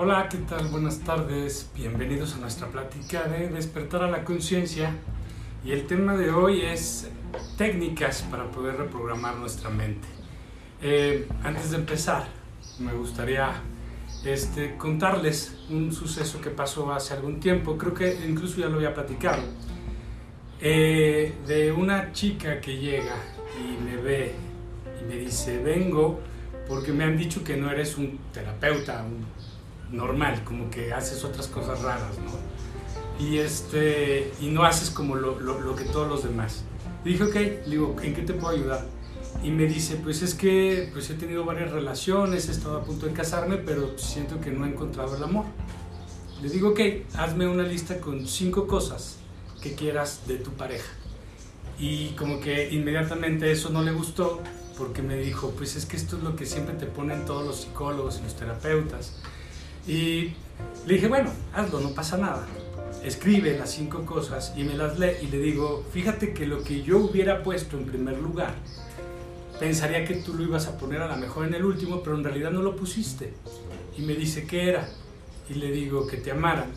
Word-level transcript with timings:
Hola, 0.00 0.28
¿qué 0.30 0.38
tal? 0.38 0.68
Buenas 0.68 1.00
tardes. 1.00 1.72
Bienvenidos 1.74 2.36
a 2.36 2.38
nuestra 2.38 2.68
plática 2.68 3.24
de 3.24 3.48
despertar 3.48 4.04
a 4.04 4.08
la 4.08 4.22
conciencia. 4.22 4.94
Y 5.64 5.72
el 5.72 5.88
tema 5.88 6.16
de 6.16 6.30
hoy 6.30 6.60
es 6.60 7.10
técnicas 7.56 8.22
para 8.22 8.48
poder 8.48 8.76
reprogramar 8.76 9.34
nuestra 9.38 9.70
mente. 9.70 10.06
Eh, 10.80 11.26
antes 11.42 11.72
de 11.72 11.78
empezar, 11.78 12.28
me 12.78 12.92
gustaría 12.92 13.60
este, 14.24 14.76
contarles 14.76 15.58
un 15.68 15.92
suceso 15.92 16.40
que 16.40 16.50
pasó 16.50 16.92
hace 16.92 17.14
algún 17.14 17.40
tiempo, 17.40 17.76
creo 17.76 17.92
que 17.92 18.24
incluso 18.24 18.60
ya 18.60 18.68
lo 18.68 18.76
había 18.76 18.94
platicado, 18.94 19.42
eh, 20.60 21.34
de 21.44 21.72
una 21.72 22.12
chica 22.12 22.60
que 22.60 22.76
llega 22.76 23.16
y 23.60 23.82
me 23.82 23.96
ve 23.96 24.32
y 25.02 25.04
me 25.08 25.16
dice, 25.16 25.58
vengo 25.58 26.20
porque 26.68 26.92
me 26.92 27.02
han 27.02 27.16
dicho 27.16 27.42
que 27.42 27.56
no 27.56 27.68
eres 27.68 27.98
un 27.98 28.16
terapeuta 28.32 29.04
normal, 29.90 30.42
como 30.44 30.70
que 30.70 30.92
haces 30.92 31.24
otras 31.24 31.46
cosas 31.46 31.82
raras, 31.82 32.18
¿no? 32.18 33.24
Y, 33.24 33.38
este, 33.38 34.32
y 34.40 34.48
no 34.48 34.62
haces 34.64 34.90
como 34.90 35.16
lo, 35.16 35.40
lo, 35.40 35.74
que 35.74 35.84
todos 35.84 36.08
los 36.08 36.22
demás. 36.22 36.64
Y 37.04 37.10
dije, 37.10 37.24
ok, 37.24 37.34
le 37.34 37.70
digo, 37.70 37.96
¿en 38.02 38.14
qué 38.14 38.22
te 38.22 38.32
puedo 38.32 38.54
ayudar? 38.54 38.86
Y 39.42 39.50
me 39.50 39.66
dice, 39.66 39.96
pues 39.96 40.22
es 40.22 40.34
que 40.34 40.90
pues 40.92 41.10
he 41.10 41.14
tenido 41.14 41.44
varias 41.44 41.72
relaciones, 41.72 42.48
he 42.48 42.52
estado 42.52 42.78
a 42.78 42.84
punto 42.84 43.06
de 43.06 43.12
casarme, 43.12 43.56
pero 43.56 43.98
siento 43.98 44.40
que 44.40 44.50
no 44.50 44.64
he 44.66 44.68
encontrado 44.68 45.16
el 45.16 45.22
amor. 45.22 45.46
Le 46.42 46.48
digo, 46.48 46.70
ok, 46.70 46.80
hazme 47.16 47.48
una 47.48 47.64
lista 47.64 48.00
con 48.00 48.26
cinco 48.26 48.66
cosas 48.66 49.16
que 49.60 49.74
quieras 49.74 50.22
de 50.26 50.36
tu 50.36 50.52
pareja. 50.52 50.92
Y 51.78 52.10
como 52.10 52.40
que 52.40 52.70
inmediatamente 52.70 53.50
eso 53.50 53.70
no 53.70 53.82
le 53.82 53.92
gustó 53.92 54.40
porque 54.76 55.02
me 55.02 55.16
dijo, 55.16 55.50
pues 55.56 55.74
es 55.74 55.86
que 55.86 55.96
esto 55.96 56.16
es 56.16 56.22
lo 56.22 56.36
que 56.36 56.46
siempre 56.46 56.74
te 56.74 56.86
ponen 56.86 57.24
todos 57.24 57.44
los 57.44 57.56
psicólogos 57.62 58.18
y 58.20 58.22
los 58.22 58.36
terapeutas. 58.36 59.20
Y 59.88 60.34
le 60.86 60.94
dije, 60.94 61.08
bueno, 61.08 61.30
hazlo, 61.54 61.80
no 61.80 61.90
pasa 61.94 62.18
nada. 62.18 62.46
Escribe 63.02 63.58
las 63.58 63.70
cinco 63.70 64.04
cosas 64.04 64.52
y 64.56 64.62
me 64.64 64.74
las 64.74 64.98
lee 64.98 65.12
y 65.22 65.26
le 65.26 65.38
digo, 65.38 65.84
fíjate 65.92 66.34
que 66.34 66.46
lo 66.46 66.62
que 66.62 66.82
yo 66.82 66.98
hubiera 66.98 67.42
puesto 67.42 67.78
en 67.78 67.86
primer 67.86 68.18
lugar, 68.18 68.54
pensaría 69.58 70.04
que 70.04 70.16
tú 70.16 70.34
lo 70.34 70.44
ibas 70.44 70.66
a 70.66 70.76
poner 70.76 71.00
a 71.00 71.08
lo 71.08 71.16
mejor 71.16 71.46
en 71.46 71.54
el 71.54 71.64
último, 71.64 72.02
pero 72.02 72.16
en 72.16 72.24
realidad 72.24 72.50
no 72.50 72.62
lo 72.62 72.76
pusiste. 72.76 73.32
Y 73.96 74.02
me 74.02 74.14
dice, 74.14 74.46
¿qué 74.46 74.68
era? 74.68 74.88
Y 75.48 75.54
le 75.54 75.70
digo, 75.72 76.06
que 76.06 76.18
te 76.18 76.32
amaran. 76.32 76.70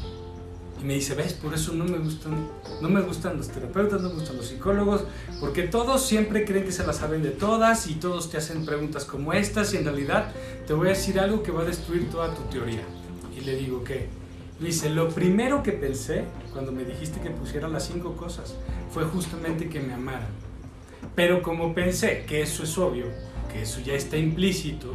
Y 0.81 0.85
me 0.85 0.95
dice, 0.95 1.13
ves, 1.13 1.33
por 1.33 1.53
eso 1.53 1.73
no 1.73 1.85
me 1.85 1.99
gustan, 1.99 2.49
no 2.81 2.89
me 2.89 3.01
gustan 3.01 3.37
los 3.37 3.49
terapeutas, 3.49 4.01
no 4.01 4.09
me 4.09 4.15
gustan 4.15 4.37
los 4.37 4.47
psicólogos, 4.47 5.03
porque 5.39 5.63
todos 5.63 6.03
siempre 6.03 6.43
creen 6.43 6.65
que 6.65 6.71
se 6.71 6.85
las 6.87 6.97
saben 6.97 7.21
de 7.21 7.29
todas 7.29 7.87
y 7.87 7.95
todos 7.95 8.31
te 8.31 8.37
hacen 8.37 8.65
preguntas 8.65 9.05
como 9.05 9.33
estas 9.33 9.73
y 9.73 9.77
en 9.77 9.85
realidad 9.85 10.31
te 10.65 10.73
voy 10.73 10.87
a 10.87 10.91
decir 10.91 11.19
algo 11.19 11.43
que 11.43 11.51
va 11.51 11.61
a 11.61 11.65
destruir 11.65 12.09
toda 12.09 12.33
tu 12.33 12.41
teoría. 12.43 12.83
Y 13.41 13.45
le 13.45 13.55
digo, 13.55 13.83
¿qué? 13.83 14.07
Me 14.59 14.67
dice, 14.67 14.89
lo 14.89 15.09
primero 15.09 15.63
que 15.63 15.71
pensé 15.71 16.25
cuando 16.53 16.71
me 16.71 16.85
dijiste 16.85 17.19
que 17.19 17.31
pusiera 17.31 17.67
las 17.67 17.87
cinco 17.87 18.15
cosas 18.15 18.55
fue 18.91 19.03
justamente 19.05 19.67
que 19.67 19.79
me 19.79 19.93
amaran. 19.93 20.29
Pero 21.15 21.41
como 21.41 21.73
pensé 21.73 22.25
que 22.27 22.41
eso 22.41 22.63
es 22.63 22.77
obvio, 22.77 23.05
que 23.51 23.63
eso 23.63 23.81
ya 23.81 23.93
está 23.93 24.17
implícito, 24.17 24.93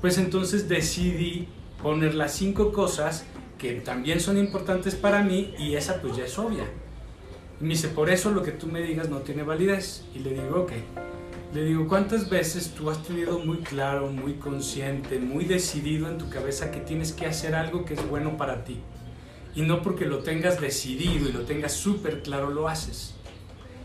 pues 0.00 0.18
entonces 0.18 0.68
decidí 0.68 1.48
poner 1.80 2.14
las 2.14 2.32
cinco 2.32 2.72
cosas 2.72 3.24
que 3.58 3.74
también 3.74 4.18
son 4.18 4.36
importantes 4.36 4.96
para 4.96 5.22
mí 5.22 5.54
y 5.58 5.76
esa 5.76 6.02
pues 6.02 6.16
ya 6.16 6.24
es 6.24 6.36
obvia. 6.36 6.64
Y 7.60 7.64
me 7.64 7.70
dice, 7.70 7.88
por 7.88 8.10
eso 8.10 8.32
lo 8.32 8.42
que 8.42 8.50
tú 8.50 8.66
me 8.66 8.82
digas 8.82 9.08
no 9.08 9.18
tiene 9.18 9.44
validez. 9.44 10.04
Y 10.14 10.18
le 10.18 10.30
digo, 10.30 10.62
ok. 10.62 10.72
Le 11.54 11.62
digo, 11.62 11.86
¿cuántas 11.86 12.28
veces 12.28 12.70
tú 12.70 12.90
has 12.90 13.00
tenido 13.04 13.38
muy 13.38 13.58
claro, 13.58 14.08
muy 14.08 14.34
consciente, 14.34 15.20
muy 15.20 15.44
decidido 15.44 16.08
en 16.08 16.18
tu 16.18 16.28
cabeza 16.28 16.72
que 16.72 16.80
tienes 16.80 17.12
que 17.12 17.26
hacer 17.26 17.54
algo 17.54 17.84
que 17.84 17.94
es 17.94 18.08
bueno 18.08 18.36
para 18.36 18.64
ti? 18.64 18.80
Y 19.54 19.62
no 19.62 19.80
porque 19.80 20.04
lo 20.04 20.18
tengas 20.18 20.60
decidido 20.60 21.28
y 21.28 21.32
lo 21.32 21.42
tengas 21.42 21.70
súper 21.70 22.24
claro 22.24 22.50
lo 22.50 22.66
haces. 22.66 23.14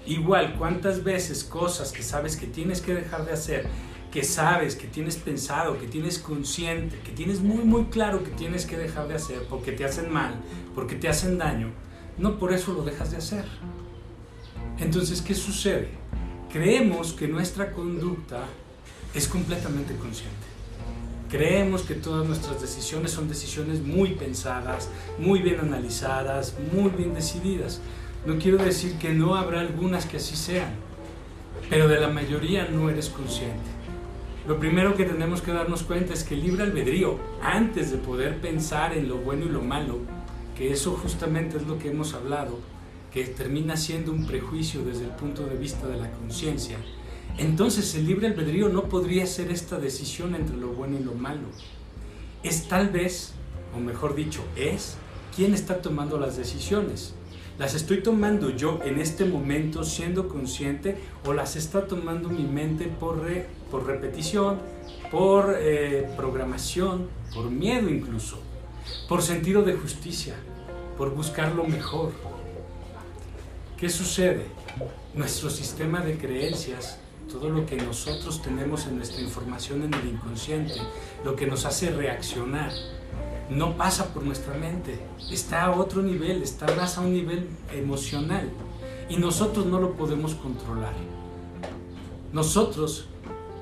Igual, 0.07 0.55
¿cuántas 0.57 1.03
veces 1.03 1.43
cosas 1.43 1.91
que 1.91 2.01
sabes 2.01 2.37
que 2.37 2.47
tienes 2.47 2.81
que 2.81 2.95
dejar 2.95 3.23
de 3.27 3.33
hacer 3.33 3.67
que 4.11 4.23
sabes, 4.23 4.75
que 4.75 4.87
tienes 4.87 5.17
pensado, 5.17 5.77
que 5.77 5.85
tienes 5.85 6.17
consciente, 6.17 6.97
que 7.05 7.11
tienes 7.11 7.41
muy 7.41 7.63
muy 7.63 7.85
claro 7.85 8.23
que 8.23 8.31
tienes 8.31 8.65
que 8.65 8.75
dejar 8.75 9.07
de 9.07 9.13
hacer 9.13 9.43
porque 9.47 9.71
te 9.71 9.85
hacen 9.85 10.11
mal, 10.11 10.33
porque 10.73 10.95
te 10.95 11.07
hacen 11.07 11.37
daño, 11.37 11.71
no 12.17 12.39
por 12.39 12.51
eso 12.51 12.73
lo 12.73 12.81
dejas 12.81 13.11
de 13.11 13.17
hacer. 13.17 13.45
Entonces, 14.79 15.21
¿qué 15.21 15.35
sucede? 15.35 15.89
Creemos 16.51 17.13
que 17.13 17.27
nuestra 17.27 17.71
conducta 17.71 18.39
es 19.13 19.27
completamente 19.27 19.95
consciente. 19.95 20.47
Creemos 21.29 21.83
que 21.83 21.93
todas 21.93 22.25
nuestras 22.25 22.59
decisiones 22.59 23.11
son 23.11 23.29
decisiones 23.29 23.81
muy 23.81 24.15
pensadas, 24.15 24.89
muy 25.19 25.43
bien 25.43 25.59
analizadas, 25.59 26.55
muy 26.73 26.89
bien 26.89 27.13
decididas. 27.13 27.81
No 28.25 28.39
quiero 28.39 28.57
decir 28.57 28.97
que 28.97 29.13
no 29.13 29.35
habrá 29.35 29.59
algunas 29.59 30.07
que 30.07 30.17
así 30.17 30.35
sean, 30.35 30.71
pero 31.69 31.87
de 31.87 31.99
la 31.99 32.07
mayoría 32.07 32.67
no 32.67 32.89
eres 32.89 33.09
consciente. 33.09 33.69
Lo 34.47 34.59
primero 34.59 34.95
que 34.95 35.05
tenemos 35.05 35.43
que 35.43 35.53
darnos 35.53 35.83
cuenta 35.83 36.13
es 36.13 36.23
que 36.23 36.33
el 36.33 36.41
libre 36.41 36.63
albedrío, 36.63 37.19
antes 37.43 37.91
de 37.91 37.97
poder 37.99 38.41
pensar 38.41 38.97
en 38.97 39.07
lo 39.07 39.17
bueno 39.17 39.45
y 39.45 39.49
lo 39.49 39.61
malo, 39.61 39.99
que 40.57 40.71
eso 40.71 40.93
justamente 40.93 41.57
es 41.57 41.67
lo 41.67 41.77
que 41.77 41.91
hemos 41.91 42.15
hablado, 42.15 42.57
que 43.11 43.25
termina 43.25 43.77
siendo 43.77 44.11
un 44.11 44.25
prejuicio 44.25 44.83
desde 44.83 45.05
el 45.05 45.11
punto 45.11 45.45
de 45.45 45.55
vista 45.55 45.87
de 45.87 45.97
la 45.97 46.11
conciencia, 46.11 46.77
entonces 47.37 47.95
el 47.95 48.05
libre 48.05 48.27
albedrío 48.27 48.69
no 48.69 48.83
podría 48.83 49.25
ser 49.25 49.51
esta 49.51 49.79
decisión 49.79 50.35
entre 50.35 50.57
lo 50.57 50.69
bueno 50.69 50.97
y 50.99 51.03
lo 51.03 51.13
malo. 51.13 51.47
Es 52.43 52.67
tal 52.67 52.89
vez, 52.89 53.33
o 53.75 53.79
mejor 53.79 54.15
dicho, 54.15 54.43
es 54.55 54.97
quien 55.35 55.53
está 55.53 55.81
tomando 55.81 56.19
las 56.19 56.37
decisiones. 56.37 57.13
¿Las 57.57 57.75
estoy 57.75 58.01
tomando 58.01 58.49
yo 58.51 58.79
en 58.83 58.99
este 58.99 59.25
momento 59.25 59.83
siendo 59.83 60.29
consciente 60.29 60.97
o 61.25 61.33
las 61.33 61.55
está 61.55 61.87
tomando 61.87 62.29
mi 62.29 62.43
mente 62.43 62.85
por, 62.85 63.25
por 63.69 63.85
repetición, 63.85 64.59
por 65.11 65.55
eh, 65.57 66.09
programación, 66.15 67.07
por 67.33 67.49
miedo 67.49 67.89
incluso, 67.89 68.39
por 69.09 69.21
sentido 69.21 69.61
de 69.63 69.73
justicia, 69.73 70.35
por 70.97 71.13
buscar 71.13 71.53
lo 71.53 71.65
mejor? 71.65 72.11
¿Qué 73.79 73.87
sucede? 73.87 74.45
Nuestro 75.13 75.49
sistema 75.49 76.01
de 76.01 76.17
creencias, 76.17 76.97
todo 77.31 77.49
lo 77.49 77.65
que 77.65 77.77
nosotros 77.77 78.41
tenemos 78.41 78.85
en 78.87 78.97
nuestra 78.97 79.21
información 79.21 79.83
en 79.83 79.93
el 79.93 80.05
inconsciente, 80.09 80.73
lo 81.23 81.37
que 81.37 81.47
nos 81.47 81.63
hace 81.63 81.89
reaccionar, 81.89 82.73
no 83.49 83.77
pasa 83.77 84.13
por 84.13 84.23
nuestra 84.23 84.53
mente, 84.55 84.99
está 85.31 85.63
a 85.63 85.71
otro 85.71 86.01
nivel, 86.01 86.43
está 86.43 86.65
más 86.75 86.97
a 86.97 87.01
un 87.01 87.13
nivel 87.13 87.47
emocional 87.71 88.49
y 89.07 89.15
nosotros 89.15 89.65
no 89.65 89.79
lo 89.79 89.93
podemos 89.93 90.35
controlar. 90.35 90.93
Nosotros, 92.33 93.07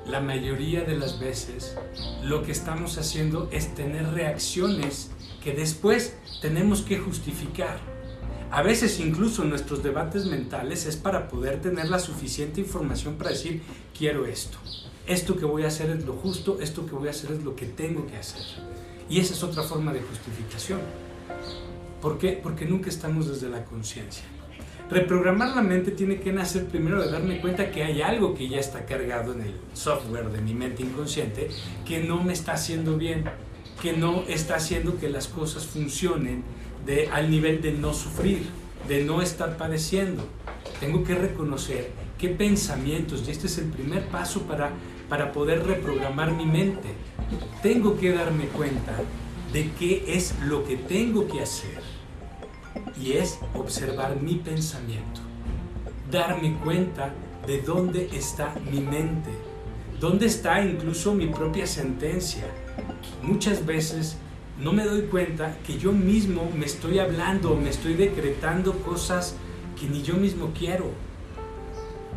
la 0.04 0.18
mayoría 0.18 0.82
de 0.82 0.96
las 0.96 1.20
veces, 1.20 1.76
lo 2.24 2.42
que 2.42 2.50
estamos 2.50 2.98
haciendo 2.98 3.48
es 3.52 3.72
tener 3.76 4.10
reacciones 4.10 5.12
que 5.44 5.52
después 5.52 6.16
tenemos 6.42 6.82
que 6.82 6.98
justificar. 6.98 7.97
A 8.50 8.62
veces 8.62 8.98
incluso 8.98 9.42
en 9.42 9.50
nuestros 9.50 9.82
debates 9.82 10.24
mentales 10.24 10.86
es 10.86 10.96
para 10.96 11.28
poder 11.28 11.60
tener 11.60 11.88
la 11.88 11.98
suficiente 11.98 12.62
información 12.62 13.16
para 13.16 13.30
decir, 13.30 13.62
quiero 13.96 14.24
esto. 14.24 14.56
Esto 15.06 15.36
que 15.36 15.44
voy 15.44 15.64
a 15.64 15.68
hacer 15.68 15.90
es 15.90 16.04
lo 16.06 16.14
justo, 16.14 16.58
esto 16.60 16.86
que 16.86 16.94
voy 16.94 17.08
a 17.08 17.10
hacer 17.10 17.32
es 17.32 17.42
lo 17.42 17.54
que 17.54 17.66
tengo 17.66 18.06
que 18.06 18.16
hacer. 18.16 18.40
Y 19.10 19.20
esa 19.20 19.34
es 19.34 19.42
otra 19.42 19.62
forma 19.62 19.92
de 19.92 20.00
justificación. 20.00 20.80
¿Por 22.00 22.18
qué? 22.18 22.40
Porque 22.42 22.64
nunca 22.64 22.88
estamos 22.88 23.28
desde 23.28 23.50
la 23.50 23.64
conciencia. 23.66 24.24
Reprogramar 24.90 25.54
la 25.54 25.62
mente 25.62 25.90
tiene 25.90 26.18
que 26.18 26.32
nacer 26.32 26.66
primero 26.68 27.02
de 27.02 27.10
darme 27.10 27.42
cuenta 27.42 27.70
que 27.70 27.84
hay 27.84 28.00
algo 28.00 28.34
que 28.34 28.48
ya 28.48 28.58
está 28.58 28.86
cargado 28.86 29.34
en 29.34 29.42
el 29.42 29.54
software 29.74 30.30
de 30.30 30.40
mi 30.40 30.54
mente 30.54 30.82
inconsciente 30.82 31.50
que 31.84 32.02
no 32.02 32.22
me 32.22 32.32
está 32.32 32.52
haciendo 32.52 32.96
bien, 32.96 33.24
que 33.82 33.92
no 33.92 34.22
está 34.26 34.56
haciendo 34.56 34.98
que 34.98 35.10
las 35.10 35.28
cosas 35.28 35.66
funcionen 35.66 36.42
de, 36.88 37.08
al 37.08 37.30
nivel 37.30 37.60
de 37.60 37.72
no 37.72 37.92
sufrir, 37.92 38.46
de 38.88 39.04
no 39.04 39.20
estar 39.20 39.58
padeciendo. 39.58 40.26
Tengo 40.80 41.04
que 41.04 41.14
reconocer 41.14 41.90
qué 42.16 42.30
pensamientos, 42.30 43.24
y 43.26 43.30
este 43.30 43.46
es 43.46 43.58
el 43.58 43.66
primer 43.66 44.06
paso 44.08 44.42
para, 44.44 44.70
para 45.08 45.30
poder 45.32 45.66
reprogramar 45.66 46.32
mi 46.32 46.46
mente, 46.46 46.88
tengo 47.62 47.98
que 47.98 48.12
darme 48.12 48.46
cuenta 48.46 48.96
de 49.52 49.70
qué 49.78 50.02
es 50.08 50.34
lo 50.46 50.64
que 50.64 50.76
tengo 50.76 51.28
que 51.28 51.42
hacer. 51.42 51.82
Y 52.98 53.12
es 53.12 53.38
observar 53.54 54.20
mi 54.22 54.36
pensamiento. 54.36 55.20
Darme 56.10 56.56
cuenta 56.64 57.12
de 57.46 57.60
dónde 57.60 58.08
está 58.14 58.54
mi 58.72 58.80
mente. 58.80 59.30
Dónde 60.00 60.26
está 60.26 60.64
incluso 60.64 61.12
mi 61.12 61.26
propia 61.26 61.66
sentencia. 61.66 62.44
Muchas 63.22 63.66
veces 63.66 64.16
no 64.60 64.72
me 64.72 64.84
doy 64.84 65.02
cuenta 65.02 65.56
que 65.66 65.78
yo 65.78 65.92
mismo 65.92 66.50
me 66.56 66.66
estoy 66.66 66.98
hablando, 66.98 67.54
me 67.56 67.70
estoy 67.70 67.94
decretando 67.94 68.72
cosas 68.82 69.36
que 69.78 69.86
ni 69.88 70.02
yo 70.02 70.14
mismo 70.14 70.52
quiero. 70.58 70.90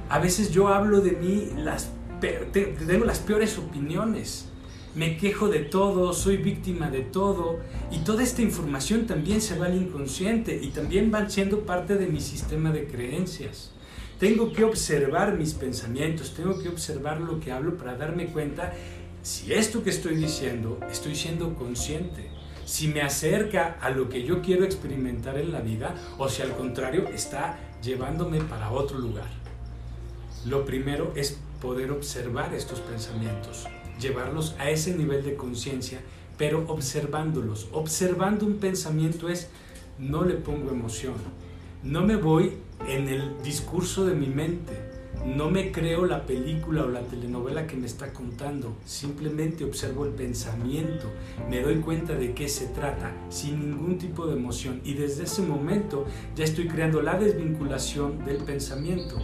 A 0.10 0.20
veces 0.20 0.52
yo 0.52 0.68
hablo 0.68 1.02
de 1.02 1.12
mí, 1.12 1.50
las, 1.56 1.92
tengo 2.20 3.06
las 3.06 3.20
peores 3.20 3.58
opiniones 3.58 4.52
me 4.94 5.16
quejo 5.16 5.48
de 5.48 5.60
todo, 5.60 6.14
soy 6.14 6.38
víctima 6.38 6.90
de 6.90 7.02
todo 7.02 7.60
y 7.92 8.00
toda 8.00 8.24
esta 8.24 8.42
información 8.42 9.08
también 9.08 9.40
se 9.40 9.58
va 9.58 9.68
al 9.68 9.76
inconsciente 9.76 10.60
y 10.62 10.68
también 10.70 11.12
va 11.14 11.30
siendo 11.30 11.62
parte 11.62 11.96
de 11.96 12.08
mi 12.08 12.20
sistema 12.20 12.72
de 12.72 12.88
creencias. 12.88 13.72
Tengo 14.20 14.52
que 14.52 14.64
observar 14.64 15.38
mis 15.38 15.54
pensamientos, 15.54 16.34
tengo 16.36 16.62
que 16.62 16.70
observar 16.70 17.22
lo 17.22 17.40
que 17.40 17.52
hablo 17.52 17.78
para 17.78 17.96
darme 17.96 18.28
cuenta 18.28 18.74
si 19.22 19.54
esto 19.54 19.84
que 19.84 19.92
estoy 19.92 20.16
diciendo 20.16 20.78
estoy 20.92 21.16
siendo 21.16 21.56
consciente, 21.56 22.30
si 22.71 22.88
me 22.88 23.01
acerca 23.01 23.75
a 23.81 23.89
lo 23.89 24.07
que 24.07 24.23
yo 24.23 24.41
quiero 24.41 24.63
experimentar 24.63 25.38
en 25.38 25.51
la 25.51 25.59
vida 25.59 25.94
o 26.18 26.29
si 26.29 26.41
al 26.41 26.56
contrario 26.56 27.06
está 27.09 27.59
llevándome 27.83 28.39
para 28.39 28.71
otro 28.71 28.97
lugar. 28.97 29.27
Lo 30.45 30.63
primero 30.63 31.12
es 31.18 31.38
poder 31.62 31.91
observar 31.91 32.53
estos 32.53 32.79
pensamientos, 32.79 33.68
llevarlos 34.00 34.56
a 34.57 34.69
ese 34.69 34.95
nivel 34.95 35.21
de 35.21 35.35
conciencia, 35.35 36.00
pero 36.38 36.63
observándolos. 36.69 37.68
Observando 37.73 38.45
un 38.45 38.56
pensamiento 38.56 39.27
es, 39.27 39.50
no 40.00 40.23
le 40.23 40.35
pongo 40.35 40.71
emoción, 40.71 41.15
no 41.83 42.03
me 42.03 42.15
voy 42.15 42.53
en 42.88 43.09
el 43.09 43.44
discurso 43.44 44.06
de 44.06 44.15
mi 44.15 44.27
mente, 44.27 44.91
no 45.25 45.50
me 45.50 45.71
creo 45.71 46.06
la 46.06 46.25
película 46.25 46.83
o 46.83 46.89
la 46.89 47.01
telenovela 47.01 47.68
que 47.68 47.75
me 47.75 47.85
está 47.85 48.12
contando, 48.12 48.75
simplemente 48.85 49.63
observo 49.63 50.06
el 50.06 50.12
pensamiento, 50.12 51.12
me 51.50 51.62
doy 51.62 51.75
cuenta 51.75 52.15
de 52.15 52.33
qué 52.33 52.50
se 52.50 52.68
trata 52.68 53.15
sin 53.29 53.59
ningún 53.59 53.97
tipo 53.97 54.25
de 54.25 54.33
emoción 54.33 54.81
y 54.83 54.95
desde 54.95 55.23
ese 55.23 55.44
momento 55.44 56.06
ya 56.35 56.44
estoy 56.44 56.68
creando 56.68 57.01
la 57.01 57.18
desvinculación 57.18 58.25
del 58.25 58.38
pensamiento. 58.38 59.18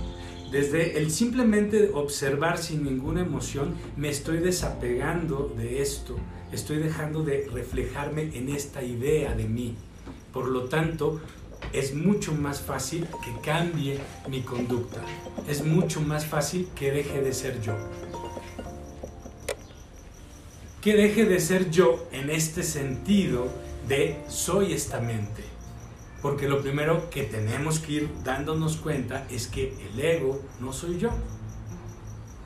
Desde 0.51 0.97
el 0.97 1.11
simplemente 1.11 1.91
observar 1.93 2.57
sin 2.57 2.83
ninguna 2.83 3.21
emoción, 3.21 3.73
me 3.97 4.09
estoy 4.09 4.37
desapegando 4.37 5.53
de 5.57 5.81
esto, 5.81 6.15
estoy 6.53 6.77
dejando 6.77 7.23
de 7.23 7.49
reflejarme 7.51 8.29
en 8.33 8.49
esta 8.49 8.81
idea 8.81 9.33
de 9.33 9.45
mí. 9.45 9.75
Por 10.31 10.47
lo 10.47 10.65
tanto, 10.65 11.19
es 11.73 11.93
mucho 11.93 12.33
más 12.33 12.61
fácil 12.61 13.07
que 13.23 13.41
cambie 13.41 13.99
mi 14.29 14.41
conducta. 14.41 15.01
Es 15.47 15.63
mucho 15.63 16.01
más 16.01 16.25
fácil 16.25 16.69
que 16.75 16.91
deje 16.91 17.21
de 17.21 17.33
ser 17.33 17.61
yo. 17.61 17.75
Que 20.81 20.95
deje 20.95 21.25
de 21.25 21.39
ser 21.39 21.69
yo 21.69 22.07
en 22.11 22.29
este 22.29 22.63
sentido 22.63 23.47
de 23.87 24.19
soy 24.27 24.73
esta 24.73 24.99
mente. 24.99 25.43
Porque 26.21 26.47
lo 26.47 26.61
primero 26.61 27.09
que 27.09 27.23
tenemos 27.23 27.79
que 27.79 27.93
ir 27.93 28.09
dándonos 28.23 28.77
cuenta 28.77 29.27
es 29.29 29.47
que 29.47 29.73
el 29.93 29.99
ego 29.99 30.41
no 30.59 30.73
soy 30.73 30.97
yo. 30.97 31.11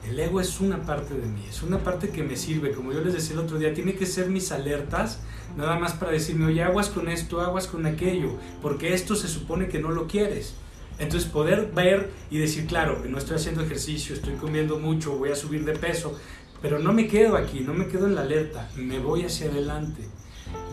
El 0.08 0.20
ego 0.20 0.42
es 0.42 0.60
una 0.60 0.84
parte 0.84 1.14
de 1.14 1.28
mí, 1.28 1.46
es 1.48 1.62
una 1.62 1.80
parte 1.80 2.10
que 2.10 2.24
me 2.24 2.36
sirve, 2.36 2.72
como 2.72 2.92
yo 2.92 3.02
les 3.02 3.14
decía 3.14 3.34
el 3.34 3.40
otro 3.40 3.60
día, 3.60 3.74
tiene 3.74 3.94
que 3.94 4.06
ser 4.06 4.30
mis 4.30 4.52
alertas, 4.52 5.20
nada 5.56 5.78
más 5.78 5.94
para 5.94 6.12
decirme, 6.12 6.46
oye, 6.48 6.64
aguas 6.64 6.90
con 6.90 7.08
esto, 7.08 7.40
aguas 7.40 7.68
con 7.68 7.86
aquello, 7.86 8.36
porque 8.62 8.94
esto 8.94 9.16
se 9.16 9.28
supone 9.28 9.68
que 9.68 9.80
no 9.80 9.92
lo 9.92 10.08
quieres. 10.08 10.56
Entonces 10.98 11.30
poder 11.30 11.72
ver 11.74 12.12
y 12.30 12.38
decir, 12.38 12.66
claro, 12.68 13.04
no 13.06 13.18
estoy 13.18 13.36
haciendo 13.36 13.64
ejercicio, 13.64 14.16
estoy 14.16 14.34
comiendo 14.34 14.80
mucho, 14.80 15.18
voy 15.18 15.30
a 15.30 15.36
subir 15.36 15.66
de 15.66 15.74
peso, 15.74 16.18
pero 16.62 16.80
no 16.80 16.94
me 16.94 17.08
quedo 17.08 17.38
aquí, 17.38 17.62
no 17.62 17.74
me 17.74 17.88
quedo 17.88 18.08
en 18.08 18.16
la 18.16 18.22
alerta, 18.22 18.70
me 18.76 19.00
voy 19.00 19.24
hacia 19.24 19.50
adelante. 19.50 20.04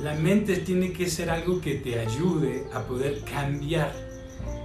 La 0.03 0.15
mente 0.15 0.57
tiene 0.57 0.93
que 0.93 1.09
ser 1.09 1.31
algo 1.31 1.61
que 1.61 1.75
te 1.75 1.99
ayude 1.99 2.65
a 2.73 2.83
poder 2.83 3.23
cambiar. 3.25 4.08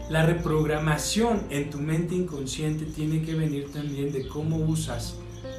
La 0.10 0.26
reprogramación 0.26 1.44
en 1.50 1.70
tu 1.70 1.78
mente 1.78 2.14
inconsciente 2.14 2.86
tiene 2.86 3.24
que 3.24 3.36
venir 3.36 3.72
también 3.72 4.12
de 4.12 4.28
cómo 4.28 4.58
usas 4.58 5.16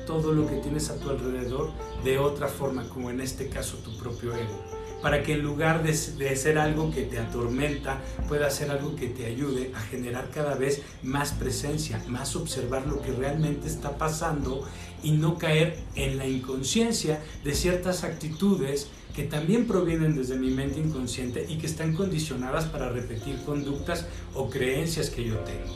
todo 0.07 0.33
lo 0.33 0.47
que 0.47 0.57
tienes 0.57 0.91
a 0.91 0.99
tu 1.01 1.09
alrededor 1.09 1.71
de 2.05 2.19
otra 2.19 2.49
forma, 2.49 2.87
como 2.91 3.11
en 3.11 3.23
este 3.23 3.49
caso 3.49 3.79
tu 3.79 3.97
propio 3.97 4.35
ego, 4.35 4.63
para 5.03 5.23
que 5.23 5.33
en 5.33 5.43
lugar 5.43 5.83
de, 5.83 5.95
ser 5.95 6.59
algo 6.59 6.91
que 6.91 7.05
te 7.05 7.19
atormenta, 7.19 8.03
pueda 8.29 8.51
ser 8.51 8.71
algo 8.71 8.95
que 8.97 9.09
te 9.09 9.25
ayude 9.25 9.73
a 9.75 9.81
generar 9.81 10.29
cada 10.31 10.55
vez 10.57 10.83
más 11.03 11.33
presencia, 11.33 12.03
más 12.07 12.37
observar 12.37 12.87
lo 12.87 13.01
que 13.01 13.13
realmente 13.13 13.67
está 13.67 13.97
pasando 13.97 14.69
y 15.03 15.13
no 15.13 15.39
caer 15.39 15.79
en 15.95 16.19
la 16.19 16.27
inconsciencia 16.27 17.23
de 17.45 17.55
ciertas 17.55 18.05
actitudes 18.05 18.89
que 19.15 19.23
también 19.23 19.67
provienen 19.67 20.17
desde 20.17 20.37
mi 20.37 20.51
mente 20.51 20.81
inconsciente 20.81 21.47
y 21.49 21.59
que 21.59 21.67
están 21.67 21.95
condicionadas 21.95 22.67
para 22.67 22.89
repetir 22.89 23.37
conductas 23.45 24.07
o 24.35 24.51
creencias 24.51 25.09
que 25.09 25.25
yo 25.25 25.39
tengo. 25.39 25.73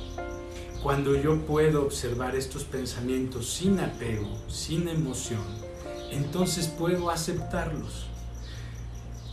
Cuando 0.83 1.15
yo 1.15 1.41
puedo 1.43 1.83
observar 1.83 2.35
estos 2.35 2.65
pensamientos 2.65 3.49
sin 3.49 3.79
apego, 3.79 4.29
sin 4.49 4.89
emoción, 4.89 5.43
entonces 6.11 6.67
puedo 6.67 7.11
aceptarlos. 7.11 8.07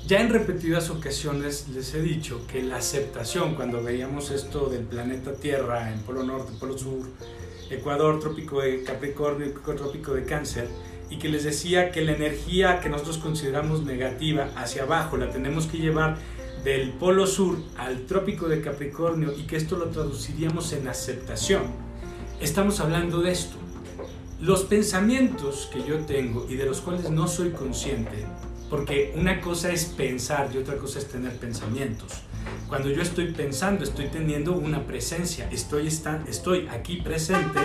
Ya 0.07 0.21
en 0.21 0.29
repetidas 0.29 0.91
ocasiones 0.91 1.67
les 1.69 1.95
he 1.95 2.01
dicho 2.01 2.45
que 2.47 2.61
la 2.61 2.77
aceptación, 2.77 3.55
cuando 3.55 3.81
veíamos 3.81 4.29
esto 4.29 4.67
del 4.67 4.83
planeta 4.83 5.33
Tierra 5.33 5.91
en 5.91 5.99
Polo 6.01 6.23
Norte, 6.23 6.53
Polo 6.59 6.77
Sur, 6.77 7.07
Ecuador, 7.71 8.19
trópico 8.19 8.61
de 8.61 8.83
Capricornio, 8.83 9.51
trópico 9.51 10.13
de 10.13 10.25
Cáncer, 10.25 10.67
y 11.09 11.17
que 11.17 11.29
les 11.29 11.43
decía 11.43 11.91
que 11.91 12.01
la 12.01 12.13
energía 12.13 12.79
que 12.79 12.89
nosotros 12.89 13.17
consideramos 13.17 13.83
negativa 13.83 14.49
hacia 14.55 14.83
abajo 14.83 15.17
la 15.17 15.29
tenemos 15.29 15.67
que 15.67 15.77
llevar 15.77 16.17
del 16.63 16.91
polo 16.93 17.27
sur 17.27 17.57
al 17.77 18.05
trópico 18.07 18.47
de 18.47 18.61
Capricornio 18.61 19.33
y 19.37 19.43
que 19.43 19.55
esto 19.55 19.77
lo 19.77 19.85
traduciríamos 19.85 20.73
en 20.73 20.87
aceptación. 20.87 21.63
Estamos 22.41 22.79
hablando 22.79 23.21
de 23.21 23.31
esto. 23.31 23.55
Los 24.41 24.63
pensamientos 24.63 25.69
que 25.71 25.83
yo 25.83 25.99
tengo 25.99 26.47
y 26.49 26.55
de 26.55 26.65
los 26.65 26.81
cuales 26.81 27.09
no 27.09 27.27
soy 27.27 27.51
consciente, 27.51 28.25
porque 28.69 29.13
una 29.15 29.41
cosa 29.41 29.71
es 29.71 29.85
pensar 29.85 30.49
y 30.53 30.57
otra 30.57 30.77
cosa 30.77 30.99
es 30.99 31.07
tener 31.07 31.37
pensamientos. 31.37 32.24
Cuando 32.67 32.89
yo 32.89 33.01
estoy 33.01 33.31
pensando, 33.31 33.83
estoy 33.83 34.07
teniendo 34.07 34.53
una 34.53 34.85
presencia, 34.85 35.47
estoy, 35.51 35.87
estoy 35.87 36.67
aquí 36.67 36.97
presente 36.97 37.59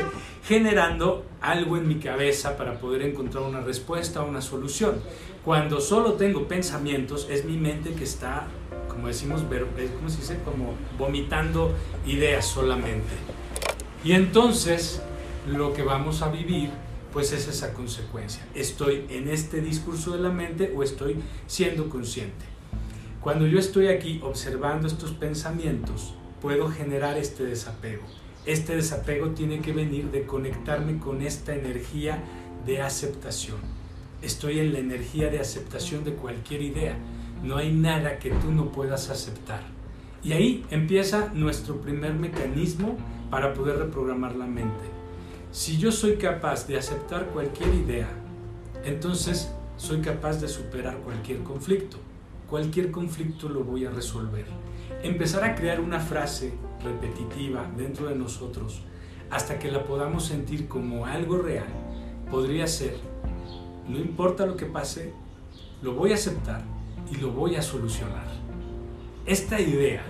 generando 0.45 1.25
algo 1.41 1.77
en 1.77 1.89
mi 1.89 1.97
cabeza 1.97 2.57
para 2.57 2.79
poder 2.79 3.03
encontrar 3.03 3.45
una 3.45 3.61
respuesta 3.61 4.23
una 4.23 4.41
solución. 4.41 5.01
Cuando 5.45 5.81
solo 5.81 6.15
tengo 6.15 6.47
pensamientos, 6.47 7.27
es 7.31 7.45
mi 7.45 7.57
mente 7.57 7.95
que 7.95 8.05
está, 8.05 8.47
como 8.89 9.09
decimos, 9.09 9.43
¿cómo 9.43 10.11
se 10.11 10.19
dice? 10.19 10.39
Como 10.45 10.75
vomitando 10.99 11.75
ideas 12.07 12.47
solamente. 12.47 13.11
Y 14.05 14.13
entonces 14.13 15.03
lo 15.47 15.73
que 15.73 15.83
vamos 15.83 16.23
a 16.23 16.31
vivir 16.31 16.71
pues 17.13 17.33
es 17.33 17.49
esa 17.49 17.73
consecuencia. 17.73 18.47
Estoy 18.55 19.07
en 19.09 19.29
este 19.29 19.61
discurso 19.61 20.13
de 20.13 20.21
la 20.21 20.31
mente 20.31 20.73
o 20.77 20.83
estoy 20.83 21.17
siendo 21.47 21.89
consciente. 21.89 22.50
Cuando 23.21 23.47
yo 23.47 23.59
estoy 23.59 23.89
aquí 23.89 24.19
observando 24.23 24.87
estos 24.87 25.11
pensamientos, 25.11 26.15
puedo 26.41 26.71
generar 26.71 27.19
este 27.19 27.45
desapego. 27.45 28.03
Este 28.47 28.75
desapego 28.75 29.33
tiene 29.33 29.61
que 29.61 29.75
venir 29.75 30.11
de 30.11 30.25
conectarme 30.25 30.99
con 30.99 31.21
esta 31.21 31.55
energía 31.55 32.25
de 32.65 32.81
aceptación. 32.81 33.59
Estoy 34.23 34.61
en 34.61 34.73
la 34.73 34.79
energía 34.79 35.29
de 35.29 35.39
aceptación 35.39 36.03
de 36.03 36.15
cualquier 36.15 36.63
idea. 36.63 36.97
No 37.43 37.59
hay 37.59 37.75
nada 37.75 38.19
que 38.19 38.31
tú 38.31 38.53
no 38.53 38.73
puedas 38.73 39.11
aceptar. 39.11 39.65
Y 40.25 40.33
ahí 40.33 40.65
empieza 40.71 41.31
nuestro 41.35 41.79
primer 41.83 42.15
mecanismo 42.15 42.97
para 43.31 43.53
poder 43.53 43.77
reprogramar 43.77 44.35
la 44.35 44.47
mente. 44.47 44.85
Si 45.53 45.77
yo 45.77 45.93
soy 45.93 46.17
capaz 46.17 46.67
de 46.67 46.79
aceptar 46.79 47.27
cualquier 47.27 47.75
idea, 47.75 48.09
entonces 48.83 49.53
soy 49.77 50.01
capaz 50.01 50.41
de 50.41 50.49
superar 50.49 50.97
cualquier 51.01 51.41
conflicto 51.41 51.99
cualquier 52.51 52.91
conflicto 52.91 53.49
lo 53.49 53.63
voy 53.63 53.85
a 53.87 53.91
resolver. 53.91 54.45
Empezar 55.05 55.45
a 55.45 55.55
crear 55.55 55.81
una 55.81 56.01
frase 56.01 56.53
repetitiva 56.83 57.71
dentro 57.77 58.09
de 58.09 58.17
nosotros 58.17 58.83
hasta 59.31 59.61
que 59.61 59.71
la 59.71 59.85
podamos 59.85 60.25
sentir 60.25 60.67
como 60.67 61.07
algo 61.07 61.39
real 61.39 61.69
podría 62.29 62.67
ser, 62.67 62.97
no 63.89 63.99
importa 63.99 64.47
lo 64.47 64.57
que 64.57 64.67
pase, 64.67 65.13
lo 65.81 65.95
voy 65.95 66.11
a 66.11 66.17
aceptar 66.17 66.63
y 67.11 67.17
lo 67.17 67.31
voy 67.31 67.55
a 67.55 67.63
solucionar. 67.63 68.27
Esta 69.27 69.61
idea, 69.61 70.03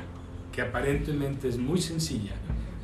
que 0.51 0.63
aparentemente 0.63 1.47
es 1.47 1.59
muy 1.59 1.81
sencilla, 1.81 2.33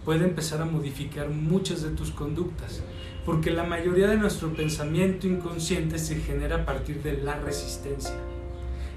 puede 0.04 0.24
empezar 0.24 0.60
a 0.60 0.66
modificar 0.66 1.30
muchas 1.30 1.82
de 1.82 1.90
tus 1.90 2.10
conductas, 2.10 2.82
porque 3.24 3.50
la 3.50 3.64
mayoría 3.64 4.06
de 4.06 4.18
nuestro 4.18 4.52
pensamiento 4.52 5.26
inconsciente 5.26 5.98
se 5.98 6.16
genera 6.16 6.56
a 6.56 6.64
partir 6.64 7.02
de 7.02 7.14
la 7.22 7.38
resistencia. 7.40 8.14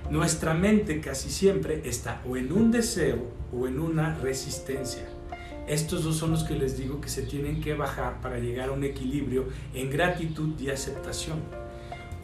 Nuestra 0.10 0.56
mente 0.56 1.02
casi 1.02 1.30
siempre 1.30 1.84
está 1.86 2.22
o 2.28 2.36
en 2.36 2.52
un 2.52 2.72
deseo 2.72 3.20
o 3.54 3.68
en 3.68 3.80
una 3.80 4.16
resistencia. 4.16 5.08
Estos 5.68 6.04
dos 6.04 6.18
son 6.18 6.32
los 6.32 6.44
que 6.44 6.56
les 6.56 6.80
digo 6.80 7.00
que 7.00 7.10
se 7.10 7.22
tienen 7.22 7.62
que 7.62 7.76
bajar 7.76 8.20
para 8.22 8.40
llegar 8.40 8.70
a 8.70 8.72
un 8.72 8.84
equilibrio 8.84 9.46
en 9.76 9.92
gratitud 9.92 10.60
y 10.60 10.72
aceptación. 10.72 11.38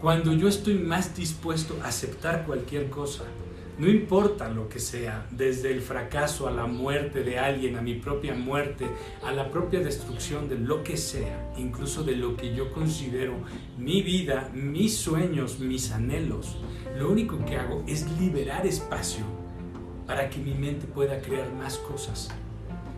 Cuando 0.02 0.34
yo 0.34 0.48
estoy 0.48 0.80
más 0.80 1.16
dispuesto 1.16 1.78
a 1.84 1.90
aceptar 1.90 2.46
cualquier 2.48 2.90
cosa, 2.90 3.24
No 3.78 3.90
importa 3.90 4.48
lo 4.50 4.70
que 4.70 4.80
sea, 4.80 5.28
desde 5.32 5.70
el 5.70 5.82
fracaso 5.82 6.48
a 6.48 6.52
la 6.52 6.66
muerte 6.66 7.24
de 7.24 7.40
alguien, 7.40 7.76
a 7.76 7.82
mi 7.82 7.96
propia 7.96 8.34
muerte, 8.34 8.88
a 9.22 9.34
la 9.34 9.52
propia 9.52 9.82
destrucción 9.82 10.48
de 10.48 10.58
lo 10.58 10.82
que 10.82 10.96
sea, 10.96 11.52
incluso 11.58 12.06
de 12.06 12.16
lo 12.16 12.38
que 12.38 12.56
yo 12.56 12.72
considero 12.72 13.34
mi 13.78 14.02
vida, 14.02 14.50
mis 14.54 14.96
sueños, 14.96 15.60
mis 15.60 15.92
anhelos, 15.92 16.56
lo 16.98 17.12
único 17.12 17.44
que 17.44 17.58
hago 17.58 17.84
es 17.86 18.10
liberar 18.18 18.66
espacio 18.66 19.26
para 20.08 20.30
que 20.30 20.40
mi 20.40 20.54
mente 20.54 20.88
pueda 20.88 21.20
crear 21.20 21.52
más 21.52 21.78
cosas. 21.78 22.30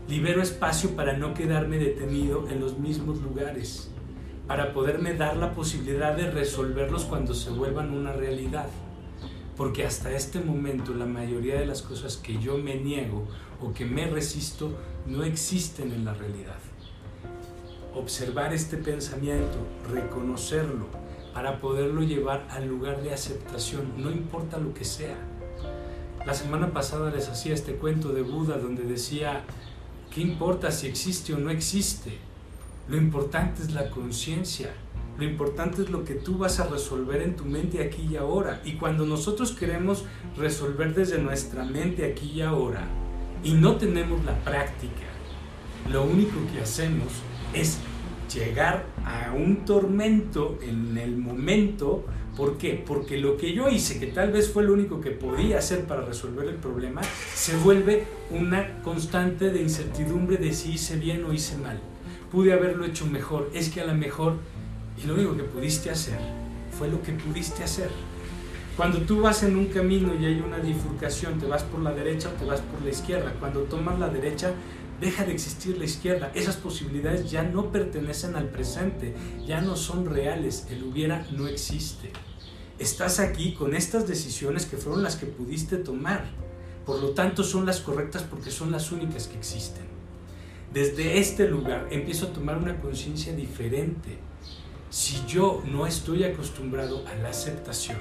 Libero 0.08 0.44
espacio 0.44 0.96
para 0.96 1.18
no 1.18 1.34
quedarme 1.34 1.80
detenido 1.80 2.48
en 2.50 2.60
los 2.60 2.78
mismos 2.78 3.20
lugares, 3.24 3.90
para 4.46 4.74
poderme 4.74 5.16
dar 5.16 5.38
la 5.38 5.54
posibilidad 5.54 6.16
de 6.16 6.30
resolverlos 6.30 7.06
cuando 7.06 7.34
se 7.34 7.50
vuelvan 7.50 7.98
una 7.98 8.14
realidad 8.14 8.68
porque 9.58 9.86
hasta 9.86 10.12
este 10.12 10.40
momento 10.40 10.94
la 10.94 11.08
mayoría 11.08 11.60
de 11.60 11.66
las 11.66 11.82
cosas 11.82 12.16
que 12.18 12.38
yo 12.38 12.60
me 12.60 12.76
niego 12.76 13.28
o 13.60 13.74
que 13.74 13.86
me 13.86 14.06
resisto 14.06 14.72
no 15.08 15.24
existen 15.24 15.92
en 15.92 16.06
la 16.06 16.14
realidad. 16.14 16.60
Observar 17.96 18.54
este 18.54 18.78
pensamiento, 18.78 19.58
reconocerlo, 19.92 20.86
para 21.34 21.60
poderlo 21.60 22.04
llevar 22.04 22.48
al 22.52 22.68
lugar 22.68 23.02
de 23.02 23.14
aceptación, 23.14 23.94
no 23.98 24.12
importa 24.12 24.60
lo 24.60 24.74
que 24.76 24.86
sea. 24.86 25.18
La 26.26 26.36
semana 26.36 26.72
pasada 26.72 27.10
les 27.10 27.28
hacía 27.28 27.56
este 27.56 27.74
cuento 27.74 28.10
de 28.10 28.22
Buda 28.22 28.58
donde 28.60 28.84
decía, 28.84 29.44
¿qué 30.14 30.22
importa 30.22 30.72
si 30.72 30.86
existe 30.86 31.34
o 31.34 31.40
no 31.40 31.50
existe? 31.50 32.18
Lo 32.88 32.98
importante 32.98 33.64
es 33.64 33.74
la 33.74 33.90
conciencia 33.90 34.72
lo 35.18 35.24
importante 35.24 35.82
es 35.82 35.90
lo 35.90 36.04
que 36.04 36.14
tú 36.14 36.38
vas 36.38 36.60
a 36.60 36.68
resolver 36.68 37.22
en 37.22 37.36
tu 37.36 37.44
mente 37.46 37.84
aquí 37.84 38.08
y 38.12 38.18
ahora. 38.18 38.62
Y 38.64 38.74
cuando 38.74 39.06
nosotros 39.06 39.52
queremos 39.52 40.06
resolver 40.38 40.94
desde 40.94 41.18
nuestra 41.18 41.64
mente 41.64 42.06
aquí 42.06 42.32
y 42.36 42.42
ahora 42.42 42.88
y 43.44 43.54
no 43.54 43.78
tenemos 43.78 44.24
la 44.26 44.38
práctica, 44.44 45.08
lo 45.92 46.04
único 46.04 46.36
que 46.54 46.62
hacemos 46.62 47.08
es 47.54 47.80
llegar 48.32 48.86
a 49.06 49.34
un 49.34 49.66
tormento 49.66 50.60
en 50.62 50.98
el 50.98 51.18
momento. 51.18 52.06
¿Por 52.36 52.60
qué? 52.60 52.84
Porque 52.86 53.18
lo 53.18 53.38
que 53.38 53.54
yo 53.54 53.68
hice, 53.70 54.00
que 54.00 54.08
tal 54.08 54.32
vez 54.32 54.52
fue 54.52 54.64
lo 54.64 54.74
único 54.74 55.02
que 55.02 55.10
podía 55.10 55.58
hacer 55.58 55.86
para 55.86 56.02
resolver 56.02 56.48
el 56.48 56.58
problema, 56.58 57.02
se 57.34 57.58
vuelve 57.58 58.06
una 58.30 58.84
constante 58.84 59.50
de 59.50 59.64
incertidumbre 59.64 60.38
de 60.38 60.54
si 60.54 60.74
hice 60.74 60.98
bien 60.98 61.26
o 61.26 61.34
hice 61.34 61.58
mal. 61.58 61.80
Pude 62.32 62.54
haberlo 62.54 62.86
hecho 62.86 63.08
mejor. 63.08 63.50
Es 63.56 63.70
que 63.70 63.82
a 63.82 63.86
lo 63.86 63.96
mejor 63.96 64.36
y 64.98 65.06
lo 65.06 65.14
único 65.14 65.36
que 65.38 65.44
pudiste 65.44 65.90
hacer 65.90 66.20
fue 66.78 66.88
lo 66.88 67.02
que 67.02 67.14
pudiste 67.14 67.64
hacer. 67.64 67.90
Cuando 68.76 69.00
tú 69.00 69.22
vas 69.22 69.42
en 69.44 69.56
un 69.56 69.68
camino 69.68 70.14
y 70.14 70.26
hay 70.26 70.40
una 70.40 70.58
bifurcación, 70.58 71.40
te 71.40 71.48
vas 71.48 71.64
por 71.64 71.82
la 71.82 71.92
derecha 71.94 72.30
o 72.30 72.34
te 72.34 72.46
vas 72.46 72.62
por 72.62 72.82
la 72.84 72.92
izquierda. 72.92 73.34
Cuando 73.40 73.62
tomas 73.62 73.98
la 73.98 74.10
derecha, 74.10 74.54
deja 75.02 75.26
de 75.26 75.32
existir 75.34 75.78
la 75.78 75.86
izquierda. 75.86 76.32
Esas 76.36 76.58
posibilidades 76.58 77.30
ya 77.32 77.42
no 77.42 77.72
pertenecen 77.72 78.36
al 78.36 78.50
presente, 78.50 79.16
ya 79.46 79.62
no 79.62 79.76
son 79.76 80.06
reales. 80.06 80.68
El 80.70 80.84
hubiera 80.84 81.26
no 81.32 81.48
existe. 81.48 82.12
Estás 82.78 83.20
aquí 83.20 83.54
con 83.54 83.76
estas 83.76 84.08
decisiones 84.08 84.68
que 84.68 84.78
fueron 84.78 85.02
las 85.02 85.16
que 85.16 85.26
pudiste 85.26 85.78
tomar. 85.78 86.26
Por 86.86 87.02
lo 87.02 87.10
tanto, 87.10 87.44
son 87.44 87.66
las 87.66 87.80
correctas 87.80 88.22
porque 88.22 88.52
son 88.52 88.72
las 88.72 88.92
únicas 88.92 89.28
que 89.28 89.38
existen. 89.38 89.86
Desde 90.72 91.18
este 91.18 91.50
lugar 91.50 91.88
empiezo 91.90 92.28
a 92.28 92.34
tomar 92.34 92.58
una 92.58 92.80
conciencia 92.80 93.34
diferente 93.34 94.20
si 94.90 95.26
yo 95.28 95.64
no 95.66 95.86
estoy 95.86 96.24
acostumbrado 96.24 97.04
a 97.08 97.16
la 97.16 97.30
aceptación, 97.30 97.98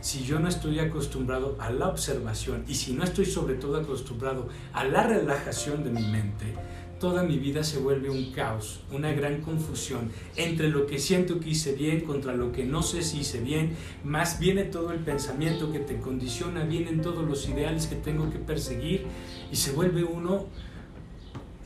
si 0.00 0.24
yo 0.24 0.38
no 0.38 0.48
estoy 0.48 0.80
acostumbrado 0.80 1.56
a 1.58 1.70
la 1.70 1.88
observación 1.88 2.64
y 2.68 2.74
si 2.74 2.92
no 2.92 3.04
estoy 3.04 3.24
sobre 3.24 3.54
todo 3.54 3.78
acostumbrado 3.78 4.48
a 4.72 4.84
la 4.84 5.06
relajación 5.06 5.84
de 5.84 5.90
mi 5.90 6.02
mente, 6.02 6.54
toda 7.00 7.22
mi 7.22 7.38
vida 7.38 7.64
se 7.64 7.78
vuelve 7.78 8.10
un 8.10 8.32
caos, 8.32 8.80
una 8.90 9.12
gran 9.12 9.40
confusión 9.42 10.10
entre 10.36 10.68
lo 10.68 10.86
que 10.86 10.98
siento 10.98 11.40
que 11.40 11.50
hice 11.50 11.74
bien 11.74 12.00
contra 12.00 12.34
lo 12.34 12.52
que 12.52 12.64
no 12.64 12.82
sé 12.82 13.02
si 13.02 13.20
hice 13.20 13.40
bien, 13.40 13.76
más 14.04 14.38
viene 14.38 14.64
todo 14.64 14.90
el 14.90 15.00
pensamiento 15.00 15.72
que 15.72 15.80
te 15.80 16.00
condiciona, 16.00 16.64
vienen 16.64 17.00
todos 17.00 17.26
los 17.26 17.48
ideales 17.48 17.86
que 17.86 17.96
tengo 17.96 18.30
que 18.30 18.38
perseguir 18.38 19.06
y 19.50 19.56
se 19.56 19.72
vuelve 19.72 20.04
uno 20.04 20.46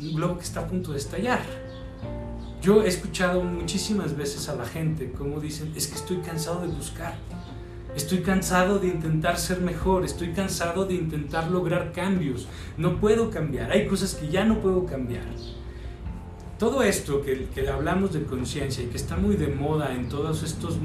un 0.01 0.15
globo 0.15 0.39
que 0.39 0.45
está 0.45 0.61
a 0.61 0.67
punto 0.69 0.93
de 0.93 0.99
estallar. 0.99 1.68
Yo 2.69 2.83
he 2.83 2.89
escuchado 2.89 3.43
muchísimas 3.43 4.15
veces 4.15 4.47
a 4.51 4.55
la 4.55 4.67
gente 4.67 5.11
como 5.13 5.41
dicen, 5.41 5.73
es 5.75 5.87
que 5.87 5.95
estoy 5.95 6.19
cansado 6.19 6.61
de 6.61 6.67
buscar, 6.67 7.15
estoy 7.97 8.19
cansado 8.19 8.79
de 8.79 8.89
intentar 8.89 9.39
ser 9.39 9.63
mejor, 9.63 10.05
estoy 10.05 10.33
cansado 10.33 10.85
de 10.85 10.93
intentar 10.93 11.51
lograr 11.51 11.93
cambios, 11.93 12.47
no 12.77 13.01
puedo 13.01 13.31
cambiar, 13.31 13.73
hay 13.73 13.87
cosas 13.87 14.15
que 14.15 14.29
ya 14.29 14.45
no 14.45 14.61
puedo 14.61 14.85
cambiar. 14.85 15.25
Todo 16.59 16.83
esto 16.83 17.23
que, 17.23 17.47
que 17.55 17.67
hablamos 17.71 18.13
de 18.13 18.25
conciencia 18.25 18.85
y 18.85 18.89
que 18.89 18.99
está 18.99 19.17
muy 19.17 19.37
de 19.37 19.49
moda 19.49 19.95
en 19.95 20.11
todos 20.11 20.43
estos, 20.43 20.77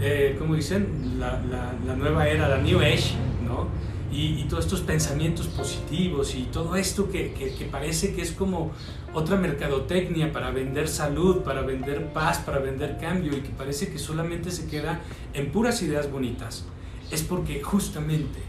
eh, 0.00 0.36
como 0.38 0.54
dicen, 0.54 1.16
la, 1.18 1.42
la, 1.50 1.74
la 1.84 1.96
nueva 1.96 2.28
era, 2.28 2.48
la 2.48 2.58
New 2.58 2.78
Age, 2.78 3.16
¿no? 3.44 3.66
Y, 4.12 4.44
todos 4.44 4.64
estos 4.64 4.80
pensamientos 4.80 5.46
positivos 5.46 6.34
y 6.34 6.42
todo 6.44 6.76
esto 6.76 7.08
que, 7.10 7.32
que, 7.32 7.64
parece 7.66 8.14
que 8.14 8.22
es 8.22 8.32
como 8.32 8.72
otra 9.14 9.36
mercadotecnia 9.36 10.32
para 10.32 10.50
vender 10.50 10.88
salud, 10.88 11.42
para 11.42 11.62
vender 11.62 12.12
paz, 12.12 12.38
para 12.38 12.58
vender 12.58 12.98
cambio 12.98 13.36
y 13.36 13.40
que 13.40 13.50
parece 13.50 13.90
que 13.92 13.98
solamente 13.98 14.50
se 14.50 14.66
queda 14.66 15.00
en 15.32 15.52
puras 15.52 15.82
ideas 15.82 16.10
bonitas, 16.10 16.64
es 17.10 17.22
porque 17.22 17.62
justamente, 17.62 18.40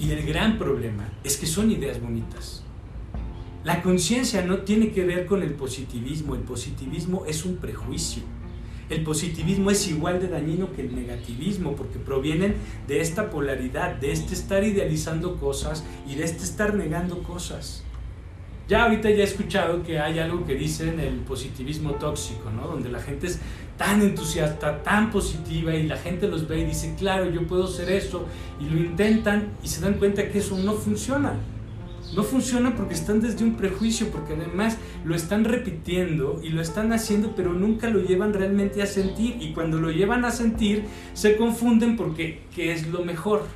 y 0.00 0.10
el 0.10 0.24
gran 0.26 0.58
problema, 0.58 1.12
es 1.24 1.36
que 1.36 1.46
son 1.46 1.70
ideas 1.70 2.00
bonitas. 2.00 2.64
La 3.64 3.82
conciencia 3.82 4.44
no 4.44 4.58
tiene 4.58 4.90
que 4.90 5.04
ver 5.04 5.26
con 5.26 5.42
el 5.42 5.52
positivismo, 5.54 6.34
el 6.34 6.42
positivismo 6.42 7.24
es 7.26 7.44
un 7.44 7.56
prejuicio 7.56 8.22
el 8.92 9.04
positivismo 9.04 9.70
es 9.70 9.88
igual 9.88 10.20
de 10.20 10.28
dañino 10.28 10.72
que 10.72 10.82
el 10.82 10.94
negativismo 10.94 11.74
porque 11.74 11.98
provienen 11.98 12.54
de 12.86 13.00
esta 13.00 13.30
polaridad, 13.30 13.96
de 13.96 14.12
este 14.12 14.34
estar 14.34 14.62
idealizando 14.64 15.36
cosas 15.36 15.84
y 16.06 16.14
de 16.14 16.24
este 16.24 16.44
estar 16.44 16.74
negando 16.74 17.22
cosas. 17.22 17.84
Ya 18.68 18.84
ahorita 18.84 19.10
ya 19.10 19.22
he 19.22 19.24
escuchado 19.24 19.82
que 19.82 19.98
hay 19.98 20.18
algo 20.18 20.46
que 20.46 20.54
dicen 20.54 21.00
el 21.00 21.16
positivismo 21.20 21.92
tóxico, 21.92 22.50
¿no? 22.50 22.66
Donde 22.66 22.90
la 22.90 23.00
gente 23.00 23.26
es 23.26 23.40
tan 23.76 24.00
entusiasta, 24.02 24.82
tan 24.82 25.10
positiva 25.10 25.74
y 25.74 25.86
la 25.86 25.96
gente 25.96 26.28
los 26.28 26.46
ve 26.46 26.60
y 26.60 26.64
dice, 26.66 26.94
claro, 26.98 27.28
yo 27.30 27.46
puedo 27.46 27.66
ser 27.66 27.90
eso 27.90 28.26
y 28.60 28.64
lo 28.70 28.78
intentan 28.78 29.48
y 29.62 29.68
se 29.68 29.80
dan 29.80 29.94
cuenta 29.94 30.28
que 30.28 30.38
eso 30.38 30.56
no 30.58 30.74
funciona. 30.74 31.34
No 32.14 32.22
funciona 32.22 32.76
porque 32.76 32.92
están 32.92 33.22
desde 33.22 33.42
un 33.42 33.56
prejuicio, 33.56 34.08
porque 34.10 34.34
además 34.34 34.76
lo 35.04 35.14
están 35.14 35.44
repitiendo 35.44 36.40
y 36.42 36.50
lo 36.50 36.60
están 36.60 36.92
haciendo, 36.92 37.34
pero 37.34 37.54
nunca 37.54 37.88
lo 37.88 38.00
llevan 38.00 38.34
realmente 38.34 38.82
a 38.82 38.86
sentir. 38.86 39.36
Y 39.40 39.54
cuando 39.54 39.80
lo 39.80 39.90
llevan 39.90 40.26
a 40.26 40.30
sentir, 40.30 40.84
se 41.14 41.36
confunden 41.36 41.96
porque 41.96 42.42
¿qué 42.54 42.72
es 42.72 42.88
lo 42.88 43.02
mejor? 43.02 43.46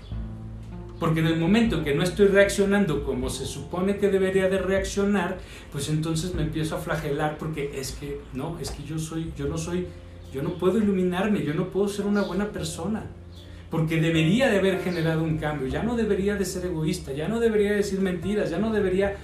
Porque 0.98 1.20
en 1.20 1.26
el 1.26 1.38
momento 1.38 1.84
que 1.84 1.94
no 1.94 2.02
estoy 2.02 2.28
reaccionando 2.28 3.04
como 3.04 3.28
se 3.28 3.44
supone 3.44 3.98
que 3.98 4.08
debería 4.08 4.48
de 4.48 4.58
reaccionar, 4.58 5.36
pues 5.70 5.90
entonces 5.90 6.34
me 6.34 6.42
empiezo 6.42 6.76
a 6.76 6.78
flagelar 6.78 7.36
porque 7.36 7.78
es 7.78 7.92
que 7.92 8.22
no, 8.32 8.58
es 8.58 8.70
que 8.70 8.82
yo 8.84 8.98
soy, 8.98 9.32
yo 9.36 9.46
no 9.46 9.58
soy, 9.58 9.86
yo 10.32 10.42
no 10.42 10.54
puedo 10.54 10.78
iluminarme, 10.78 11.44
yo 11.44 11.52
no 11.52 11.68
puedo 11.68 11.88
ser 11.88 12.06
una 12.06 12.22
buena 12.22 12.46
persona 12.46 13.04
porque 13.70 14.00
debería 14.00 14.48
de 14.48 14.58
haber 14.58 14.80
generado 14.80 15.22
un 15.22 15.38
cambio, 15.38 15.66
ya 15.66 15.82
no 15.82 15.96
debería 15.96 16.36
de 16.36 16.44
ser 16.44 16.66
egoísta, 16.66 17.12
ya 17.12 17.28
no 17.28 17.40
debería 17.40 17.72
decir 17.72 18.00
mentiras, 18.00 18.50
ya 18.50 18.58
no 18.58 18.72
debería... 18.72 19.16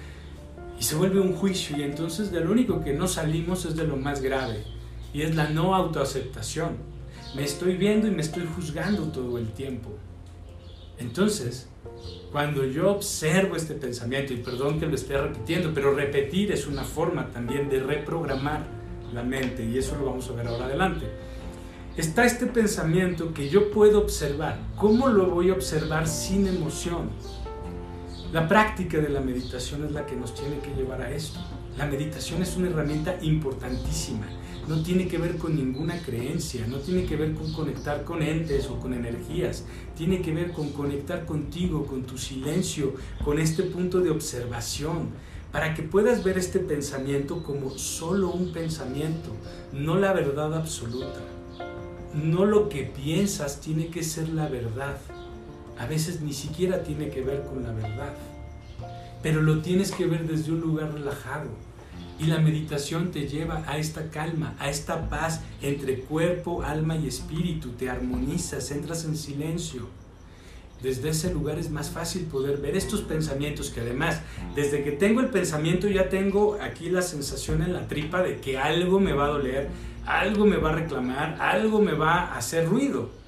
Y 0.79 0.83
se 0.83 0.97
vuelve 0.97 1.21
un 1.21 1.35
juicio 1.35 1.77
y 1.77 1.83
entonces 1.83 2.33
de 2.33 2.41
lo 2.41 2.51
único 2.51 2.83
que 2.83 2.93
no 2.93 3.07
salimos 3.07 3.65
es 3.65 3.77
de 3.77 3.87
lo 3.87 3.97
más 3.97 4.21
grave 4.21 4.65
y 5.15 5.23
es 5.23 5.37
la 5.37 5.49
no 5.49 5.77
autoaceptación. 5.77 6.71
Me 7.37 7.45
estoy 7.45 7.77
viendo 7.77 8.09
y 8.09 8.11
me 8.11 8.23
estoy 8.23 8.49
juzgando 8.57 9.05
todo 9.05 9.39
el 9.39 9.53
tiempo. 9.53 9.91
Entonces, 10.99 11.69
cuando 12.33 12.65
yo 12.65 12.91
observo 12.91 13.55
este 13.55 13.75
pensamiento, 13.75 14.33
y 14.33 14.39
perdón 14.39 14.81
que 14.81 14.87
lo 14.87 14.97
esté 14.97 15.17
repitiendo, 15.17 15.73
pero 15.73 15.95
repetir 15.95 16.51
es 16.51 16.67
una 16.67 16.83
forma 16.83 17.29
también 17.31 17.69
de 17.69 17.81
reprogramar 17.81 18.67
la 19.15 19.23
mente 19.23 19.65
y 19.65 19.79
eso 19.79 19.97
lo 19.97 20.07
vamos 20.07 20.29
a 20.31 20.33
ver 20.33 20.49
ahora 20.49 20.65
adelante 20.65 21.07
está 21.97 22.25
este 22.25 22.47
pensamiento 22.47 23.35
que 23.35 23.51
yo 23.51 23.71
puedo 23.71 23.99
observar. 24.01 24.59
¿Cómo 24.77 25.09
lo 25.09 25.31
voy 25.31 25.51
a 25.51 25.53
observar 25.53 26.09
sin 26.09 26.47
emoción? 26.47 27.11
La 28.33 28.49
práctica 28.49 28.99
de 28.99 29.11
la 29.11 29.21
meditación 29.21 29.85
es 29.85 29.93
la 29.93 30.07
que 30.07 30.17
nos 30.17 30.35
tiene 30.35 30.59
que 30.61 30.75
llevar 30.75 31.03
a 31.03 31.11
esto. 31.11 31.39
La 31.77 31.85
meditación 31.87 32.41
es 32.41 32.57
una 32.57 32.69
herramienta 32.69 33.19
importantísima. 33.21 34.27
No 34.69 34.83
tiene 34.83 35.07
que 35.07 35.19
ver 35.19 35.37
con 35.37 35.55
ninguna 35.55 36.01
creencia, 36.01 36.67
no 36.67 36.79
tiene 36.79 37.05
que 37.05 37.17
ver 37.17 37.35
con 37.35 37.53
conectar 37.53 38.05
con 38.05 38.23
entes 38.23 38.69
o 38.71 38.79
con 38.79 38.95
energías. 38.95 39.65
Tiene 39.95 40.23
que 40.23 40.33
ver 40.33 40.53
con 40.53 40.71
conectar 40.71 41.27
contigo, 41.27 41.85
con 41.85 42.05
tu 42.05 42.17
silencio, 42.17 42.95
con 43.23 43.39
este 43.39 43.65
punto 43.65 44.01
de 44.01 44.11
observación, 44.11 45.11
para 45.51 45.75
que 45.75 45.83
puedas 45.83 46.25
ver 46.25 46.39
este 46.39 46.59
pensamiento 46.59 47.43
como 47.43 47.71
solo 47.71 48.31
un 48.31 48.53
pensamiento, 48.53 49.31
no 49.75 49.97
la 49.97 50.15
verdad 50.15 50.55
absoluta 50.55 51.21
no 52.15 52.45
lo 52.45 52.69
que 52.69 52.85
piensas 52.85 53.61
tiene 53.61 53.89
que 53.89 54.03
ser 54.03 54.29
la 54.29 54.49
verdad. 54.49 54.99
a 55.79 55.87
veces 55.87 56.21
ni 56.21 56.33
siquiera 56.33 56.85
tiene 56.85 57.09
que 57.09 57.23
ver 57.23 57.43
con 57.45 57.63
la 57.65 57.73
verdad, 57.73 58.15
pero 59.23 59.41
lo 59.43 59.63
tienes 59.63 59.91
que 59.91 60.07
ver 60.07 60.29
desde 60.29 60.53
un 60.53 60.61
lugar 60.61 60.93
relajado. 60.93 61.49
Y 62.21 62.27
la 62.27 62.39
meditación 62.39 63.11
te 63.11 63.27
lleva 63.27 63.65
a 63.67 63.79
esta 63.79 64.11
calma, 64.11 64.55
a 64.61 64.71
esta 64.71 65.09
paz 65.09 65.41
entre 65.61 66.01
cuerpo, 66.01 66.63
alma 66.63 66.95
y 66.95 67.09
espíritu. 67.09 67.71
Te 67.71 67.91
armonizas, 67.91 68.71
entras 68.71 69.05
en 69.07 69.17
silencio. 69.17 69.89
Desde 70.83 71.11
ese 71.11 71.33
lugar 71.33 71.59
es 71.59 71.71
más 71.71 71.91
fácil 71.91 72.25
poder 72.25 72.59
ver 72.59 72.77
estos 72.77 73.03
pensamientos 73.03 73.71
que 73.71 73.81
además, 73.81 74.21
desde 74.57 74.83
que 74.83 74.93
tengo 74.93 75.21
el 75.21 75.29
pensamiento 75.29 75.89
ya 75.89 76.09
tengo 76.09 76.59
aquí 76.61 76.91
la 76.91 77.03
sensación 77.03 77.63
en 77.63 77.73
la 77.73 77.87
tripa 77.87 78.23
de 78.23 78.41
que 78.41 78.59
algo 78.59 78.99
me 78.99 79.13
va 79.13 79.27
a 79.27 79.31
doler, 79.31 79.69
algo 80.05 80.45
me 80.45 80.57
va 80.57 80.71
a 80.71 80.75
reclamar, 80.75 81.37
algo 81.41 81.81
me 81.81 81.93
va 81.93 82.21
a 82.21 82.39
hacer 82.39 82.69
ruido 82.69 83.23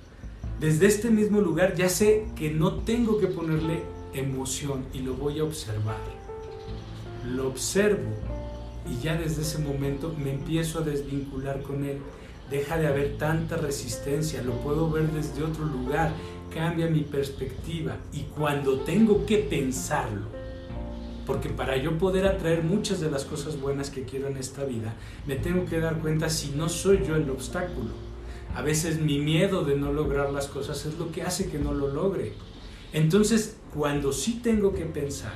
desde 0.61 0.87
este 0.87 1.11
mismo 1.11 1.41
lugar 1.41 1.75
ya 1.75 1.89
sé 1.89 2.27
que 2.37 2.51
no 2.51 2.75
tengo 2.75 3.19
que 3.19 3.27
ponerle 3.27 3.83
emoción 4.15 4.87
y 4.95 5.01
lo 5.01 5.15
voy 5.15 5.41
a 5.41 5.45
observar. 5.45 5.99
Lo 7.27 7.49
observo 7.49 8.11
y 8.89 9.03
ya 9.03 9.17
desde 9.17 9.43
ese 9.43 9.59
momento 9.59 10.15
me 10.17 10.33
empiezo 10.33 10.79
a 10.79 10.83
desvincular 10.83 11.61
con 11.63 11.85
él. 11.85 11.99
Deja 12.51 12.79
de 12.79 12.87
haber 12.87 13.19
tanta 13.19 13.57
resistencia, 13.57 14.43
lo 14.43 14.53
puedo 14.61 14.91
ver 14.91 15.11
desde 15.11 15.43
otro 15.43 15.65
lugar, 15.65 16.13
cambia 16.55 16.87
mi 16.87 17.01
perspectiva 17.01 17.99
y 18.13 18.21
cuando 18.23 18.81
tengo 18.81 19.27
que 19.27 19.39
pensarlo, 19.39 20.27
porque 21.27 21.49
para 21.49 21.77
yo 21.77 21.99
poder 21.99 22.27
atraer 22.27 22.63
muchas 22.63 23.01
de 23.01 23.11
las 23.11 23.25
cosas 23.25 23.61
buenas 23.61 23.91
que 23.91 24.05
quiero 24.05 24.29
en 24.29 24.37
esta 24.37 24.65
vida, 24.65 24.95
me 25.27 25.35
tengo 25.35 25.67
que 25.67 25.81
dar 25.81 25.99
cuenta 25.99 26.31
si 26.31 26.51
no 26.51 26.69
soy 26.69 27.05
yo 27.07 27.17
el 27.17 27.29
obstáculo 27.29 28.05
a 28.55 28.63
veces 28.63 29.01
mi 29.01 29.19
miedo 29.19 29.65
de 29.65 29.77
no 29.77 29.93
lograr 29.93 30.31
las 30.31 30.47
cosas 30.47 30.87
es 30.87 30.97
lo 30.97 31.11
que 31.11 31.23
hace 31.23 31.49
que 31.49 31.59
no 31.59 31.73
lo 31.75 31.89
logre. 31.89 32.35
Entonces, 32.93 33.57
cuando 33.75 34.13
sí 34.13 34.41
tengo 34.43 34.73
que 34.73 34.85
pensar, 34.85 35.35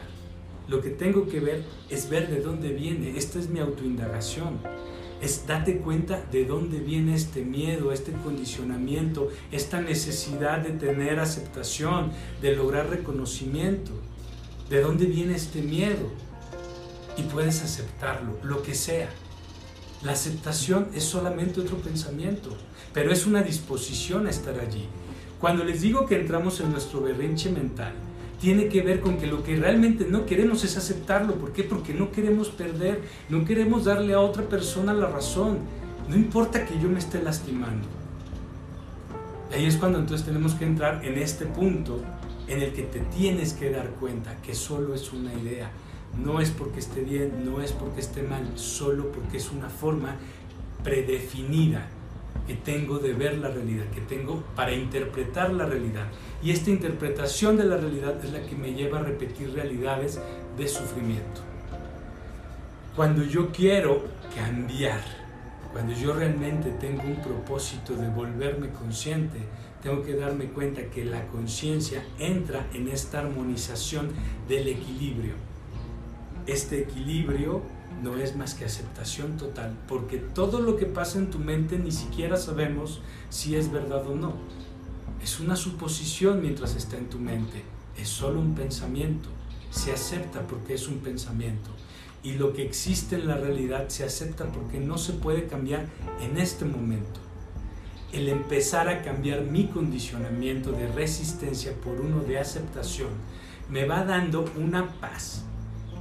lo 0.68 0.80
que 0.80 0.90
tengo 0.90 1.26
que 1.26 1.40
ver 1.40 1.64
es 1.90 2.08
ver 2.08 2.28
de 2.28 2.40
dónde 2.40 2.68
viene. 2.72 3.18
Esta 3.18 3.40
es 3.40 3.48
mi 3.48 3.58
autoindagación. 3.58 4.60
Es 5.20 5.46
date 5.46 5.78
cuenta 5.78 6.22
de 6.30 6.44
dónde 6.44 6.78
viene 6.78 7.14
este 7.14 7.42
miedo, 7.42 7.92
este 7.92 8.12
condicionamiento, 8.12 9.30
esta 9.50 9.80
necesidad 9.80 10.58
de 10.58 10.70
tener 10.70 11.18
aceptación, 11.18 12.12
de 12.40 12.54
lograr 12.54 12.88
reconocimiento. 12.88 13.90
¿De 14.70 14.80
dónde 14.80 15.06
viene 15.06 15.34
este 15.34 15.60
miedo? 15.60 16.10
Y 17.16 17.22
puedes 17.22 17.62
aceptarlo, 17.62 18.38
lo 18.42 18.62
que 18.62 18.74
sea. 18.74 19.08
La 20.02 20.12
aceptación 20.12 20.88
es 20.94 21.02
solamente 21.02 21.60
otro 21.60 21.78
pensamiento 21.78 22.56
pero 22.92 23.12
es 23.12 23.26
una 23.26 23.42
disposición 23.42 24.26
a 24.26 24.30
estar 24.30 24.58
allí. 24.58 24.86
Cuando 25.40 25.64
les 25.64 25.82
digo 25.82 26.06
que 26.06 26.16
entramos 26.16 26.60
en 26.60 26.72
nuestro 26.72 27.00
berrinche 27.00 27.50
mental, 27.50 27.92
tiene 28.40 28.68
que 28.68 28.82
ver 28.82 29.00
con 29.00 29.18
que 29.18 29.26
lo 29.26 29.42
que 29.42 29.56
realmente 29.56 30.06
no 30.08 30.24
queremos 30.24 30.64
es 30.64 30.76
aceptarlo. 30.76 31.34
¿Por 31.34 31.52
qué? 31.52 31.64
Porque 31.64 31.92
no 31.92 32.10
queremos 32.12 32.48
perder, 32.48 33.00
no 33.28 33.44
queremos 33.44 33.84
darle 33.84 34.14
a 34.14 34.20
otra 34.20 34.44
persona 34.44 34.92
la 34.92 35.08
razón. 35.08 35.58
No 36.08 36.16
importa 36.16 36.64
que 36.64 36.78
yo 36.80 36.88
me 36.88 36.98
esté 36.98 37.22
lastimando. 37.22 37.86
Ahí 39.52 39.66
es 39.66 39.76
cuando 39.76 39.98
entonces 39.98 40.26
tenemos 40.26 40.54
que 40.54 40.64
entrar 40.64 41.04
en 41.04 41.18
este 41.18 41.46
punto 41.46 42.02
en 42.46 42.62
el 42.62 42.72
que 42.72 42.82
te 42.82 43.00
tienes 43.00 43.54
que 43.54 43.70
dar 43.70 43.88
cuenta 43.90 44.36
que 44.36 44.54
solo 44.54 44.94
es 44.94 45.12
una 45.12 45.32
idea. 45.34 45.70
No 46.22 46.40
es 46.40 46.50
porque 46.50 46.80
esté 46.80 47.02
bien, 47.02 47.44
no 47.44 47.60
es 47.60 47.72
porque 47.72 48.00
esté 48.00 48.22
mal, 48.22 48.46
solo 48.56 49.10
porque 49.12 49.36
es 49.36 49.50
una 49.50 49.68
forma 49.68 50.16
predefinida 50.82 51.88
que 52.46 52.54
tengo 52.54 52.98
de 52.98 53.12
ver 53.12 53.38
la 53.38 53.48
realidad, 53.48 53.84
que 53.94 54.00
tengo 54.00 54.42
para 54.54 54.72
interpretar 54.72 55.52
la 55.52 55.66
realidad. 55.66 56.06
Y 56.42 56.52
esta 56.52 56.70
interpretación 56.70 57.56
de 57.56 57.64
la 57.64 57.76
realidad 57.76 58.24
es 58.24 58.32
la 58.32 58.42
que 58.42 58.54
me 58.54 58.72
lleva 58.72 59.00
a 59.00 59.02
repetir 59.02 59.52
realidades 59.52 60.20
de 60.56 60.68
sufrimiento. 60.68 61.40
Cuando 62.94 63.24
yo 63.24 63.50
quiero 63.50 64.04
cambiar, 64.34 65.00
cuando 65.72 65.92
yo 65.94 66.12
realmente 66.14 66.70
tengo 66.80 67.02
un 67.02 67.16
propósito 67.16 67.94
de 67.94 68.08
volverme 68.08 68.70
consciente, 68.70 69.38
tengo 69.82 70.02
que 70.02 70.14
darme 70.14 70.46
cuenta 70.46 70.82
que 70.82 71.04
la 71.04 71.26
conciencia 71.28 72.04
entra 72.18 72.66
en 72.72 72.88
esta 72.88 73.20
armonización 73.20 74.10
del 74.48 74.68
equilibrio. 74.68 75.34
Este 76.46 76.80
equilibrio 76.80 77.62
no 78.02 78.16
es 78.16 78.36
más 78.36 78.54
que 78.54 78.64
aceptación 78.64 79.36
total, 79.36 79.76
porque 79.88 80.18
todo 80.18 80.60
lo 80.60 80.76
que 80.76 80.86
pasa 80.86 81.18
en 81.18 81.30
tu 81.30 81.38
mente 81.38 81.78
ni 81.78 81.92
siquiera 81.92 82.36
sabemos 82.36 83.00
si 83.28 83.56
es 83.56 83.70
verdad 83.70 84.06
o 84.06 84.14
no. 84.14 84.34
Es 85.22 85.40
una 85.40 85.56
suposición 85.56 86.40
mientras 86.40 86.76
está 86.76 86.96
en 86.96 87.08
tu 87.08 87.18
mente, 87.18 87.62
es 87.96 88.08
solo 88.08 88.40
un 88.40 88.54
pensamiento, 88.54 89.28
se 89.70 89.92
acepta 89.92 90.42
porque 90.46 90.74
es 90.74 90.88
un 90.88 90.98
pensamiento. 90.98 91.70
Y 92.22 92.32
lo 92.34 92.52
que 92.52 92.62
existe 92.62 93.16
en 93.16 93.28
la 93.28 93.36
realidad 93.36 93.88
se 93.88 94.04
acepta 94.04 94.46
porque 94.46 94.78
no 94.78 94.98
se 94.98 95.12
puede 95.12 95.46
cambiar 95.46 95.86
en 96.20 96.38
este 96.38 96.64
momento. 96.64 97.20
El 98.12 98.28
empezar 98.28 98.88
a 98.88 99.02
cambiar 99.02 99.42
mi 99.42 99.66
condicionamiento 99.66 100.72
de 100.72 100.88
resistencia 100.88 101.72
por 101.74 102.00
uno 102.00 102.20
de 102.20 102.38
aceptación 102.38 103.10
me 103.70 103.84
va 103.84 104.04
dando 104.04 104.46
una 104.56 104.88
paz, 105.00 105.44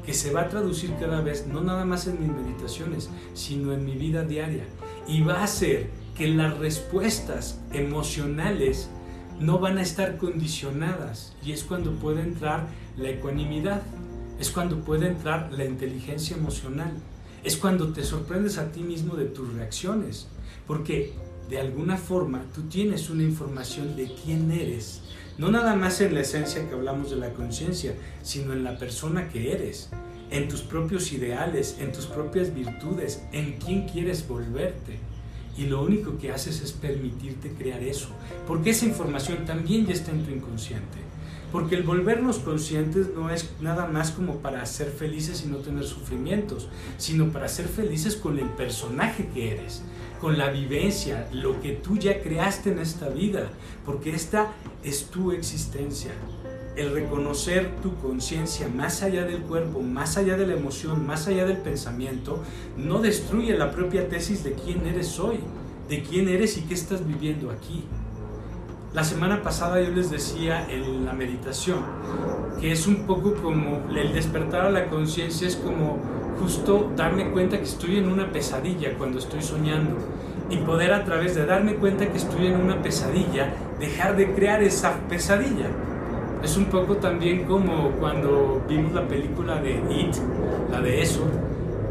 que 0.06 0.13
se 0.13 0.32
va 0.32 0.43
a 0.43 0.49
traducir 0.49 0.93
cada 0.99 1.21
vez, 1.21 1.47
no 1.47 1.62
nada 1.62 1.84
más 1.84 2.08
en 2.08 2.21
mis 2.21 2.32
meditaciones, 2.32 3.10
sino 3.34 3.73
en 3.73 3.84
mi 3.84 3.95
vida 3.95 4.23
diaria. 4.23 4.63
Y 5.06 5.21
va 5.21 5.41
a 5.41 5.43
hacer 5.43 5.89
que 6.15 6.30
las 6.30 6.58
respuestas 6.58 7.60
emocionales 7.73 8.89
no 9.39 9.60
van 9.60 9.78
a 9.78 9.82
estar 9.82 10.17
condicionadas. 10.17 11.36
Y 11.43 11.52
es 11.52 11.63
cuando 11.63 11.91
puede 11.91 12.21
entrar 12.21 12.67
la 12.97 13.10
ecuanimidad, 13.10 13.82
es 14.39 14.50
cuando 14.50 14.80
puede 14.80 15.08
entrar 15.08 15.52
la 15.52 15.65
inteligencia 15.65 16.38
emocional, 16.38 16.91
es 17.43 17.58
cuando 17.58 17.93
te 17.93 18.04
sorprendes 18.04 18.58
a 18.58 18.71
ti 18.71 18.82
mismo 18.82 19.15
de 19.15 19.26
tus 19.26 19.54
reacciones. 19.54 20.28
Porque 20.65 21.13
de 21.50 21.60
alguna 21.60 21.97
forma 21.97 22.43
tú 22.54 22.63
tienes 22.63 23.10
una 23.10 23.23
información 23.23 23.95
de 23.95 24.13
quién 24.23 24.52
eres 24.52 25.02
no 25.38 25.52
nada 25.52 25.76
más 25.76 26.02
en 26.02 26.15
la 26.15 26.21
esencia 26.21 26.67
que 26.67 26.73
hablamos 26.73 27.12
de 27.12 27.17
la 27.17 27.32
conciencia, 27.34 27.93
sino 28.23 28.54
en 28.54 28.63
la 28.63 28.78
persona 28.80 29.30
que 29.30 29.52
eres, 29.52 29.89
en 30.32 30.47
tus 30.47 30.62
propios 30.62 31.13
ideales, 31.13 31.78
en 31.80 31.91
tus 31.91 32.08
propias 32.08 32.54
virtudes, 32.56 33.21
en 33.32 33.54
quién 33.60 33.88
quieres 33.88 34.28
volverte. 34.28 34.97
Y 35.58 35.65
lo 35.65 35.82
único 35.82 36.17
que 36.17 36.32
haces 36.32 36.62
es 36.62 36.72
permitirte 36.72 37.52
crear 37.52 37.82
eso, 37.82 38.10
porque 38.48 38.70
esa 38.70 38.86
información 38.86 39.46
también 39.46 39.86
ya 39.86 39.93
está 39.93 40.12
en 40.12 40.24
tu 40.24 40.32
inconsciente. 40.32 40.98
Porque 41.52 41.76
el 41.76 41.84
volvernos 41.84 42.39
conscientes 42.39 43.08
no 43.15 43.30
es 43.30 43.50
nada 43.62 43.88
más 43.88 44.12
como 44.12 44.38
para 44.39 44.65
ser 44.65 44.89
felices 44.91 45.43
y 45.46 45.50
no 45.50 45.58
tener 45.58 45.86
sufrimientos, 45.86 46.67
sino 46.98 47.32
para 47.32 47.48
ser 47.48 47.67
felices 47.67 48.15
con 48.17 48.38
el 48.38 48.50
personaje 48.50 49.30
que 49.34 49.54
eres, 49.54 49.82
con 50.20 50.38
la 50.38 50.50
vivencia, 50.50 51.28
lo 51.32 51.62
que 51.62 51.72
tú 51.72 51.98
ya 51.98 52.22
creaste 52.22 52.72
en 52.72 52.80
esta 52.80 53.08
vida, 53.10 53.50
porque 53.86 54.13
esta 54.13 54.52
es 54.84 55.06
tu 55.06 55.32
existencia. 55.32 56.12
El 56.77 56.93
reconocer 56.93 57.71
tu 57.81 57.95
conciencia 57.95 58.67
más 58.67 59.01
allá 59.01 59.25
del 59.25 59.41
cuerpo, 59.41 59.81
más 59.81 60.15
allá 60.15 60.37
de 60.37 60.45
la 60.45 60.53
emoción, 60.53 61.07
más 61.07 61.27
allá 61.27 61.47
del 61.47 61.57
pensamiento, 61.57 62.43
no 62.77 62.99
destruye 62.99 63.57
la 63.57 63.71
propia 63.71 64.07
tesis 64.07 64.43
de 64.43 64.53
quién 64.53 64.85
eres 64.85 65.19
hoy, 65.19 65.39
de 65.89 66.03
quién 66.03 66.29
eres 66.29 66.55
y 66.57 66.61
qué 66.61 66.75
estás 66.75 67.07
viviendo 67.07 67.49
aquí. 67.49 67.83
La 68.93 69.03
semana 69.03 69.41
pasada 69.41 69.81
yo 69.81 69.89
les 69.89 70.11
decía 70.11 70.69
en 70.69 71.03
la 71.03 71.13
meditación 71.13 71.79
que 72.61 72.71
es 72.71 72.85
un 72.85 73.07
poco 73.07 73.33
como 73.33 73.81
el 73.89 74.13
despertar 74.13 74.67
a 74.67 74.69
la 74.69 74.87
conciencia, 74.87 75.47
es 75.47 75.55
como 75.55 75.97
justo 76.39 76.91
darme 76.95 77.31
cuenta 77.31 77.57
que 77.57 77.63
estoy 77.63 77.97
en 77.97 78.07
una 78.07 78.31
pesadilla 78.31 78.95
cuando 78.99 79.17
estoy 79.17 79.41
soñando 79.41 79.97
y 80.51 80.57
poder 80.57 80.93
a 80.93 81.03
través 81.03 81.33
de 81.33 81.47
darme 81.47 81.73
cuenta 81.73 82.07
que 82.11 82.17
estoy 82.17 82.45
en 82.45 82.55
una 82.55 82.83
pesadilla, 82.83 83.51
dejar 83.79 84.15
de 84.15 84.31
crear 84.33 84.61
esa 84.61 84.99
pesadilla. 85.09 85.71
Es 86.43 86.56
un 86.56 86.65
poco 86.65 86.97
también 86.97 87.45
como 87.45 87.91
cuando 87.91 88.63
vimos 88.69 88.93
la 88.93 89.08
película 89.08 89.62
de 89.62 89.71
It, 89.71 90.15
la 90.71 90.82
de 90.82 91.02
eso, 91.02 91.21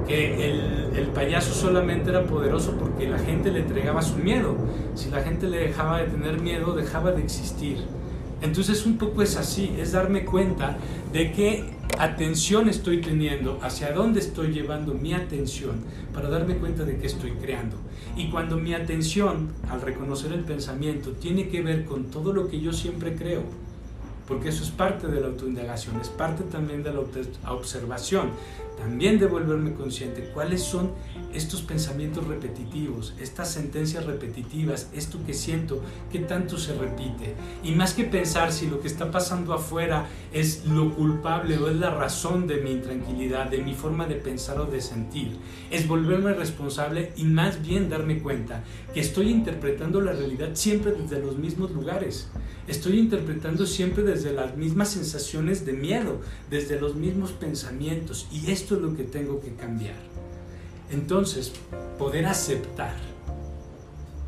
que 0.06 0.50
el, 0.50 0.96
el, 0.96 1.06
payaso 1.08 1.52
solamente 1.52 2.10
era 2.10 2.24
poderoso 2.24 2.76
porque 2.78 3.08
la 3.08 3.18
gente 3.18 3.50
le 3.50 3.60
entregaba 3.60 4.02
su 4.02 4.16
miedo. 4.16 4.56
Si 4.94 5.10
la 5.10 5.22
gente 5.22 5.48
le 5.48 5.58
dejaba 5.58 5.98
de 5.98 6.04
tener 6.06 6.40
miedo, 6.40 6.74
dejaba 6.74 7.10
de 7.10 7.22
existir. 7.22 7.78
Entonces 8.40 8.86
un 8.86 8.98
poco 8.98 9.22
es 9.22 9.36
así, 9.36 9.74
es 9.78 9.92
darme 9.92 10.24
cuenta 10.24 10.76
de 11.12 11.32
qué 11.32 11.64
atención 11.98 12.68
estoy 12.68 13.00
teniendo, 13.00 13.58
hacia 13.62 13.92
dónde 13.92 14.20
estoy 14.20 14.52
llevando 14.52 14.94
mi 14.94 15.14
atención 15.14 15.76
para 16.12 16.28
darme 16.28 16.56
cuenta 16.56 16.84
de 16.84 16.98
qué 16.98 17.06
estoy 17.06 17.32
creando. 17.32 17.76
Y 18.16 18.28
cuando 18.28 18.56
mi 18.56 18.74
atención, 18.74 19.50
al 19.70 19.80
reconocer 19.80 20.32
el 20.32 20.44
pensamiento, 20.44 21.12
tiene 21.12 21.48
que 21.48 21.62
ver 21.62 21.84
con 21.84 22.04
todo 22.04 22.32
lo 22.32 22.48
que 22.48 22.60
yo 22.60 22.72
siempre 22.72 23.14
creo, 23.14 23.42
porque 24.26 24.48
eso 24.48 24.62
es 24.62 24.70
parte 24.70 25.06
de 25.06 25.20
la 25.20 25.28
autoindagación, 25.28 26.00
es 26.00 26.08
parte 26.08 26.44
también 26.44 26.82
de 26.82 26.92
la 26.92 27.00
observación, 27.52 28.30
también 28.76 29.18
de 29.18 29.26
volverme 29.26 29.72
consciente 29.72 30.30
cuáles 30.34 30.62
son 30.62 30.90
estos 31.32 31.62
pensamientos 31.62 32.26
repetitivos, 32.26 33.14
estas 33.20 33.50
sentencias 33.50 34.04
repetitivas, 34.04 34.90
esto 34.92 35.18
que 35.26 35.34
siento, 35.34 35.82
que 36.10 36.20
tanto 36.20 36.58
se 36.58 36.74
repite. 36.74 37.34
Y 37.62 37.72
más 37.72 37.94
que 37.94 38.04
pensar 38.04 38.52
si 38.52 38.66
lo 38.66 38.80
que 38.80 38.88
está 38.88 39.10
pasando 39.10 39.54
afuera 39.54 40.06
es 40.32 40.66
lo 40.66 40.94
culpable 40.94 41.58
o 41.58 41.68
es 41.68 41.76
la 41.76 41.90
razón 41.90 42.46
de 42.46 42.56
mi 42.56 42.70
intranquilidad, 42.72 43.50
de 43.50 43.58
mi 43.58 43.74
forma 43.74 44.06
de 44.06 44.16
pensar 44.16 44.60
o 44.60 44.66
de 44.66 44.80
sentir, 44.80 45.36
es 45.70 45.86
volverme 45.86 46.34
responsable 46.34 47.12
y 47.16 47.24
más 47.24 47.62
bien 47.62 47.88
darme 47.88 48.20
cuenta 48.20 48.62
que 48.92 49.00
estoy 49.00 49.30
interpretando 49.30 50.00
la 50.00 50.12
realidad 50.12 50.50
siempre 50.54 50.92
desde 50.92 51.20
los 51.20 51.36
mismos 51.36 51.70
lugares. 51.70 52.28
Estoy 52.66 52.98
interpretando 52.98 53.64
siempre 53.64 54.02
desde 54.02 54.15
las 54.24 54.56
mismas 54.56 54.90
sensaciones 54.90 55.64
de 55.66 55.72
miedo, 55.72 56.20
desde 56.50 56.80
los 56.80 56.94
mismos 56.94 57.32
pensamientos. 57.32 58.26
Y 58.30 58.50
esto 58.50 58.76
es 58.76 58.82
lo 58.82 58.96
que 58.96 59.04
tengo 59.04 59.40
que 59.40 59.54
cambiar. 59.54 59.96
Entonces, 60.90 61.52
poder 61.98 62.26
aceptar 62.26 62.94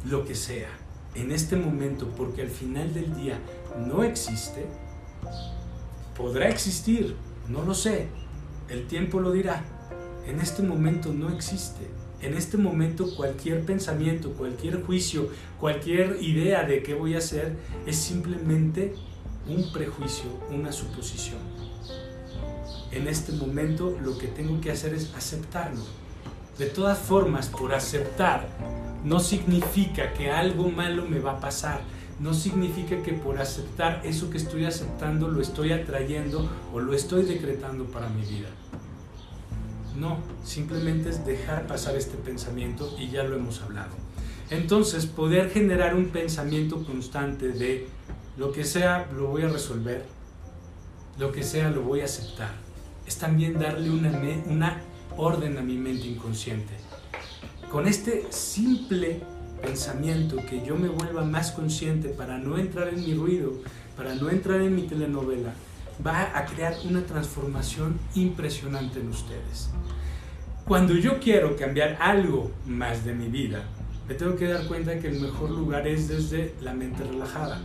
lo 0.04 0.24
que 0.24 0.34
sea 0.34 0.70
en 1.14 1.32
este 1.32 1.56
momento, 1.56 2.08
porque 2.16 2.42
al 2.42 2.48
final 2.48 2.92
del 2.94 3.14
día 3.16 3.38
no 3.86 4.02
existe, 4.02 4.66
podrá 6.16 6.48
existir, 6.48 7.16
no 7.48 7.62
lo 7.62 7.74
sé, 7.74 8.08
el 8.68 8.86
tiempo 8.86 9.20
lo 9.20 9.32
dirá. 9.32 9.64
En 10.26 10.40
este 10.40 10.62
momento 10.62 11.12
no 11.12 11.30
existe. 11.30 11.86
En 12.20 12.34
este 12.34 12.56
momento 12.56 13.14
cualquier 13.16 13.64
pensamiento, 13.64 14.32
cualquier 14.32 14.82
juicio, 14.82 15.28
cualquier 15.58 16.18
idea 16.20 16.64
de 16.64 16.82
qué 16.82 16.94
voy 16.94 17.14
a 17.14 17.18
hacer 17.18 17.56
es 17.86 17.96
simplemente 17.96 18.94
un 19.48 19.72
prejuicio, 19.72 20.26
una 20.50 20.72
suposición. 20.72 21.38
En 22.90 23.08
este 23.08 23.32
momento 23.32 23.96
lo 24.02 24.16
que 24.18 24.28
tengo 24.28 24.60
que 24.60 24.70
hacer 24.70 24.94
es 24.94 25.12
aceptarlo. 25.14 25.82
De 26.58 26.66
todas 26.66 26.98
formas, 26.98 27.48
por 27.48 27.74
aceptar 27.74 28.48
no 29.04 29.20
significa 29.20 30.12
que 30.12 30.30
algo 30.30 30.70
malo 30.70 31.06
me 31.06 31.20
va 31.20 31.32
a 31.32 31.40
pasar. 31.40 31.80
No 32.18 32.34
significa 32.34 33.00
que 33.02 33.12
por 33.12 33.38
aceptar 33.38 34.02
eso 34.04 34.28
que 34.28 34.38
estoy 34.38 34.64
aceptando 34.64 35.28
lo 35.28 35.40
estoy 35.40 35.72
atrayendo 35.72 36.50
o 36.72 36.80
lo 36.80 36.94
estoy 36.94 37.22
decretando 37.22 37.84
para 37.84 38.08
mi 38.08 38.22
vida. 38.22 38.48
No, 39.96 40.18
simplemente 40.44 41.10
es 41.10 41.24
dejar 41.24 41.66
pasar 41.66 41.96
este 41.96 42.16
pensamiento 42.16 42.94
y 42.98 43.08
ya 43.08 43.22
lo 43.22 43.36
hemos 43.36 43.62
hablado. 43.62 43.92
Entonces, 44.50 45.06
poder 45.06 45.50
generar 45.50 45.94
un 45.94 46.06
pensamiento 46.06 46.84
constante 46.84 47.50
de 47.50 47.86
lo 48.38 48.52
que 48.52 48.64
sea 48.64 49.08
lo 49.16 49.26
voy 49.26 49.42
a 49.42 49.48
resolver, 49.48 50.04
lo 51.18 51.32
que 51.32 51.42
sea 51.42 51.70
lo 51.70 51.82
voy 51.82 52.02
a 52.02 52.04
aceptar, 52.04 52.52
es 53.04 53.18
también 53.18 53.58
darle 53.58 53.90
una, 53.90 54.10
una 54.46 54.80
orden 55.16 55.58
a 55.58 55.60
mi 55.60 55.76
mente 55.76 56.06
inconsciente. 56.06 56.72
Con 57.70 57.88
este 57.88 58.26
simple 58.30 59.20
pensamiento 59.60 60.36
que 60.48 60.64
yo 60.64 60.76
me 60.76 60.88
vuelva 60.88 61.24
más 61.24 61.50
consciente 61.50 62.10
para 62.10 62.38
no 62.38 62.58
entrar 62.58 62.88
en 62.88 63.04
mi 63.04 63.14
ruido, 63.14 63.54
para 63.96 64.14
no 64.14 64.30
entrar 64.30 64.60
en 64.60 64.76
mi 64.76 64.82
telenovela, 64.82 65.52
va 66.06 66.38
a 66.38 66.46
crear 66.46 66.74
una 66.88 67.02
transformación 67.02 67.98
impresionante 68.14 69.00
en 69.00 69.08
ustedes. 69.08 69.70
Cuando 70.64 70.94
yo 70.94 71.18
quiero 71.18 71.56
cambiar 71.56 71.96
algo 72.00 72.52
más 72.66 73.04
de 73.04 73.14
mi 73.14 73.26
vida, 73.26 73.64
me 74.06 74.14
tengo 74.14 74.36
que 74.36 74.46
dar 74.46 74.64
cuenta 74.68 75.00
que 75.00 75.08
el 75.08 75.20
mejor 75.20 75.50
lugar 75.50 75.88
es 75.88 76.06
desde 76.06 76.54
la 76.62 76.72
mente 76.72 77.02
relajada. 77.02 77.60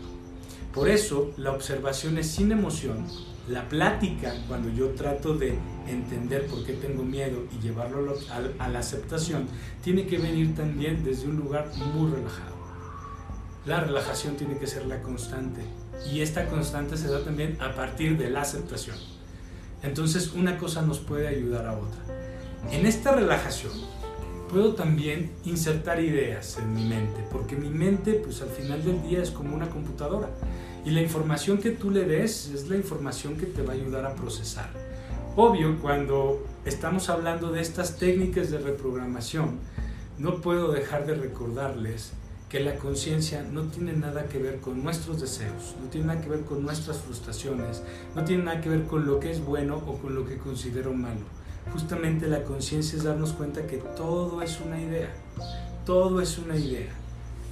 Por 0.74 0.90
eso 0.90 1.32
la 1.38 1.52
observación 1.52 2.18
es 2.18 2.32
sin 2.32 2.52
emoción. 2.52 3.06
La 3.48 3.70
plática, 3.70 4.34
cuando 4.48 4.70
yo 4.70 4.90
trato 4.92 5.36
de 5.36 5.60
entender 5.88 6.48
por 6.48 6.66
qué 6.66 6.74
tengo 6.74 7.04
miedo 7.04 7.44
y 7.52 7.62
llevarlo 7.62 8.16
a 8.58 8.68
la 8.70 8.80
aceptación, 8.80 9.48
tiene 9.84 10.08
que 10.08 10.18
venir 10.18 10.56
también 10.56 11.04
desde 11.04 11.28
un 11.28 11.36
lugar 11.36 11.70
muy 11.94 12.10
relajado. 12.10 12.56
La 13.66 13.82
relajación 13.82 14.36
tiene 14.36 14.58
que 14.58 14.66
ser 14.66 14.88
la 14.88 15.02
constante 15.02 15.62
y 16.12 16.22
esta 16.22 16.48
constante 16.48 16.98
se 16.98 17.08
da 17.08 17.24
también 17.24 17.58
a 17.62 17.76
partir 17.76 18.18
de 18.18 18.30
la 18.30 18.42
aceptación. 18.42 18.98
Entonces 19.84 20.34
una 20.34 20.58
cosa 20.58 20.82
nos 20.82 21.00
puede 21.00 21.28
ayudar 21.28 21.68
a 21.68 21.74
otra. 21.74 22.02
En 22.72 22.86
esta 22.86 23.14
relajación 23.14 23.74
puedo 24.54 24.76
también 24.76 25.32
insertar 25.46 26.00
ideas 26.00 26.60
en 26.60 26.76
mi 26.76 26.86
mente, 26.86 27.26
porque 27.32 27.56
mi 27.56 27.70
mente 27.70 28.14
pues 28.14 28.40
al 28.44 28.50
final 28.50 28.84
del 28.86 29.02
día 29.02 29.24
es 29.24 29.32
como 29.32 29.56
una 29.56 29.68
computadora 29.68 30.30
y 30.86 30.92
la 30.92 31.02
información 31.02 31.58
que 31.58 31.72
tú 31.72 31.90
le 31.90 32.06
des 32.06 32.50
es 32.50 32.70
la 32.70 32.76
información 32.76 33.36
que 33.36 33.48
te 33.48 33.64
va 33.64 33.74
a 33.74 33.76
ayudar 33.76 34.06
a 34.06 34.14
procesar. 34.14 34.70
Obvio, 35.36 35.80
cuando 35.82 36.46
estamos 36.66 37.10
hablando 37.10 37.52
de 37.52 37.62
estas 37.62 37.98
técnicas 37.98 38.52
de 38.52 38.60
reprogramación, 38.60 39.58
no 40.20 40.40
puedo 40.40 40.72
dejar 40.72 41.08
de 41.08 41.16
recordarles 41.16 42.12
que 42.48 42.60
la 42.60 42.76
conciencia 42.76 43.42
no 43.42 43.64
tiene 43.64 43.94
nada 43.94 44.26
que 44.26 44.38
ver 44.38 44.60
con 44.60 44.84
nuestros 44.84 45.20
deseos, 45.20 45.76
no 45.82 45.90
tiene 45.90 46.06
nada 46.08 46.22
que 46.22 46.30
ver 46.30 46.42
con 46.42 46.62
nuestras 46.62 46.98
frustraciones, 46.98 47.82
no 48.16 48.24
tiene 48.24 48.44
nada 48.44 48.62
que 48.62 48.70
ver 48.70 48.84
con 48.84 49.08
lo 49.08 49.20
que 49.20 49.32
es 49.32 49.44
bueno 49.44 49.78
o 49.78 49.98
con 49.98 50.14
lo 50.14 50.28
que 50.28 50.38
considero 50.38 50.94
malo. 50.94 51.43
Justamente 51.72 52.28
la 52.28 52.44
conciencia 52.44 52.98
es 52.98 53.04
darnos 53.04 53.34
cuenta 53.34 53.66
que 53.66 53.78
todo 53.78 54.42
es 54.42 54.60
una 54.60 54.80
idea, 54.80 55.10
todo 55.86 56.22
es 56.22 56.38
una 56.38 56.56
idea. 56.56 56.92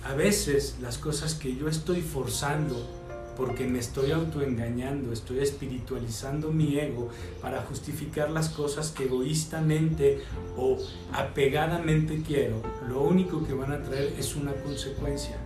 A 0.03 0.13
veces 0.13 0.75
las 0.81 0.97
cosas 0.97 1.35
que 1.35 1.55
yo 1.55 1.67
estoy 1.67 2.01
forzando 2.01 3.01
porque 3.37 3.65
me 3.65 3.79
estoy 3.79 4.11
autoengañando, 4.11 5.11
estoy 5.11 5.39
espiritualizando 5.39 6.51
mi 6.51 6.77
ego 6.77 7.09
para 7.41 7.61
justificar 7.63 8.29
las 8.29 8.49
cosas 8.49 8.91
que 8.91 9.05
egoístamente 9.05 10.21
o 10.57 10.77
apegadamente 11.13 12.21
quiero, 12.25 12.61
lo 12.87 13.01
único 13.01 13.45
que 13.45 13.53
van 13.53 13.71
a 13.71 13.81
traer 13.81 14.13
es 14.17 14.35
una 14.35 14.53
consecuencia. 14.53 15.37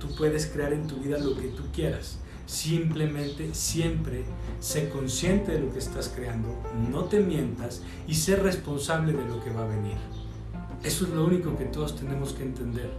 Tú 0.00 0.14
puedes 0.16 0.46
crear 0.46 0.72
en 0.72 0.86
tu 0.86 0.96
vida 0.96 1.18
lo 1.18 1.36
que 1.36 1.48
tú 1.48 1.64
quieras. 1.72 2.18
Simplemente 2.46 3.54
siempre 3.54 4.24
sé 4.60 4.90
consciente 4.90 5.52
de 5.52 5.60
lo 5.60 5.72
que 5.72 5.78
estás 5.78 6.12
creando, 6.14 6.48
no 6.90 7.04
te 7.04 7.20
mientas 7.20 7.82
y 8.06 8.14
sé 8.14 8.36
responsable 8.36 9.12
de 9.12 9.24
lo 9.26 9.42
que 9.42 9.50
va 9.50 9.64
a 9.64 9.68
venir. 9.68 9.96
Eso 10.82 11.06
es 11.06 11.12
lo 11.12 11.24
único 11.24 11.56
que 11.56 11.64
todos 11.64 11.96
tenemos 11.96 12.34
que 12.34 12.42
entender. 12.42 12.90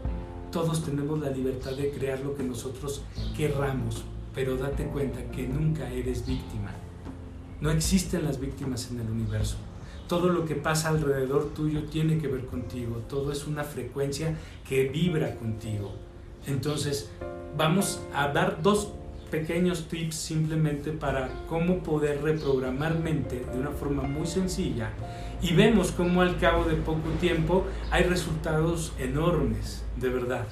Todos 0.51 0.83
tenemos 0.83 1.19
la 1.19 1.29
libertad 1.29 1.73
de 1.73 1.91
crear 1.91 2.19
lo 2.21 2.35
que 2.35 2.43
nosotros 2.43 3.03
querramos, 3.37 4.03
pero 4.33 4.57
date 4.57 4.85
cuenta 4.85 5.21
que 5.31 5.47
nunca 5.47 5.91
eres 5.91 6.25
víctima. 6.25 6.71
No 7.61 7.69
existen 7.69 8.23
las 8.23 8.39
víctimas 8.39 8.89
en 8.89 9.01
el 9.01 9.09
universo. 9.09 9.57
Todo 10.07 10.29
lo 10.29 10.45
que 10.45 10.55
pasa 10.55 10.89
alrededor 10.89 11.53
tuyo 11.53 11.83
tiene 11.83 12.17
que 12.17 12.27
ver 12.27 12.45
contigo. 12.45 13.03
Todo 13.09 13.31
es 13.31 13.47
una 13.47 13.63
frecuencia 13.63 14.35
que 14.67 14.89
vibra 14.89 15.35
contigo. 15.35 15.93
Entonces, 16.47 17.09
vamos 17.57 18.01
a 18.13 18.27
dar 18.29 18.61
dos 18.61 18.89
pequeños 19.39 19.89
tips 19.89 20.15
simplemente 20.15 20.91
para 20.91 21.29
cómo 21.49 21.79
poder 21.79 22.21
reprogramar 22.23 22.97
mente 22.99 23.45
de 23.51 23.59
una 23.59 23.71
forma 23.71 24.03
muy 24.03 24.25
sencilla 24.25 24.91
y 25.41 25.53
vemos 25.53 25.91
cómo 25.91 26.21
al 26.21 26.37
cabo 26.37 26.63
de 26.63 26.75
poco 26.75 27.09
tiempo 27.19 27.65
hay 27.91 28.03
resultados 28.03 28.93
enormes, 28.97 29.83
de 29.97 30.07
verdad. 30.07 30.47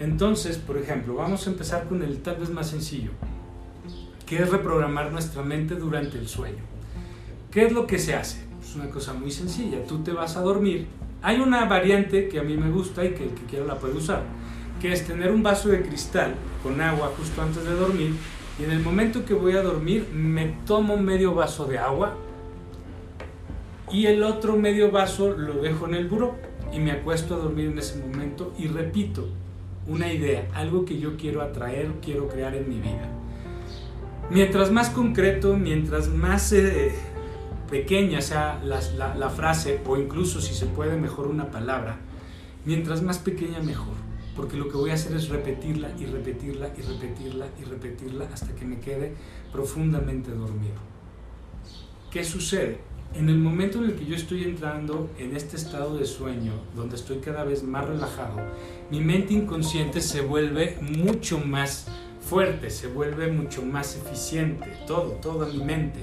Entonces, 0.00 0.56
por 0.56 0.78
ejemplo, 0.78 1.16
vamos 1.16 1.46
a 1.46 1.50
empezar 1.50 1.84
con 1.86 2.02
el 2.02 2.22
tal 2.22 2.36
vez 2.36 2.48
más 2.48 2.70
sencillo, 2.70 3.10
que 4.24 4.42
es 4.42 4.48
reprogramar 4.48 5.12
nuestra 5.12 5.42
mente 5.42 5.74
durante 5.74 6.16
el 6.18 6.26
sueño. 6.26 6.62
¿Qué 7.50 7.66
es 7.66 7.72
lo 7.72 7.86
que 7.86 7.98
se 7.98 8.14
hace? 8.14 8.42
Es 8.62 8.74
una 8.74 8.88
cosa 8.88 9.12
muy 9.12 9.30
sencilla. 9.30 9.84
Tú 9.86 10.02
te 10.02 10.12
vas 10.12 10.36
a 10.36 10.40
dormir. 10.40 10.86
Hay 11.20 11.40
una 11.40 11.66
variante 11.66 12.28
que 12.28 12.38
a 12.38 12.42
mí 12.42 12.56
me 12.56 12.70
gusta 12.70 13.04
y 13.04 13.10
que 13.10 13.24
el 13.24 13.34
que 13.34 13.44
quiera 13.44 13.66
la 13.66 13.78
puede 13.78 13.94
usar, 13.98 14.22
que 14.84 14.92
es 14.92 15.06
tener 15.06 15.32
un 15.32 15.42
vaso 15.42 15.70
de 15.70 15.80
cristal 15.80 16.34
con 16.62 16.78
agua 16.78 17.10
justo 17.16 17.40
antes 17.40 17.64
de 17.64 17.70
dormir 17.70 18.12
y 18.60 18.64
en 18.64 18.70
el 18.70 18.80
momento 18.80 19.24
que 19.24 19.32
voy 19.32 19.56
a 19.56 19.62
dormir 19.62 20.10
me 20.12 20.58
tomo 20.66 20.98
medio 20.98 21.34
vaso 21.34 21.64
de 21.64 21.78
agua 21.78 22.18
y 23.90 24.04
el 24.04 24.22
otro 24.22 24.58
medio 24.58 24.90
vaso 24.90 25.30
lo 25.30 25.62
dejo 25.62 25.88
en 25.88 25.94
el 25.94 26.06
buró 26.06 26.36
y 26.70 26.80
me 26.80 26.90
acuesto 26.90 27.34
a 27.34 27.38
dormir 27.38 27.68
en 27.68 27.78
ese 27.78 27.96
momento 27.96 28.52
y 28.58 28.66
repito 28.66 29.26
una 29.88 30.12
idea, 30.12 30.50
algo 30.52 30.84
que 30.84 30.98
yo 30.98 31.16
quiero 31.16 31.40
atraer, 31.40 31.90
quiero 32.02 32.28
crear 32.28 32.54
en 32.54 32.68
mi 32.68 32.78
vida. 32.78 33.08
Mientras 34.28 34.70
más 34.70 34.90
concreto, 34.90 35.56
mientras 35.56 36.08
más 36.08 36.52
eh, 36.52 36.94
pequeña 37.70 38.20
sea 38.20 38.60
la, 38.62 39.14
la 39.14 39.30
frase, 39.30 39.80
o 39.86 39.96
incluso 39.96 40.42
si 40.42 40.52
se 40.52 40.66
puede 40.66 40.98
mejor 40.98 41.28
una 41.28 41.50
palabra, 41.50 41.96
mientras 42.66 43.00
más 43.00 43.16
pequeña 43.16 43.60
mejor, 43.60 44.03
porque 44.36 44.56
lo 44.56 44.68
que 44.68 44.76
voy 44.76 44.90
a 44.90 44.94
hacer 44.94 45.14
es 45.16 45.28
repetirla 45.28 45.90
y 45.98 46.06
repetirla 46.06 46.70
y 46.76 46.82
repetirla 46.82 47.46
y 47.60 47.64
repetirla 47.64 48.28
hasta 48.32 48.54
que 48.54 48.64
me 48.64 48.80
quede 48.80 49.14
profundamente 49.52 50.30
dormido. 50.30 50.76
¿Qué 52.10 52.24
sucede? 52.24 52.78
En 53.14 53.28
el 53.28 53.38
momento 53.38 53.78
en 53.78 53.84
el 53.84 53.94
que 53.94 54.06
yo 54.06 54.16
estoy 54.16 54.42
entrando 54.42 55.08
en 55.18 55.36
este 55.36 55.56
estado 55.56 55.96
de 55.96 56.04
sueño, 56.04 56.52
donde 56.74 56.96
estoy 56.96 57.18
cada 57.18 57.44
vez 57.44 57.62
más 57.62 57.86
relajado, 57.86 58.36
mi 58.90 59.00
mente 59.00 59.34
inconsciente 59.34 60.00
se 60.00 60.20
vuelve 60.20 60.78
mucho 60.80 61.38
más 61.38 61.86
fuerte, 62.20 62.70
se 62.70 62.88
vuelve 62.88 63.30
mucho 63.30 63.62
más 63.62 63.96
eficiente, 63.96 64.66
todo, 64.86 65.12
toda 65.22 65.46
mi 65.46 65.62
mente. 65.62 66.00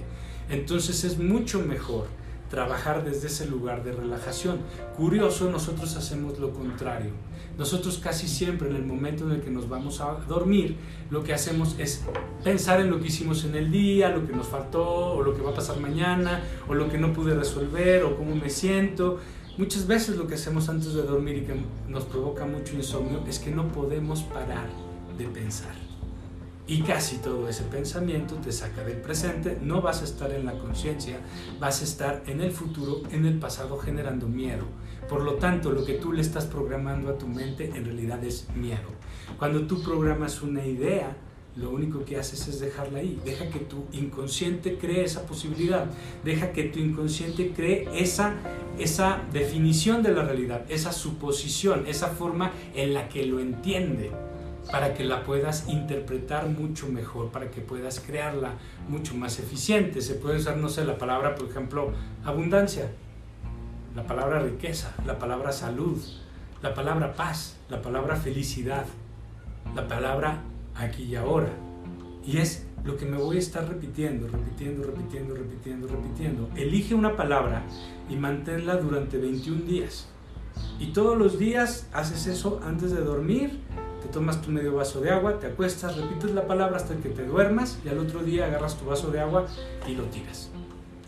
Entonces 0.50 1.04
es 1.04 1.18
mucho 1.18 1.60
mejor 1.60 2.08
trabajar 2.50 3.04
desde 3.04 3.28
ese 3.28 3.46
lugar 3.48 3.84
de 3.84 3.94
relajación. 3.94 4.60
Curioso, 4.96 5.50
nosotros 5.50 5.96
hacemos 5.96 6.38
lo 6.40 6.54
contrario. 6.54 7.12
Nosotros 7.58 8.00
casi 8.00 8.28
siempre 8.28 8.70
en 8.70 8.76
el 8.76 8.86
momento 8.86 9.26
en 9.26 9.34
el 9.34 9.42
que 9.42 9.52
nos 9.52 9.70
vamos 9.70 10.02
a 10.02 10.14
dormir, 10.28 10.78
lo 11.10 11.24
que 11.24 11.34
hacemos 11.34 11.76
es 11.78 12.04
pensar 12.44 12.82
en 12.82 12.90
lo 12.90 13.00
que 13.00 13.08
hicimos 13.08 13.44
en 13.44 13.56
el 13.56 13.72
día, 13.72 14.10
lo 14.10 14.26
que 14.26 14.34
nos 14.34 14.48
faltó, 14.48 15.14
o 15.14 15.22
lo 15.22 15.36
que 15.36 15.42
va 15.42 15.52
a 15.52 15.54
pasar 15.54 15.80
mañana, 15.80 16.42
o 16.68 16.74
lo 16.74 16.90
que 16.90 16.98
no 16.98 17.14
pude 17.14 17.36
resolver, 17.36 18.04
o 18.04 18.18
cómo 18.18 18.36
me 18.36 18.50
siento. 18.50 19.20
Muchas 19.58 19.86
veces 19.86 20.18
lo 20.18 20.28
que 20.28 20.36
hacemos 20.36 20.70
antes 20.70 20.94
de 20.94 21.04
dormir 21.04 21.38
y 21.38 21.42
que 21.42 21.56
nos 21.88 22.06
provoca 22.06 22.46
mucho 22.46 22.76
insomnio 22.76 23.24
es 23.28 23.38
que 23.38 23.52
no 23.52 23.68
podemos 23.68 24.22
parar 24.24 24.70
de 25.18 25.26
pensar. 25.26 25.76
Y 26.68 26.84
casi 26.84 27.18
todo 27.18 27.50
ese 27.50 27.64
pensamiento 27.64 28.36
te 28.36 28.52
saca 28.54 28.84
del 28.84 28.98
presente, 28.98 29.58
no 29.62 29.82
vas 29.82 30.02
a 30.02 30.06
estar 30.06 30.32
en 30.32 30.46
la 30.46 30.54
conciencia, 30.54 31.20
vas 31.60 31.82
a 31.82 31.84
estar 31.84 32.24
en 32.28 32.40
el 32.40 32.52
futuro, 32.52 33.02
en 33.12 33.26
el 33.26 33.40
pasado, 33.40 33.78
generando 33.78 34.28
miedo. 34.28 34.64
Por 35.12 35.24
lo 35.24 35.34
tanto, 35.34 35.74
lo 35.74 35.84
que 35.84 35.96
tú 35.96 36.14
le 36.14 36.22
estás 36.22 36.46
programando 36.46 37.10
a 37.10 37.18
tu 37.18 37.28
mente 37.28 37.70
en 37.76 37.84
realidad 37.84 38.24
es 38.24 38.48
miedo. 38.56 38.88
Cuando 39.38 39.68
tú 39.68 39.84
programas 39.84 40.42
una 40.42 40.66
idea, 40.66 41.18
lo 41.58 41.70
único 41.70 42.06
que 42.06 42.16
haces 42.16 42.48
es 42.48 42.62
dejarla 42.62 43.00
ahí. 43.00 43.20
Deja 43.26 43.50
que 43.50 43.60
tu 43.60 43.88
inconsciente 43.92 44.78
cree 44.78 45.04
esa 45.04 45.26
posibilidad. 45.26 45.88
Deja 46.24 46.54
que 46.54 46.64
tu 46.64 46.80
inconsciente 46.80 47.52
cree 47.54 47.90
esa, 47.94 48.36
esa 48.80 49.20
definición 49.34 50.02
de 50.02 50.14
la 50.14 50.24
realidad, 50.24 50.64
esa 50.70 50.94
suposición, 50.94 51.88
esa 51.88 52.08
forma 52.08 52.54
en 52.74 52.94
la 52.94 53.10
que 53.10 53.26
lo 53.26 53.42
entiende 53.42 54.12
para 54.72 54.94
que 54.94 55.04
la 55.04 55.26
puedas 55.26 55.68
interpretar 55.68 56.48
mucho 56.48 56.88
mejor, 56.88 57.32
para 57.32 57.52
que 57.52 57.60
puedas 57.60 58.00
crearla 58.00 58.54
mucho 58.88 59.14
más 59.16 59.40
eficiente. 59.40 60.00
Se 60.00 60.14
puede 60.14 60.38
usar, 60.38 60.56
no 60.56 60.70
sé, 60.70 60.86
la 60.86 60.98
palabra, 60.98 61.36
por 61.36 61.50
ejemplo, 61.50 61.92
abundancia, 62.24 62.92
la 63.96 64.06
palabra 64.06 64.40
riqueza, 64.40 64.94
la 65.06 65.20
palabra 65.20 65.52
salud, 65.52 66.00
la 66.62 66.74
palabra 66.74 67.14
paz, 67.14 67.58
la 67.70 67.82
palabra 67.82 68.16
felicidad, 68.16 68.86
la 69.76 69.88
palabra 69.88 70.42
aquí 70.76 71.04
y 71.04 71.16
ahora. 71.16 71.50
Y 72.26 72.38
es 72.38 72.66
lo 72.84 72.98
que 72.98 73.06
me 73.06 73.18
voy 73.18 73.38
a 73.38 73.40
estar 73.40 73.68
repitiendo, 73.68 74.28
repitiendo, 74.28 74.84
repitiendo, 74.84 75.36
repitiendo, 75.36 75.88
repitiendo. 75.88 76.50
Elige 76.56 76.96
una 76.96 77.16
palabra 77.16 77.64
y 78.10 78.16
manténla 78.16 78.78
durante 78.78 79.18
21 79.18 79.66
días. 79.66 80.08
Y 80.80 80.88
todos 80.88 81.18
los 81.18 81.40
días 81.40 81.88
haces 81.94 82.28
eso 82.28 82.60
antes 82.64 82.92
de 82.92 83.02
dormir 83.02 83.60
te 84.02 84.08
tomas 84.08 84.42
tu 84.42 84.50
medio 84.50 84.76
vaso 84.76 85.00
de 85.00 85.12
agua, 85.12 85.40
te 85.40 85.46
acuestas, 85.46 85.96
repites 85.96 86.32
la 86.32 86.48
palabra 86.48 86.78
hasta 86.78 86.96
que 86.96 87.10
te 87.10 87.24
duermas 87.24 87.80
y 87.86 87.90
al 87.90 88.00
otro 88.00 88.24
día 88.24 88.46
agarras 88.46 88.78
tu 88.78 88.86
vaso 88.86 89.12
de 89.12 89.20
agua 89.20 89.46
y 89.88 89.94
lo 89.94 90.06
tiras. 90.06 90.50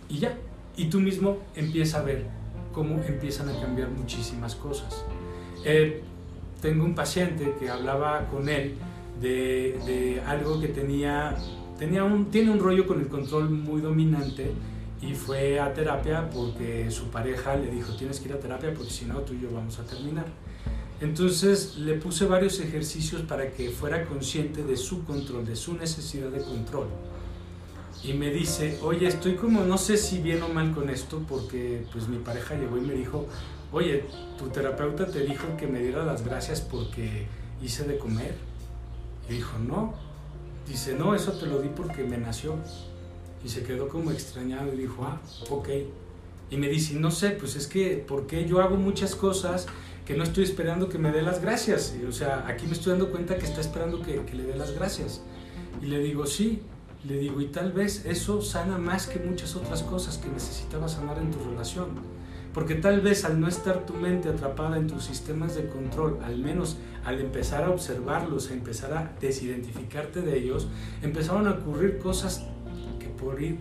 Y 0.09 0.19
ya, 0.19 0.37
y 0.77 0.85
tú 0.85 0.99
mismo 0.99 1.39
empiezas 1.55 1.99
a 1.99 2.03
ver 2.03 2.42
cómo 2.73 3.01
empiezan 3.07 3.49
a 3.49 3.59
cambiar 3.59 3.89
muchísimas 3.89 4.55
cosas. 4.55 5.05
Eh, 5.63 6.01
tengo 6.61 6.83
un 6.83 6.95
paciente 6.95 7.55
que 7.59 7.69
hablaba 7.69 8.27
con 8.27 8.49
él 8.49 8.75
de, 9.21 9.79
de, 9.85 10.21
algo 10.25 10.59
que 10.59 10.67
tenía, 10.69 11.35
tenía 11.77 12.03
un, 12.03 12.25
tiene 12.25 12.51
un 12.51 12.59
rollo 12.59 12.85
con 12.85 12.99
el 12.99 13.07
control 13.07 13.49
muy 13.49 13.81
dominante 13.81 14.51
y 15.01 15.13
fue 15.13 15.59
a 15.59 15.73
terapia 15.73 16.29
porque 16.29 16.89
su 16.89 17.09
pareja 17.09 17.55
le 17.55 17.69
dijo 17.69 17.93
tienes 17.95 18.19
que 18.19 18.29
ir 18.29 18.35
a 18.35 18.39
terapia 18.39 18.73
porque 18.73 18.91
si 18.91 19.05
no 19.05 19.19
tú 19.19 19.33
y 19.33 19.41
yo 19.41 19.51
vamos 19.53 19.79
a 19.79 19.83
terminar. 19.83 20.25
Entonces 21.01 21.77
le 21.77 21.95
puse 21.95 22.25
varios 22.25 22.59
ejercicios 22.61 23.23
para 23.23 23.51
que 23.51 23.69
fuera 23.69 24.05
consciente 24.05 24.63
de 24.63 24.77
su 24.77 25.03
control, 25.03 25.45
de 25.45 25.55
su 25.55 25.73
necesidad 25.73 26.29
de 26.29 26.41
control. 26.41 26.87
Y 28.03 28.13
me 28.13 28.31
dice, 28.31 28.79
oye, 28.83 29.07
estoy 29.07 29.35
como, 29.35 29.63
no 29.63 29.77
sé 29.77 29.97
si 29.97 30.19
bien 30.19 30.43
o 30.43 30.49
mal 30.49 30.73
con 30.73 30.89
esto, 30.89 31.23
porque 31.27 31.85
pues 31.93 32.07
mi 32.07 32.17
pareja 32.17 32.55
llegó 32.55 32.77
y 32.77 32.81
me 32.81 32.93
dijo, 32.93 33.27
oye, 33.71 34.05
tu 34.37 34.49
terapeuta 34.49 35.07
te 35.07 35.21
dijo 35.21 35.55
que 35.57 35.67
me 35.67 35.79
diera 35.79 36.03
las 36.03 36.25
gracias 36.25 36.59
porque 36.59 37.27
hice 37.61 37.85
de 37.85 37.97
comer. 37.97 38.35
Y 39.29 39.35
dijo, 39.35 39.57
no. 39.57 39.93
Dice, 40.67 40.95
no, 40.95 41.15
eso 41.15 41.33
te 41.33 41.45
lo 41.45 41.61
di 41.61 41.69
porque 41.69 42.03
me 42.03 42.17
nació. 42.17 42.55
Y 43.43 43.49
se 43.49 43.63
quedó 43.63 43.87
como 43.87 44.11
extrañado 44.11 44.73
y 44.73 44.77
dijo, 44.77 45.05
ah, 45.05 45.21
ok. 45.49 45.69
Y 46.49 46.57
me 46.57 46.67
dice, 46.67 46.95
no 46.95 47.09
sé, 47.09 47.31
pues 47.31 47.55
es 47.55 47.67
que, 47.67 48.03
porque 48.07 48.45
yo 48.45 48.61
hago 48.61 48.75
muchas 48.75 49.15
cosas 49.15 49.65
que 50.05 50.15
no 50.15 50.23
estoy 50.23 50.43
esperando 50.43 50.89
que 50.89 50.97
me 50.97 51.11
dé 51.11 51.21
las 51.21 51.41
gracias. 51.41 51.95
O 52.07 52.11
sea, 52.11 52.45
aquí 52.47 52.67
me 52.67 52.73
estoy 52.73 52.91
dando 52.91 53.09
cuenta 53.11 53.37
que 53.37 53.45
está 53.45 53.61
esperando 53.61 54.01
que, 54.01 54.21
le 54.33 54.43
dé 54.43 54.55
las 54.55 54.73
gracias. 54.73 55.21
Y 55.81 55.85
le 55.85 55.99
digo, 55.99 56.25
sí, 56.25 56.61
le 57.07 57.17
digo, 57.17 57.41
y 57.41 57.47
tal 57.47 57.71
vez 57.73 58.05
eso 58.05 58.41
sana 58.41 58.77
más 58.77 59.07
que 59.07 59.19
muchas 59.19 59.55
otras 59.55 59.83
cosas 59.83 60.17
que 60.17 60.29
necesitabas 60.29 60.93
sanar 60.93 61.17
en 61.17 61.31
tu 61.31 61.39
relación. 61.49 61.89
Porque 62.53 62.75
tal 62.75 63.01
vez 63.01 63.25
al 63.25 63.39
no 63.39 63.47
estar 63.47 63.85
tu 63.85 63.93
mente 63.93 64.29
atrapada 64.29 64.77
en 64.77 64.87
tus 64.87 65.03
sistemas 65.05 65.55
de 65.55 65.67
control, 65.67 66.19
al 66.23 66.37
menos 66.37 66.77
al 67.03 67.19
empezar 67.19 67.63
a 67.63 67.71
observarlos, 67.71 68.51
a 68.51 68.53
empezar 68.53 68.93
a 68.93 69.11
desidentificarte 69.19 70.21
de 70.21 70.37
ellos, 70.37 70.67
empezaron 71.01 71.47
a 71.47 71.51
ocurrir 71.51 71.97
cosas 71.97 72.45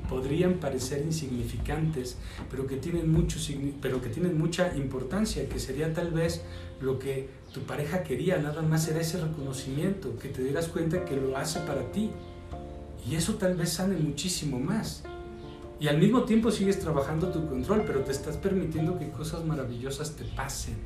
podrían 0.08 0.54
parecer 0.54 1.02
insignificantes, 1.02 2.16
pero 2.50 2.66
que, 2.66 2.76
tienen 2.76 3.10
mucho, 3.10 3.38
pero 3.80 4.00
que 4.00 4.08
tienen 4.08 4.38
mucha 4.38 4.74
importancia, 4.76 5.48
que 5.48 5.58
sería 5.58 5.92
tal 5.92 6.10
vez 6.10 6.42
lo 6.80 6.98
que 6.98 7.28
tu 7.52 7.60
pareja 7.60 8.02
quería, 8.02 8.38
nada 8.38 8.62
más 8.62 8.88
era 8.88 9.00
ese 9.00 9.20
reconocimiento, 9.20 10.18
que 10.18 10.28
te 10.28 10.42
dieras 10.42 10.68
cuenta 10.68 11.04
que 11.04 11.16
lo 11.16 11.36
hace 11.36 11.60
para 11.60 11.92
ti. 11.92 12.10
Y 13.08 13.16
eso 13.16 13.34
tal 13.34 13.56
vez 13.56 13.72
sane 13.72 13.96
muchísimo 13.96 14.58
más. 14.58 15.02
Y 15.80 15.88
al 15.88 15.98
mismo 15.98 16.22
tiempo 16.22 16.50
sigues 16.50 16.78
trabajando 16.78 17.28
tu 17.28 17.48
control, 17.48 17.82
pero 17.86 18.00
te 18.00 18.12
estás 18.12 18.36
permitiendo 18.36 18.98
que 18.98 19.10
cosas 19.10 19.44
maravillosas 19.44 20.14
te 20.14 20.24
pasen. 20.24 20.76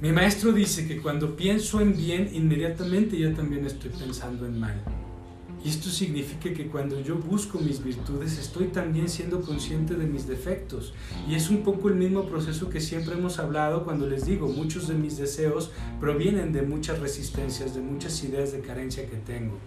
Mi 0.00 0.12
maestro 0.12 0.52
dice 0.52 0.86
que 0.86 1.00
cuando 1.00 1.36
pienso 1.36 1.80
en 1.80 1.96
bien, 1.96 2.30
inmediatamente 2.32 3.18
yo 3.18 3.34
también 3.34 3.66
estoy 3.66 3.90
pensando 3.90 4.46
en 4.46 4.58
mal. 4.58 4.82
Y 5.62 5.68
esto 5.68 5.90
significa 5.90 6.54
que 6.54 6.68
cuando 6.68 7.00
yo 7.00 7.16
busco 7.16 7.58
mis 7.58 7.82
virtudes 7.82 8.38
estoy 8.38 8.68
también 8.68 9.08
siendo 9.08 9.42
consciente 9.42 9.94
de 9.94 10.06
mis 10.06 10.26
defectos. 10.26 10.94
Y 11.28 11.34
es 11.34 11.50
un 11.50 11.62
poco 11.62 11.88
el 11.88 11.96
mismo 11.96 12.24
proceso 12.24 12.70
que 12.70 12.80
siempre 12.80 13.14
hemos 13.14 13.38
hablado 13.38 13.84
cuando 13.84 14.06
les 14.06 14.24
digo, 14.24 14.48
muchos 14.48 14.88
de 14.88 14.94
mis 14.94 15.18
deseos 15.18 15.70
provienen 16.00 16.52
de 16.52 16.62
muchas 16.62 16.98
resistencias, 16.98 17.74
de 17.74 17.82
muchas 17.82 18.22
ideas 18.24 18.52
de 18.52 18.60
carencia 18.60 19.08
que 19.08 19.16
tengo. 19.16 19.58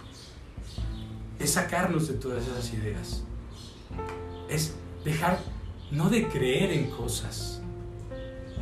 Es 1.39 1.51
sacarnos 1.51 2.07
de 2.07 2.15
todas 2.15 2.43
esas 2.47 2.73
ideas. 2.73 3.23
Es 4.49 4.73
dejar, 5.05 5.39
no 5.91 6.09
de 6.09 6.27
creer 6.27 6.71
en 6.71 6.89
cosas, 6.89 7.62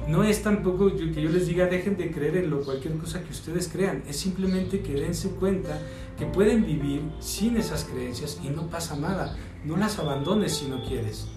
no 0.07 0.23
es 0.23 0.41
tampoco 0.41 0.93
que 0.95 1.21
yo 1.21 1.29
les 1.29 1.47
diga 1.47 1.67
dejen 1.67 1.95
de 1.95 2.11
creer 2.11 2.37
en 2.37 2.49
lo 2.49 2.61
cualquier 2.61 2.97
cosa 2.97 3.23
que 3.23 3.31
ustedes 3.31 3.67
crean, 3.67 4.03
es 4.07 4.17
simplemente 4.17 4.81
que 4.81 4.93
dense 4.93 5.29
cuenta 5.29 5.79
que 6.17 6.25
pueden 6.25 6.65
vivir 6.65 7.03
sin 7.19 7.57
esas 7.57 7.83
creencias 7.85 8.39
y 8.43 8.49
no 8.49 8.67
pasa 8.67 8.95
nada. 8.95 9.35
No 9.63 9.77
las 9.77 9.99
abandones 9.99 10.57
si 10.57 10.67
no 10.67 10.83
quieres. 10.83 11.27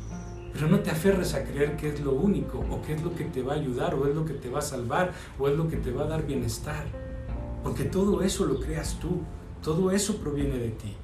Pero 0.52 0.68
no 0.68 0.80
te 0.80 0.90
aferres 0.90 1.34
a 1.34 1.44
creer 1.44 1.76
que 1.76 1.88
es 1.88 2.00
lo 2.00 2.12
único 2.12 2.64
o 2.70 2.80
que 2.80 2.94
es 2.94 3.02
lo 3.02 3.14
que 3.14 3.24
te 3.24 3.42
va 3.42 3.54
a 3.54 3.56
ayudar 3.56 3.94
o 3.94 4.06
es 4.06 4.14
lo 4.14 4.24
que 4.24 4.34
te 4.34 4.48
va 4.48 4.60
a 4.60 4.62
salvar 4.62 5.12
o 5.38 5.48
es 5.48 5.56
lo 5.56 5.68
que 5.68 5.76
te 5.76 5.90
va 5.90 6.04
a 6.04 6.08
dar 6.08 6.26
bienestar. 6.26 6.86
Porque 7.62 7.84
todo 7.84 8.22
eso 8.22 8.46
lo 8.46 8.60
creas 8.60 8.98
tú, 9.00 9.22
todo 9.62 9.90
eso 9.90 10.18
proviene 10.18 10.58
de 10.58 10.70
ti. 10.70 10.94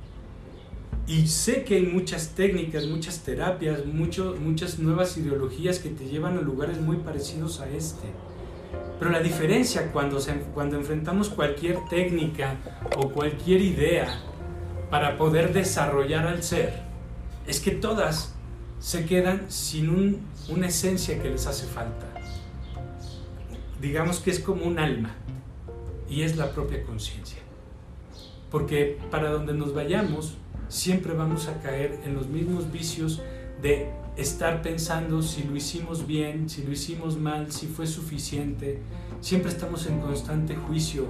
Y 1.10 1.26
sé 1.26 1.64
que 1.64 1.74
hay 1.74 1.86
muchas 1.86 2.36
técnicas, 2.36 2.86
muchas 2.86 3.24
terapias, 3.24 3.84
muchas 3.84 4.78
nuevas 4.78 5.16
ideologías 5.16 5.80
que 5.80 5.88
te 5.88 6.04
llevan 6.04 6.38
a 6.38 6.40
lugares 6.40 6.80
muy 6.80 6.98
parecidos 6.98 7.58
a 7.58 7.68
este. 7.68 8.06
Pero 8.96 9.10
la 9.10 9.18
diferencia 9.18 9.90
cuando, 9.90 10.20
cuando 10.54 10.76
enfrentamos 10.76 11.28
cualquier 11.28 11.78
técnica 11.90 12.58
o 12.96 13.10
cualquier 13.10 13.60
idea 13.60 14.22
para 14.88 15.16
poder 15.16 15.52
desarrollar 15.52 16.28
al 16.28 16.44
ser 16.44 16.80
es 17.44 17.58
que 17.58 17.72
todas 17.72 18.32
se 18.78 19.04
quedan 19.04 19.50
sin 19.50 20.20
una 20.48 20.68
esencia 20.68 21.20
que 21.20 21.28
les 21.28 21.44
hace 21.48 21.66
falta. 21.66 22.06
Digamos 23.80 24.20
que 24.20 24.30
es 24.30 24.38
como 24.38 24.64
un 24.64 24.78
alma 24.78 25.16
y 26.08 26.22
es 26.22 26.36
la 26.36 26.52
propia 26.52 26.84
conciencia. 26.84 27.40
Porque 28.48 28.96
para 29.10 29.30
donde 29.30 29.54
nos 29.54 29.74
vayamos, 29.74 30.36
siempre 30.70 31.12
vamos 31.14 31.48
a 31.48 31.60
caer 31.60 32.00
en 32.04 32.14
los 32.14 32.28
mismos 32.28 32.72
vicios 32.72 33.20
de 33.60 33.90
estar 34.16 34.62
pensando 34.62 35.20
si 35.20 35.42
lo 35.42 35.56
hicimos 35.56 36.06
bien, 36.06 36.48
si 36.48 36.62
lo 36.62 36.72
hicimos 36.72 37.18
mal, 37.18 37.50
si 37.52 37.66
fue 37.66 37.86
suficiente. 37.86 38.78
Siempre 39.20 39.50
estamos 39.50 39.86
en 39.86 40.00
constante 40.00 40.54
juicio 40.54 41.06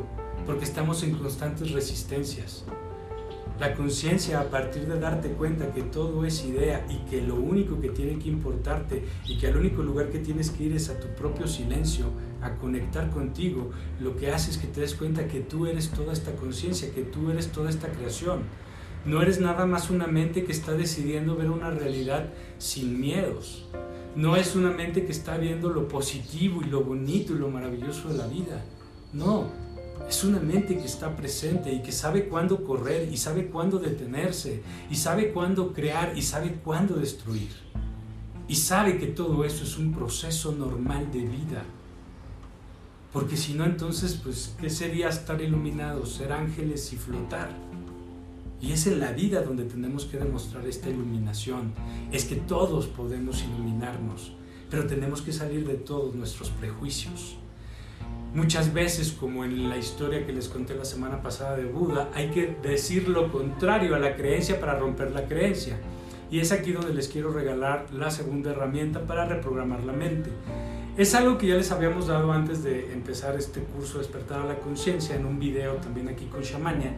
porque 0.47 0.65
estamos 0.65 1.03
en 1.03 1.15
constantes 1.15 1.71
resistencias. 1.73 2.65
La 3.61 3.75
conciencia 3.75 4.41
a 4.41 4.45
partir 4.45 4.87
de 4.87 4.99
darte 4.99 5.29
cuenta 5.33 5.71
que 5.75 5.83
todo 5.83 6.25
es 6.25 6.43
idea 6.47 6.87
y 6.89 6.97
que 7.11 7.21
lo 7.21 7.35
único 7.35 7.79
que 7.79 7.91
tiene 7.91 8.19
que 8.19 8.31
importarte 8.31 9.05
y 9.27 9.37
que 9.37 9.49
al 9.49 9.59
único 9.59 9.83
lugar 9.83 10.09
que 10.09 10.19
tienes 10.19 10.51
que 10.51 10.65
ir 10.65 10.73
es 10.73 10.89
a 10.89 10.99
tu 10.99 11.09
propio 11.09 11.47
silencio, 11.47 12.07
a 12.41 12.55
conectar 12.55 13.11
contigo, 13.11 13.71
lo 14.01 14.17
que 14.17 14.33
hace 14.33 14.51
es 14.51 14.57
que 14.57 14.67
te 14.67 14.81
des 14.81 14.95
cuenta 14.95 15.29
que 15.29 15.41
tú 15.41 15.67
eres 15.67 15.91
toda 15.91 16.15
esta 16.15 16.33
conciencia, 16.37 16.91
que 16.95 17.03
tú 17.03 17.31
eres 17.31 17.53
toda 17.53 17.69
esta 17.69 17.89
creación. 17.89 18.45
No 19.07 19.23
eres 19.23 19.41
nada 19.41 19.65
más 19.65 19.89
una 19.89 20.07
mente 20.07 20.45
que 20.45 20.53
está 20.53 20.73
decidiendo 20.73 21.35
ver 21.35 21.51
una 21.51 21.71
realidad 21.71 22.27
sin 22.59 23.01
miedos. 23.01 23.67
No 24.15 24.37
es 24.37 24.55
una 24.57 24.71
mente 24.71 25.07
que 25.07 25.13
está 25.13 25.39
viendo 25.39 25.71
lo 25.71 25.89
positivo 25.89 26.61
y 26.63 26.67
lo 26.67 26.83
bonito 26.85 27.35
y 27.35 27.39
lo 27.39 27.49
maravilloso 27.49 28.09
de 28.09 28.19
la 28.19 28.27
vida. 28.27 28.63
No, 29.13 29.49
es 30.07 30.23
una 30.23 30.41
mente 30.41 30.77
que 30.77 30.85
está 30.85 31.17
presente 31.17 31.73
y 31.73 31.83
que 31.83 31.93
sabe 31.93 32.29
cuándo 32.29 32.65
correr 32.65 33.09
y 33.11 33.17
sabe 33.17 33.47
cuándo 33.47 33.79
detenerse 33.79 34.63
y 34.91 34.97
sabe 34.97 35.33
cuándo 35.33 35.73
crear 35.73 36.13
y 36.17 36.23
sabe 36.23 36.59
cuándo 36.63 36.97
destruir. 36.97 37.51
Y 38.49 38.57
sabe 38.57 38.99
que 38.99 39.07
todo 39.07 39.45
eso 39.45 39.65
es 39.65 39.79
un 39.79 39.95
proceso 39.95 40.53
normal 40.53 41.11
de 41.13 41.21
vida. 41.21 41.63
Porque 43.13 43.37
si 43.37 43.55
no, 43.55 43.65
entonces, 43.65 44.21
pues, 44.23 44.55
¿qué 44.61 44.69
sería 44.69 45.09
estar 45.09 45.41
iluminados, 45.41 46.15
ser 46.15 46.33
ángeles 46.33 46.93
y 46.93 46.97
flotar? 46.97 47.70
Y 48.61 48.73
es 48.73 48.87
en 48.87 49.01
la 49.01 49.13
vida 49.13 49.43
donde 49.43 49.65
tenemos 49.65 50.05
que 50.05 50.19
demostrar 50.19 50.67
esta 50.67 50.91
iluminación. 50.91 51.73
Es 52.13 52.25
que 52.27 52.37
todos 52.37 52.87
podemos 52.87 53.43
iluminarnos, 53.43 54.33
pero 54.71 54.87
tenemos 54.87 55.23
que 55.23 55.33
salir 55.33 55.67
de 55.67 55.75
todos 55.75 56.15
nuestros 56.15 56.51
prejuicios. 56.51 57.37
Muchas 58.35 58.73
veces, 58.73 59.11
como 59.11 59.45
en 59.45 59.69
la 59.69 59.77
historia 59.77 60.25
que 60.25 60.33
les 60.33 60.49
conté 60.49 60.77
la 60.77 60.85
semana 60.85 61.21
pasada 61.21 61.57
de 61.57 61.65
Buda, 61.65 62.11
hay 62.15 62.31
que 62.31 62.57
decir 62.63 63.09
lo 63.09 63.33
contrario 63.33 63.97
a 63.97 63.99
la 63.99 64.15
creencia 64.15 64.61
para 64.61 64.79
romper 64.79 65.11
la 65.11 65.27
creencia. 65.27 65.77
Y 66.31 66.39
es 66.39 66.53
aquí 66.53 66.71
donde 66.71 66.95
les 66.95 67.09
quiero 67.09 67.33
regalar 67.33 67.87
la 67.93 68.11
segunda 68.11 68.53
herramienta 68.53 69.01
para 69.05 69.25
reprogramar 69.25 69.83
la 69.83 69.93
mente. 69.93 70.31
Es 70.97 71.15
algo 71.15 71.39
que 71.39 71.47
ya 71.47 71.55
les 71.55 71.71
habíamos 71.71 72.09
dado 72.09 72.33
antes 72.33 72.65
de 72.65 72.93
empezar 72.93 73.37
este 73.37 73.61
curso 73.61 73.99
Despertar 73.99 74.41
a 74.41 74.45
la 74.45 74.59
Conciencia 74.59 75.15
en 75.15 75.25
un 75.25 75.39
video 75.39 75.75
también 75.75 76.09
aquí 76.09 76.27
con 76.27 76.43
Shamania, 76.43 76.93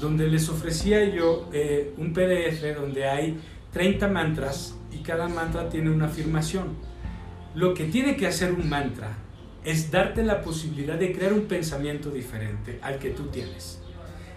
donde 0.00 0.26
les 0.28 0.48
ofrecía 0.48 1.04
yo 1.04 1.48
eh, 1.52 1.92
un 1.98 2.12
PDF 2.12 2.74
donde 2.74 3.06
hay 3.06 3.38
30 3.72 4.08
mantras 4.08 4.74
y 4.90 4.98
cada 4.98 5.28
mantra 5.28 5.68
tiene 5.68 5.90
una 5.90 6.06
afirmación. 6.06 6.68
Lo 7.54 7.74
que 7.74 7.84
tiene 7.84 8.16
que 8.16 8.26
hacer 8.26 8.50
un 8.50 8.68
mantra 8.68 9.18
es 9.62 9.90
darte 9.90 10.24
la 10.24 10.40
posibilidad 10.40 10.98
de 10.98 11.12
crear 11.12 11.32
un 11.32 11.42
pensamiento 11.42 12.10
diferente 12.10 12.78
al 12.82 12.98
que 12.98 13.10
tú 13.10 13.26
tienes. 13.26 13.78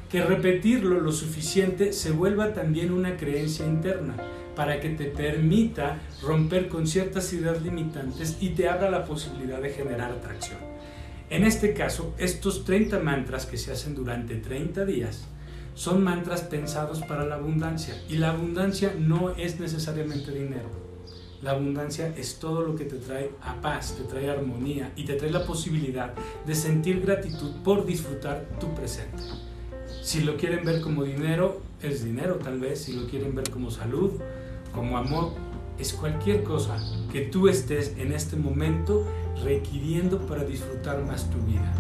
Que 0.10 0.22
repetirlo 0.22 1.00
lo 1.00 1.12
suficiente 1.12 1.94
se 1.94 2.12
vuelva 2.12 2.54
también 2.54 2.92
una 2.92 3.18
creencia 3.18 3.66
interna 3.66 4.16
para 4.58 4.82
que 4.82 4.90
te 4.90 5.06
permita 5.06 6.02
romper 6.22 6.68
con 6.68 6.86
ciertas 6.86 7.32
ideas 7.32 7.62
limitantes 7.62 8.38
y 8.42 8.50
te 8.50 8.68
abra 8.68 8.92
la 8.92 9.06
posibilidad 9.06 9.62
de 9.62 9.70
generar 9.70 10.12
atracción. 10.12 10.60
En 11.30 11.46
este 11.46 11.74
caso, 11.74 12.14
estos 12.18 12.66
30 12.66 13.00
mantras 13.00 13.46
que 13.46 13.58
se 13.58 13.72
hacen 13.72 13.96
durante 13.96 14.36
30 14.36 14.84
días 14.84 15.24
son 15.76 16.04
mantras 16.04 16.42
pensados 16.42 17.02
para 17.04 17.26
la 17.26 17.36
abundancia 17.36 17.96
y 18.10 18.18
la 18.18 18.32
abundancia 18.32 18.94
no 18.98 19.34
es 19.38 19.62
necesariamente 19.62 20.32
dinero 20.32 20.88
la 21.42 21.52
abundancia 21.52 22.14
es 22.18 22.40
todo 22.40 22.62
lo 22.62 22.76
que 22.76 22.86
te 22.86 22.96
trae 22.96 23.30
a 23.42 23.62
paz, 23.62 23.96
te 23.96 24.04
trae 24.06 24.30
armonía 24.30 24.92
y 24.96 25.06
te 25.06 25.14
trae 25.14 25.30
la 25.30 25.46
posibilidad 25.46 26.14
de 26.46 26.56
sentir 26.56 27.02
gratitud 27.02 27.52
por 27.64 27.86
disfrutar 27.86 28.48
tu 28.60 28.74
presente. 28.74 29.22
Si 30.02 30.22
lo 30.22 30.36
quieren 30.36 30.66
ver 30.66 30.82
como 30.82 31.04
dinero, 31.04 31.62
es 31.82 32.04
dinero 32.04 32.36
tal 32.36 32.60
vez. 32.60 32.84
Si 32.84 32.94
lo 32.94 33.08
quieren 33.08 33.36
ver 33.36 33.52
como 33.52 33.70
salud, 33.70 34.14
como 34.78 35.00
amor, 35.00 35.32
es 35.80 35.92
cualquier 35.92 36.44
cosa 36.44 36.78
que 37.12 37.22
tú 37.22 37.48
estés 37.48 37.94
en 37.98 38.12
este 38.12 38.36
momento 38.36 39.06
requiriendo 39.44 40.20
para 40.28 40.44
disfrutar 40.44 41.04
más 41.04 41.30
tu 41.32 41.40
vida. 41.40 41.74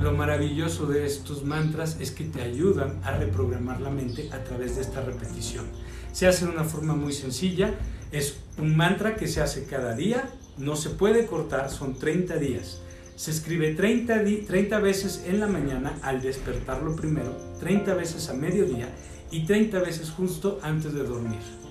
Lo 0.00 0.12
maravilloso 0.12 0.86
de 0.86 1.04
estos 1.04 1.44
mantras 1.44 1.98
es 2.00 2.10
que 2.10 2.24
te 2.24 2.40
ayudan 2.40 2.98
a 3.04 3.12
reprogramar 3.12 3.82
la 3.82 3.90
mente 3.90 4.30
a 4.32 4.42
través 4.42 4.76
de 4.76 4.82
esta 4.82 5.02
repetición. 5.02 5.66
Se 6.12 6.26
hace 6.26 6.46
de 6.46 6.52
una 6.52 6.64
forma 6.64 6.94
muy 6.94 7.12
sencilla, 7.12 7.74
es 8.10 8.38
un 8.56 8.74
mantra 8.74 9.16
que 9.16 9.28
se 9.28 9.42
hace 9.42 9.66
cada 9.66 9.94
día, 9.94 10.30
no 10.56 10.76
se 10.76 10.90
puede 10.90 11.26
cortar, 11.26 11.70
son 11.70 11.98
30 11.98 12.36
días. 12.38 12.80
Se 13.16 13.30
escribe 13.32 13.74
30, 13.74 14.24
30 14.46 14.78
veces 14.78 15.24
en 15.26 15.40
la 15.40 15.46
mañana 15.46 15.98
al 16.02 16.22
despertarlo 16.22 16.96
primero, 16.96 17.36
30 17.60 17.94
veces 17.94 18.30
a 18.30 18.34
mediodía 18.34 18.88
y 19.30 19.44
30 19.44 19.78
veces 19.80 20.10
justo 20.10 20.58
antes 20.62 20.94
de 20.94 21.04
dormir. 21.04 21.63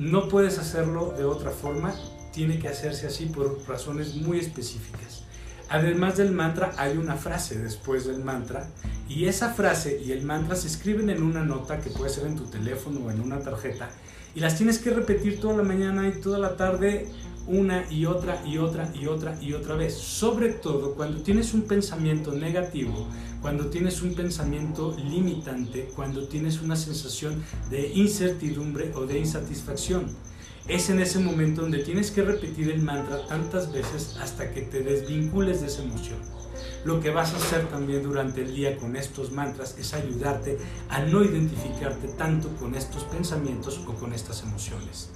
No 0.00 0.28
puedes 0.28 0.58
hacerlo 0.58 1.12
de 1.14 1.26
otra 1.26 1.50
forma, 1.50 1.94
tiene 2.32 2.58
que 2.58 2.68
hacerse 2.68 3.06
así 3.06 3.26
por 3.26 3.68
razones 3.68 4.14
muy 4.14 4.38
específicas. 4.38 5.24
Además 5.68 6.16
del 6.16 6.32
mantra 6.32 6.72
hay 6.78 6.96
una 6.96 7.16
frase 7.16 7.58
después 7.58 8.06
del 8.06 8.24
mantra 8.24 8.70
y 9.10 9.26
esa 9.26 9.52
frase 9.52 10.00
y 10.02 10.12
el 10.12 10.24
mantra 10.24 10.56
se 10.56 10.68
escriben 10.68 11.10
en 11.10 11.22
una 11.22 11.44
nota 11.44 11.80
que 11.80 11.90
puede 11.90 12.08
ser 12.08 12.28
en 12.28 12.36
tu 12.36 12.44
teléfono 12.46 13.00
o 13.00 13.10
en 13.10 13.20
una 13.20 13.40
tarjeta 13.40 13.90
y 14.34 14.40
las 14.40 14.56
tienes 14.56 14.78
que 14.78 14.88
repetir 14.88 15.38
toda 15.38 15.58
la 15.58 15.64
mañana 15.64 16.08
y 16.08 16.12
toda 16.12 16.38
la 16.38 16.56
tarde 16.56 17.06
una 17.46 17.90
y 17.90 18.06
otra 18.06 18.42
y 18.46 18.58
otra 18.58 18.92
y 18.94 19.06
otra 19.06 19.38
y 19.40 19.52
otra 19.52 19.74
vez. 19.74 19.94
Sobre 19.94 20.50
todo 20.50 20.94
cuando 20.94 21.22
tienes 21.22 21.54
un 21.54 21.62
pensamiento 21.62 22.32
negativo, 22.32 23.08
cuando 23.40 23.66
tienes 23.66 24.02
un 24.02 24.14
pensamiento 24.14 24.96
limitante, 24.96 25.90
cuando 25.96 26.26
tienes 26.28 26.60
una 26.60 26.76
sensación 26.76 27.42
de 27.70 27.88
incertidumbre 27.94 28.92
o 28.94 29.06
de 29.06 29.18
insatisfacción. 29.18 30.06
Es 30.68 30.90
en 30.90 31.00
ese 31.00 31.18
momento 31.18 31.62
donde 31.62 31.82
tienes 31.82 32.10
que 32.10 32.22
repetir 32.22 32.70
el 32.70 32.82
mantra 32.82 33.26
tantas 33.26 33.72
veces 33.72 34.16
hasta 34.20 34.52
que 34.52 34.62
te 34.62 34.82
desvincules 34.82 35.60
de 35.60 35.66
esa 35.66 35.82
emoción. 35.82 36.18
Lo 36.84 37.00
que 37.00 37.10
vas 37.10 37.34
a 37.34 37.36
hacer 37.36 37.68
también 37.68 38.02
durante 38.02 38.42
el 38.42 38.54
día 38.54 38.76
con 38.76 38.96
estos 38.96 39.32
mantras 39.32 39.76
es 39.78 39.92
ayudarte 39.94 40.58
a 40.88 41.00
no 41.00 41.24
identificarte 41.24 42.08
tanto 42.08 42.48
con 42.56 42.74
estos 42.74 43.04
pensamientos 43.04 43.80
o 43.86 43.94
con 43.94 44.12
estas 44.12 44.42
emociones. 44.42 45.10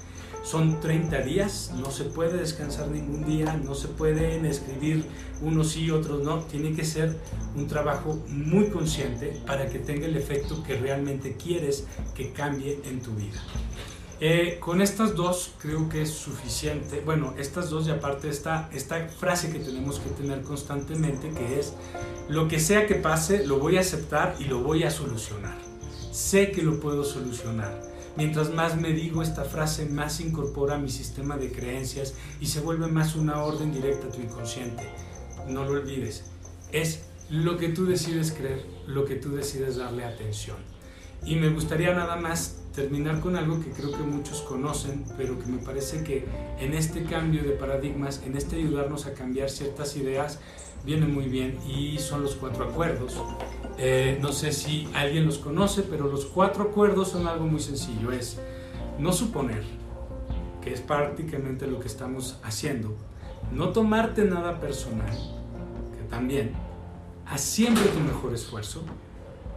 Son 0.44 0.78
30 0.78 1.22
días, 1.22 1.72
no 1.74 1.90
se 1.90 2.04
puede 2.04 2.36
descansar 2.36 2.88
ningún 2.88 3.24
día, 3.24 3.56
no 3.64 3.74
se 3.74 3.88
pueden 3.88 4.44
escribir 4.44 5.06
unos 5.40 5.70
sí, 5.70 5.90
otros 5.90 6.22
no. 6.22 6.40
Tiene 6.40 6.74
que 6.74 6.84
ser 6.84 7.16
un 7.56 7.66
trabajo 7.66 8.22
muy 8.28 8.68
consciente 8.68 9.40
para 9.46 9.70
que 9.70 9.78
tenga 9.78 10.06
el 10.06 10.16
efecto 10.16 10.62
que 10.62 10.76
realmente 10.76 11.36
quieres 11.42 11.86
que 12.14 12.32
cambie 12.32 12.78
en 12.84 13.00
tu 13.00 13.12
vida. 13.12 13.40
Eh, 14.20 14.58
con 14.60 14.82
estas 14.82 15.14
dos 15.16 15.54
creo 15.60 15.88
que 15.88 16.02
es 16.02 16.10
suficiente. 16.10 17.00
Bueno, 17.00 17.34
estas 17.38 17.70
dos 17.70 17.88
y 17.88 17.90
aparte 17.90 18.28
esta, 18.28 18.68
esta 18.72 19.08
frase 19.08 19.50
que 19.50 19.60
tenemos 19.60 19.98
que 19.98 20.10
tener 20.10 20.42
constantemente 20.42 21.30
que 21.30 21.58
es, 21.58 21.72
lo 22.28 22.48
que 22.48 22.60
sea 22.60 22.86
que 22.86 22.96
pase, 22.96 23.46
lo 23.46 23.58
voy 23.58 23.78
a 23.78 23.80
aceptar 23.80 24.36
y 24.38 24.44
lo 24.44 24.60
voy 24.60 24.84
a 24.84 24.90
solucionar. 24.90 25.56
Sé 26.12 26.50
que 26.50 26.62
lo 26.62 26.80
puedo 26.80 27.02
solucionar. 27.02 27.93
Mientras 28.16 28.54
más 28.54 28.76
me 28.76 28.92
digo 28.92 29.22
esta 29.22 29.44
frase, 29.44 29.86
más 29.86 30.14
se 30.14 30.22
incorpora 30.22 30.76
a 30.76 30.78
mi 30.78 30.88
sistema 30.88 31.36
de 31.36 31.50
creencias 31.50 32.14
y 32.40 32.46
se 32.46 32.60
vuelve 32.60 32.86
más 32.86 33.16
una 33.16 33.42
orden 33.42 33.72
directa 33.72 34.06
a 34.06 34.10
tu 34.10 34.20
inconsciente. 34.20 34.84
No 35.48 35.64
lo 35.64 35.72
olvides. 35.72 36.24
Es 36.70 37.06
lo 37.28 37.56
que 37.56 37.70
tú 37.70 37.86
decides 37.86 38.32
creer, 38.32 38.64
lo 38.86 39.04
que 39.04 39.16
tú 39.16 39.34
decides 39.34 39.76
darle 39.76 40.04
atención. 40.04 40.58
Y 41.24 41.36
me 41.36 41.48
gustaría 41.48 41.92
nada 41.94 42.16
más 42.16 42.60
terminar 42.74 43.20
con 43.20 43.34
algo 43.36 43.60
que 43.60 43.70
creo 43.70 43.92
que 43.92 44.02
muchos 44.02 44.42
conocen, 44.42 45.04
pero 45.16 45.38
que 45.38 45.46
me 45.46 45.58
parece 45.58 46.04
que 46.04 46.24
en 46.60 46.74
este 46.74 47.04
cambio 47.04 47.42
de 47.42 47.50
paradigmas, 47.50 48.22
en 48.24 48.36
este 48.36 48.56
ayudarnos 48.56 49.06
a 49.06 49.14
cambiar 49.14 49.48
ciertas 49.48 49.96
ideas, 49.96 50.38
viene 50.84 51.06
muy 51.06 51.24
bien 51.26 51.58
y 51.66 51.98
son 51.98 52.22
los 52.22 52.34
cuatro 52.34 52.64
acuerdos. 52.64 53.16
Eh, 53.78 54.18
no 54.20 54.32
sé 54.32 54.52
si 54.52 54.88
alguien 54.94 55.26
los 55.26 55.38
conoce, 55.38 55.82
pero 55.82 56.08
los 56.08 56.26
cuatro 56.26 56.64
acuerdos 56.64 57.08
son 57.08 57.26
algo 57.26 57.46
muy 57.46 57.60
sencillo. 57.60 58.12
Es 58.12 58.38
no 58.98 59.12
suponer, 59.12 59.64
que 60.62 60.72
es 60.72 60.80
prácticamente 60.80 61.66
lo 61.66 61.80
que 61.80 61.88
estamos 61.88 62.38
haciendo. 62.42 62.94
No 63.52 63.70
tomarte 63.70 64.24
nada 64.24 64.60
personal, 64.60 65.16
que 65.96 66.04
también. 66.08 66.52
Haz 67.26 67.40
siempre 67.40 67.84
tu 67.84 68.00
mejor 68.00 68.34
esfuerzo 68.34 68.82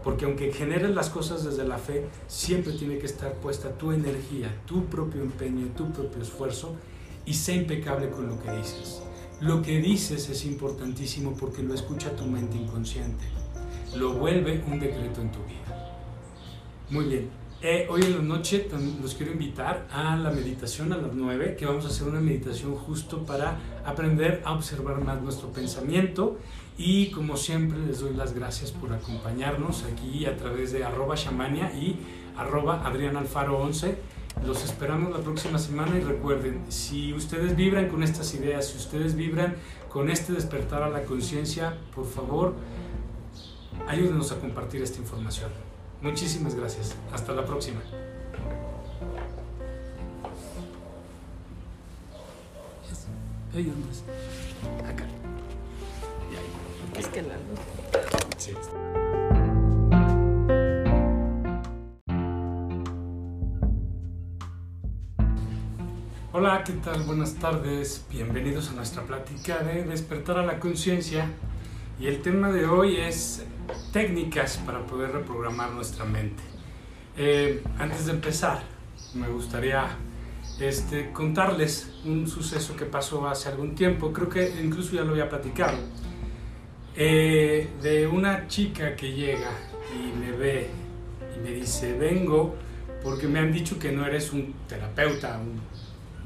porque 0.08 0.24
aunque 0.24 0.54
generes 0.54 0.92
las 0.92 1.10
cosas 1.10 1.44
desde 1.44 1.68
la 1.68 1.78
fe, 1.78 2.08
siempre 2.28 2.72
tiene 2.72 2.98
que 2.98 3.08
estar 3.08 3.34
puesta 3.34 3.78
tu 3.78 3.92
energía, 3.92 4.50
tu 4.66 4.86
propio 4.86 5.22
empeño, 5.22 5.68
tu 5.76 5.92
propio 5.92 6.22
esfuerzo 6.22 6.76
y 7.26 7.34
sé 7.34 7.56
impecable 7.56 8.10
con 8.10 8.30
lo 8.30 8.42
que 8.42 8.52
dices. 8.54 9.02
Lo 9.40 9.62
que 9.62 9.80
dices 9.80 10.30
es 10.30 10.46
importantísimo 10.46 11.34
porque 11.34 11.62
lo 11.62 11.76
escucha 11.76 12.16
tu 12.16 12.26
mente 12.26 12.58
inconsciente. 12.58 13.26
Lo 13.96 14.14
vuelve 14.14 14.64
un 14.66 14.80
decreto 14.80 15.22
en 15.22 15.32
tu 15.32 15.40
vida. 15.44 15.94
Muy 16.90 17.06
bien. 17.06 17.30
Eh, 17.62 17.88
hoy 17.90 18.02
en 18.04 18.16
la 18.18 18.24
noche 18.24 18.68
los 19.02 19.14
quiero 19.14 19.32
invitar 19.32 19.88
a 19.92 20.16
la 20.16 20.32
meditación 20.32 20.92
a 20.92 20.98
las 20.98 21.14
9, 21.14 21.56
que 21.56 21.66
vamos 21.68 21.86
a 21.86 21.90
hacer 21.90 22.08
una 22.08 22.20
meditación 22.20 22.76
justo 22.76 23.26
para 23.26 23.60
aprender 23.86 24.42
a 24.44 24.54
observar 24.54 25.04
más 25.04 25.22
nuestro 25.22 25.52
pensamiento 25.52 26.38
y 26.78 27.12
como 27.12 27.36
siempre 27.36 27.80
les 27.80 28.00
doy 28.00 28.16
las 28.16 28.34
gracias 28.34 28.72
por 28.72 28.94
acompañarnos 28.94 29.84
aquí 29.84 30.26
a 30.26 30.36
través 30.38 30.72
de 30.72 30.84
arroba 30.84 31.16
shamania 31.16 31.74
y 31.74 31.98
arroba 32.38 32.84
adrianalfaro11 32.86 33.96
Los 34.46 34.64
esperamos 34.64 35.12
la 35.12 35.20
próxima 35.24 35.58
semana 35.60 35.98
y 35.98 36.02
recuerden, 36.02 36.64
si 36.70 37.14
ustedes 37.14 37.56
vibran 37.56 37.90
con 37.90 38.04
estas 38.04 38.34
ideas, 38.34 38.68
si 38.68 38.78
ustedes 38.78 39.16
vibran 39.16 39.56
con 39.90 40.10
este 40.10 40.34
despertar 40.34 40.84
a 40.84 40.90
la 40.90 41.04
conciencia, 41.04 41.78
por 41.94 42.06
favor, 42.06 42.54
ayúdenos 43.88 44.32
a 44.32 44.40
compartir 44.40 44.82
esta 44.82 45.00
información. 45.00 45.50
Muchísimas 46.02 46.56
gracias. 46.56 46.96
Hasta 47.12 47.34
la 47.34 47.46
próxima. 47.46 47.82
Acá. 54.88 55.06
Es 56.98 57.08
que 57.08 57.22
la 57.24 57.36
Sí. 58.38 58.54
Hola, 66.40 66.64
¿qué 66.64 66.74
tal? 66.74 67.02
Buenas 67.02 67.34
tardes. 67.34 68.06
Bienvenidos 68.12 68.70
a 68.70 68.74
nuestra 68.74 69.02
plática 69.02 69.58
de 69.64 69.86
despertar 69.86 70.38
a 70.38 70.46
la 70.46 70.60
conciencia. 70.60 71.32
Y 72.00 72.06
el 72.06 72.22
tema 72.22 72.52
de 72.52 72.68
hoy 72.68 72.98
es 72.98 73.44
técnicas 73.92 74.58
para 74.58 74.86
poder 74.86 75.14
reprogramar 75.14 75.72
nuestra 75.72 76.06
mente. 76.06 76.44
Eh, 77.18 77.64
antes 77.80 78.06
de 78.06 78.12
empezar, 78.12 78.62
me 79.16 79.28
gustaría 79.30 79.88
este, 80.60 81.12
contarles 81.12 81.90
un 82.06 82.28
suceso 82.28 82.76
que 82.76 82.86
pasó 82.86 83.28
hace 83.28 83.50
algún 83.50 83.74
tiempo, 83.74 84.14
creo 84.14 84.30
que 84.30 84.62
incluso 84.64 84.94
ya 84.94 85.02
lo 85.02 85.14
había 85.14 85.30
platicado, 85.30 85.80
eh, 86.96 87.68
de 87.82 88.06
una 88.06 88.48
chica 88.48 88.96
que 88.96 89.12
llega 89.12 89.50
y 89.92 90.16
me 90.16 90.32
ve 90.34 90.70
y 91.36 91.40
me 91.40 91.50
dice, 91.50 91.98
vengo 91.98 92.56
porque 93.04 93.28
me 93.28 93.40
han 93.40 93.52
dicho 93.52 93.80
que 93.80 93.92
no 93.92 94.06
eres 94.06 94.32
un 94.34 94.54
terapeuta 94.68 95.40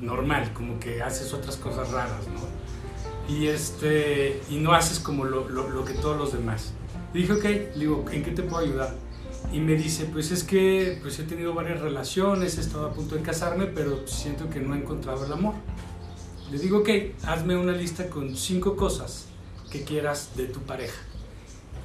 normal, 0.02 0.52
como 0.54 0.80
que 0.80 1.02
haces 1.02 1.34
otras 1.34 1.56
cosas 1.58 1.92
raras, 1.92 2.28
¿no? 2.28 2.42
Y, 3.34 3.48
este, 3.48 4.42
y 4.50 4.58
no 4.58 4.74
haces 4.74 5.00
como 5.00 5.24
lo, 5.24 5.48
lo, 5.48 5.70
lo 5.70 5.86
que 5.86 5.94
todos 5.94 6.18
los 6.18 6.34
demás. 6.34 6.74
Y 7.14 7.20
dije, 7.20 7.34
ok, 7.34 7.78
digo, 7.78 8.06
¿en 8.12 8.24
qué 8.24 8.32
te 8.32 8.44
puedo 8.44 8.64
ayudar? 8.66 8.96
y 9.52 9.60
me 9.60 9.76
dice, 9.76 10.06
pues 10.06 10.32
es 10.32 10.44
que 10.44 11.00
pues 11.02 11.20
he 11.20 11.24
tenido 11.24 11.54
varias 11.54 11.82
relaciones, 11.82 12.58
he 12.58 12.62
estado 12.62 12.88
a 12.88 12.94
punto 12.94 13.16
de 13.16 13.22
casarme, 13.22 13.66
pero 13.66 14.08
siento 14.08 14.50
que 14.50 14.60
no 14.60 14.76
he 14.76 14.78
encontrado 14.78 15.26
el 15.26 15.34
amor. 15.34 15.56
Le 16.52 16.58
digo, 16.58 16.80
ok, 16.80 16.90
hazme 17.24 17.58
una 17.58 17.74
lista 17.74 18.10
con 18.10 18.36
cinco 18.36 18.76
cosas 18.76 19.28
que 19.70 19.84
quieras 19.84 20.32
de 20.36 20.46
tu 20.46 20.60
pareja. 20.62 21.02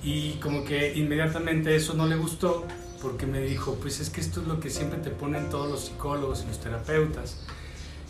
Y 0.03 0.35
como 0.35 0.65
que 0.65 0.95
inmediatamente 0.95 1.75
eso 1.75 1.95
no 1.95 2.07
le 2.07 2.17
gustó 2.17 2.65
porque 3.03 3.27
me 3.27 3.41
dijo, 3.41 3.75
pues 3.81 4.01
es 4.01 4.11
que 4.11 4.21
esto 4.21 4.43
es 4.43 4.47
lo 4.47 4.61
que 4.61 4.71
siempre 4.71 4.99
te 5.01 5.11
ponen 5.11 5.51
todos 5.51 5.69
los 5.69 5.87
psicólogos 5.87 6.45
y 6.45 6.49
los 6.49 6.61
terapeutas. 6.61 7.45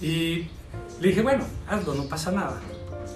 Y 0.01 0.47
le 1.01 1.09
dije, 1.09 1.23
bueno, 1.23 1.45
hazlo, 1.69 1.95
no 1.95 2.05
pasa 2.09 2.33
nada. 2.33 2.61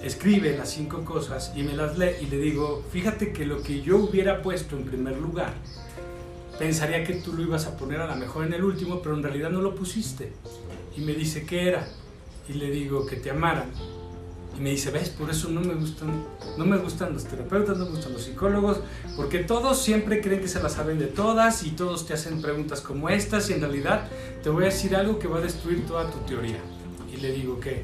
Escribe 0.03 0.57
las 0.57 0.69
cinco 0.69 1.05
cosas 1.05 1.53
y 1.55 1.63
me 1.63 1.73
las 1.73 1.97
lee 1.97 2.15
y 2.21 2.25
le 2.25 2.37
digo, 2.37 2.83
fíjate 2.91 3.31
que 3.33 3.45
lo 3.45 3.61
que 3.61 3.81
yo 3.81 3.97
hubiera 3.97 4.41
puesto 4.41 4.75
en 4.75 4.85
primer 4.85 5.17
lugar 5.17 5.53
pensaría 6.57 7.03
que 7.03 7.15
tú 7.15 7.33
lo 7.33 7.43
ibas 7.43 7.65
a 7.65 7.77
poner 7.77 8.01
a 8.01 8.07
lo 8.07 8.15
mejor 8.15 8.45
en 8.45 8.53
el 8.53 8.63
último, 8.63 9.01
pero 9.01 9.15
en 9.15 9.23
realidad 9.23 9.49
no 9.49 9.61
lo 9.61 9.75
pusiste. 9.75 10.31
Y 10.95 11.01
me 11.01 11.13
dice, 11.13 11.45
¿qué 11.45 11.67
era? 11.67 11.87
Y 12.49 12.53
le 12.53 12.69
digo, 12.69 13.05
que 13.05 13.15
te 13.15 13.29
amaran. 13.29 13.71
Me 14.61 14.69
dice, 14.69 14.91
ves, 14.91 15.09
por 15.09 15.29
eso 15.29 15.49
no 15.49 15.61
me 15.61 15.73
gustan, 15.73 16.23
no 16.57 16.65
me 16.65 16.77
gustan 16.77 17.13
los 17.13 17.25
terapeutas, 17.25 17.77
no 17.77 17.85
me 17.85 17.91
gustan 17.91 18.13
los 18.13 18.23
psicólogos, 18.23 18.79
porque 19.15 19.39
todos 19.39 19.81
siempre 19.81 20.21
creen 20.21 20.41
que 20.41 20.47
se 20.47 20.61
la 20.61 20.69
saben 20.69 20.99
de 20.99 21.07
todas 21.07 21.63
y 21.63 21.71
todos 21.71 22.05
te 22.05 22.13
hacen 22.13 22.41
preguntas 22.41 22.81
como 22.81 23.09
estas 23.09 23.49
y 23.49 23.53
en 23.53 23.61
realidad 23.61 24.07
te 24.43 24.49
voy 24.49 24.63
a 24.63 24.65
decir 24.67 24.95
algo 24.95 25.17
que 25.17 25.27
va 25.27 25.39
a 25.39 25.41
destruir 25.41 25.85
toda 25.87 26.09
tu 26.11 26.19
teoría. 26.19 26.59
Y 27.11 27.17
le 27.17 27.31
digo, 27.31 27.59
¿qué? 27.59 27.83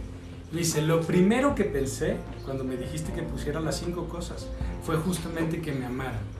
Me 0.51 0.59
dice, 0.59 0.81
lo 0.81 1.01
primero 1.01 1.55
que 1.55 1.63
pensé 1.63 2.17
cuando 2.45 2.63
me 2.63 2.77
dijiste 2.77 3.11
que 3.11 3.23
pusiera 3.23 3.59
las 3.59 3.79
cinco 3.79 4.07
cosas 4.07 4.47
fue 4.83 4.95
justamente 4.97 5.61
que 5.61 5.73
me 5.73 5.85
amaran 5.85 6.37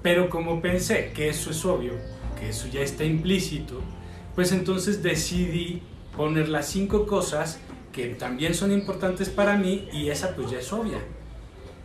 pero 0.00 0.30
como 0.30 0.60
pensé 0.60 1.12
que 1.14 1.28
eso 1.28 1.50
es 1.50 1.64
obvio, 1.64 1.92
que 2.38 2.48
eso 2.48 2.66
ya 2.68 2.80
está 2.80 3.04
implícito, 3.04 3.80
pues 4.34 4.52
entonces 4.52 5.02
decidí 5.02 5.82
poner 6.16 6.48
las 6.48 6.66
cinco 6.66 7.06
cosas 7.06 7.58
que 7.92 8.08
también 8.08 8.54
son 8.54 8.72
importantes 8.72 9.28
para 9.28 9.56
mí 9.56 9.88
y 9.92 10.08
esa 10.08 10.34
pues 10.34 10.50
ya 10.50 10.58
es 10.58 10.72
obvia. 10.72 10.98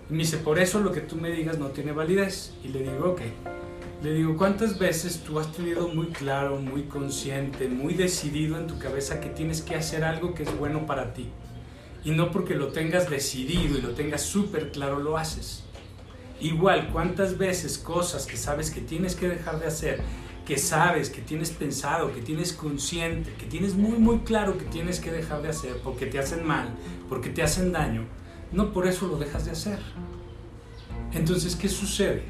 Y 0.09 0.13
me 0.13 0.19
dice, 0.19 0.37
por 0.37 0.57
eso 0.57 0.79
lo 0.79 0.91
que 0.91 1.01
tú 1.01 1.17
me 1.17 1.31
digas 1.31 1.59
no 1.59 1.67
tiene 1.67 1.91
validez. 1.91 2.53
Y 2.63 2.69
le 2.69 2.79
digo, 2.79 3.11
ok. 3.11 3.21
Le 4.03 4.13
digo, 4.13 4.37
¿cuántas 4.37 4.77
veces 4.77 5.23
tú 5.25 5.39
has 5.39 5.51
tenido 5.51 5.87
muy 5.87 6.07
claro, 6.07 6.57
muy 6.57 6.83
consciente, 6.83 7.67
muy 7.67 7.95
decidido 7.95 8.57
en 8.57 8.67
tu 8.67 8.77
cabeza 8.77 9.19
que 9.19 9.29
tienes 9.29 9.61
que 9.61 9.75
hacer 9.75 10.03
algo 10.03 10.33
que 10.33 10.43
es 10.43 10.57
bueno 10.57 10.85
para 10.85 11.13
ti? 11.13 11.29
Y 12.03 12.11
no 12.11 12.31
porque 12.31 12.55
lo 12.55 12.67
tengas 12.67 13.09
decidido 13.09 13.77
y 13.77 13.81
lo 13.81 13.89
tengas 13.89 14.21
súper 14.21 14.71
claro 14.71 14.99
lo 14.99 15.17
haces. 15.17 15.63
Igual, 16.39 16.89
¿cuántas 16.93 17.39
veces 17.39 17.79
cosas 17.79 18.27
que 18.27 18.37
sabes 18.37 18.69
que 18.69 18.81
tienes 18.81 19.15
que 19.15 19.27
dejar 19.27 19.59
de 19.59 19.65
hacer, 19.65 19.99
que 20.47 20.57
sabes, 20.57 21.09
que 21.09 21.19
tienes 21.19 21.49
pensado, 21.51 22.13
que 22.13 22.21
tienes 22.21 22.53
consciente, 22.53 23.33
que 23.33 23.45
tienes 23.45 23.75
muy, 23.75 23.97
muy 23.97 24.19
claro 24.19 24.57
que 24.57 24.63
tienes 24.63 25.01
que 25.01 25.11
dejar 25.11 25.41
de 25.41 25.49
hacer 25.49 25.75
porque 25.83 26.05
te 26.05 26.19
hacen 26.19 26.47
mal, 26.47 26.69
porque 27.09 27.29
te 27.29 27.43
hacen 27.43 27.73
daño, 27.73 28.05
no 28.53 28.71
por 28.71 28.87
eso 28.87 29.07
lo 29.07 29.17
dejas 29.17 29.43
de 29.43 29.51
hacer? 29.51 29.79
Entonces, 31.11 31.57
¿qué 31.57 31.67
sucede? 31.67 32.23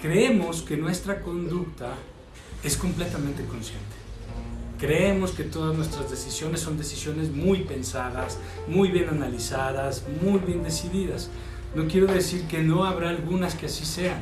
Creemos 0.00 0.62
que 0.62 0.76
nuestra 0.76 1.20
conducta 1.20 1.94
es 2.64 2.76
completamente 2.76 3.44
consciente. 3.44 3.94
Creemos 4.80 5.30
que 5.30 5.44
todas 5.44 5.76
nuestras 5.76 6.10
decisiones 6.10 6.58
son 6.60 6.76
decisiones 6.76 7.30
muy 7.30 7.62
pensadas, 7.62 8.38
muy 8.66 8.90
bien 8.90 9.08
analizadas, 9.08 10.04
muy 10.20 10.40
bien 10.40 10.64
decididas. 10.64 11.30
No 11.76 11.86
quiero 11.86 12.08
decir 12.08 12.48
que 12.48 12.60
no 12.60 12.82
habrá 12.84 13.10
algunas 13.10 13.54
que 13.54 13.66
así 13.66 13.84
sean, 13.84 14.18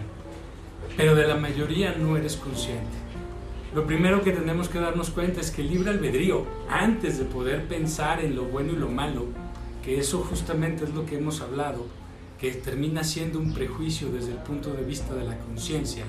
pero 0.94 1.14
de 1.14 1.26
la 1.26 1.36
mayoría 1.36 1.94
no 1.94 2.18
eres 2.18 2.36
consciente. 2.36 3.00
Lo 3.72 3.86
primero 3.86 4.22
que 4.22 4.32
tenemos 4.32 4.68
que 4.68 4.80
darnos 4.80 5.10
cuenta 5.10 5.40
es 5.40 5.52
que 5.52 5.62
el 5.62 5.70
libre 5.70 5.90
albedrío, 5.90 6.44
antes 6.68 7.18
de 7.18 7.24
poder 7.24 7.68
pensar 7.68 8.20
en 8.20 8.34
lo 8.34 8.46
bueno 8.46 8.72
y 8.72 8.76
lo 8.76 8.88
malo, 8.88 9.26
que 9.84 10.00
eso 10.00 10.18
justamente 10.28 10.82
es 10.82 10.90
lo 10.90 11.06
que 11.06 11.18
hemos 11.18 11.40
hablado, 11.40 11.86
que 12.40 12.50
termina 12.50 13.04
siendo 13.04 13.38
un 13.38 13.54
prejuicio 13.54 14.10
desde 14.10 14.32
el 14.32 14.38
punto 14.38 14.72
de 14.72 14.82
vista 14.82 15.14
de 15.14 15.24
la 15.24 15.38
conciencia, 15.38 16.04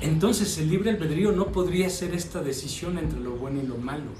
entonces 0.00 0.58
el 0.58 0.68
libre 0.68 0.90
albedrío 0.90 1.30
no 1.30 1.52
podría 1.52 1.88
ser 1.90 2.12
esta 2.12 2.42
decisión 2.42 2.98
entre 2.98 3.20
lo 3.20 3.36
bueno 3.36 3.62
y 3.62 3.66
lo 3.68 3.76
malo. 3.76 4.10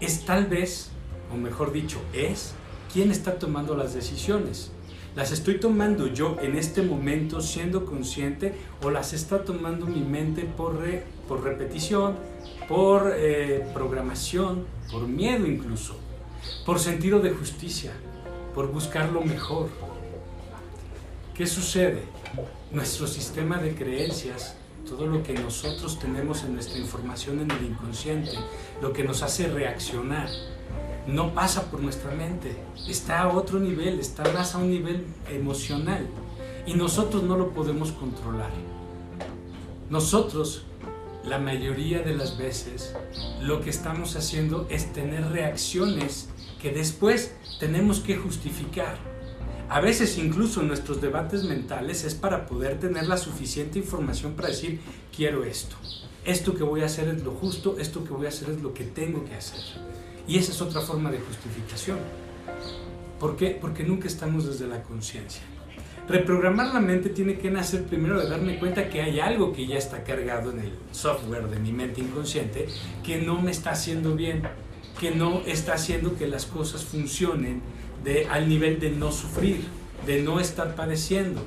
Es 0.00 0.24
tal 0.24 0.46
vez, 0.46 0.92
o 1.30 1.36
mejor 1.36 1.70
dicho, 1.70 2.00
es 2.14 2.54
quien 2.90 3.10
está 3.10 3.38
tomando 3.38 3.76
las 3.76 3.92
decisiones 3.92 4.72
¿Las 5.16 5.32
estoy 5.32 5.58
tomando 5.58 6.06
yo 6.06 6.36
en 6.40 6.54
este 6.54 6.82
momento 6.82 7.40
siendo 7.40 7.84
consciente 7.84 8.54
o 8.80 8.90
las 8.90 9.12
está 9.12 9.44
tomando 9.44 9.86
mi 9.86 10.02
mente 10.02 10.44
por, 10.44 10.84
por 11.30 11.44
repetición, 11.44 12.16
por 12.68 13.12
eh, 13.14 13.64
programación, 13.72 14.66
por 14.90 15.06
miedo 15.06 15.46
incluso, 15.46 15.94
por 16.66 16.80
sentido 16.80 17.20
de 17.20 17.30
justicia, 17.30 17.92
por 18.52 18.72
buscar 18.72 19.12
lo 19.12 19.20
mejor? 19.20 19.68
¿Qué 21.32 21.46
sucede? 21.46 22.02
Nuestro 22.72 23.06
sistema 23.06 23.58
de 23.58 23.76
creencias, 23.76 24.56
todo 24.88 25.06
lo 25.06 25.22
que 25.22 25.34
nosotros 25.34 26.00
tenemos 26.00 26.42
en 26.42 26.54
nuestra 26.54 26.78
información 26.78 27.38
en 27.38 27.50
el 27.52 27.64
inconsciente, 27.64 28.32
lo 28.82 28.92
que 28.92 29.04
nos 29.04 29.22
hace 29.22 29.46
reaccionar, 29.46 30.28
no 31.06 31.32
pasa 31.32 31.70
por 31.70 31.78
nuestra 31.78 32.10
mente, 32.10 32.56
está 32.88 33.20
a 33.20 33.28
otro 33.28 33.60
nivel, 33.60 34.00
está 34.00 34.24
más 34.32 34.56
a 34.56 34.58
un 34.58 34.68
nivel 34.68 35.06
emocional 35.30 36.08
y 36.66 36.74
nosotros 36.74 37.22
no 37.22 37.36
lo 37.36 37.50
podemos 37.50 37.92
controlar. 37.92 38.50
Nosotros, 39.88 40.64
la 41.24 41.38
mayoría 41.38 42.00
de 42.00 42.14
las 42.14 42.38
veces, 42.38 42.94
lo 43.40 43.60
que 43.60 43.70
estamos 43.70 44.16
haciendo 44.16 44.66
es 44.70 44.92
tener 44.92 45.30
reacciones 45.30 46.28
que 46.60 46.70
después 46.70 47.32
tenemos 47.58 48.00
que 48.00 48.16
justificar. 48.16 48.96
A 49.68 49.80
veces 49.80 50.18
incluso 50.18 50.62
nuestros 50.62 51.00
debates 51.00 51.44
mentales 51.44 52.04
es 52.04 52.14
para 52.14 52.46
poder 52.46 52.80
tener 52.80 53.06
la 53.06 53.16
suficiente 53.16 53.78
información 53.78 54.32
para 54.34 54.48
decir, 54.48 54.80
quiero 55.14 55.44
esto. 55.44 55.76
Esto 56.24 56.54
que 56.54 56.64
voy 56.64 56.82
a 56.82 56.86
hacer 56.86 57.08
es 57.08 57.22
lo 57.22 57.32
justo, 57.32 57.76
esto 57.78 58.04
que 58.04 58.10
voy 58.10 58.26
a 58.26 58.30
hacer 58.30 58.50
es 58.50 58.62
lo 58.62 58.74
que 58.74 58.84
tengo 58.84 59.24
que 59.24 59.34
hacer. 59.34 59.60
Y 60.26 60.38
esa 60.38 60.52
es 60.52 60.60
otra 60.60 60.80
forma 60.80 61.10
de 61.10 61.20
justificación. 61.20 61.98
¿Por 63.18 63.36
qué? 63.36 63.50
Porque 63.50 63.84
nunca 63.84 64.08
estamos 64.08 64.46
desde 64.46 64.66
la 64.66 64.82
conciencia. 64.82 65.42
Reprogramar 66.10 66.74
la 66.74 66.80
mente 66.80 67.08
tiene 67.10 67.38
que 67.38 67.52
nacer 67.52 67.84
primero 67.84 68.20
de 68.20 68.28
darme 68.28 68.58
cuenta 68.58 68.88
que 68.88 69.00
hay 69.00 69.20
algo 69.20 69.52
que 69.52 69.68
ya 69.68 69.76
está 69.76 70.02
cargado 70.02 70.50
en 70.50 70.58
el 70.58 70.72
software 70.90 71.48
de 71.48 71.60
mi 71.60 71.70
mente 71.70 72.00
inconsciente 72.00 72.66
que 73.04 73.18
no 73.18 73.40
me 73.40 73.52
está 73.52 73.70
haciendo 73.70 74.16
bien, 74.16 74.42
que 74.98 75.12
no 75.12 75.42
está 75.46 75.74
haciendo 75.74 76.16
que 76.16 76.26
las 76.26 76.46
cosas 76.46 76.84
funcionen 76.84 77.62
de, 78.02 78.26
al 78.26 78.48
nivel 78.48 78.80
de 78.80 78.90
no 78.90 79.12
sufrir. 79.12 79.60
de 80.04 80.22
no 80.22 80.40
estar 80.40 80.74
padeciendo. 80.74 81.44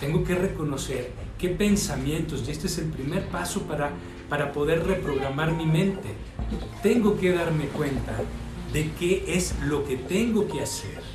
Tengo 0.00 0.24
que 0.24 0.34
reconocer 0.34 1.12
qué 1.38 1.48
pensamientos, 1.48 2.44
y 2.46 2.50
este 2.50 2.66
es 2.66 2.78
el 2.78 2.86
primer 2.86 3.28
paso 3.28 3.62
para, 3.62 3.92
para 4.28 4.52
poder 4.52 4.84
reprogramar 4.84 5.52
mi 5.52 5.64
mente. 5.64 6.08
Tengo 6.82 7.16
que 7.16 7.32
darme 7.32 7.66
cuenta 7.68 8.12
de 8.72 8.90
qué 8.98 9.24
es 9.28 9.54
lo 9.64 9.84
que 9.84 9.96
tengo 9.96 10.48
que 10.48 10.60
hacer. 10.60 11.11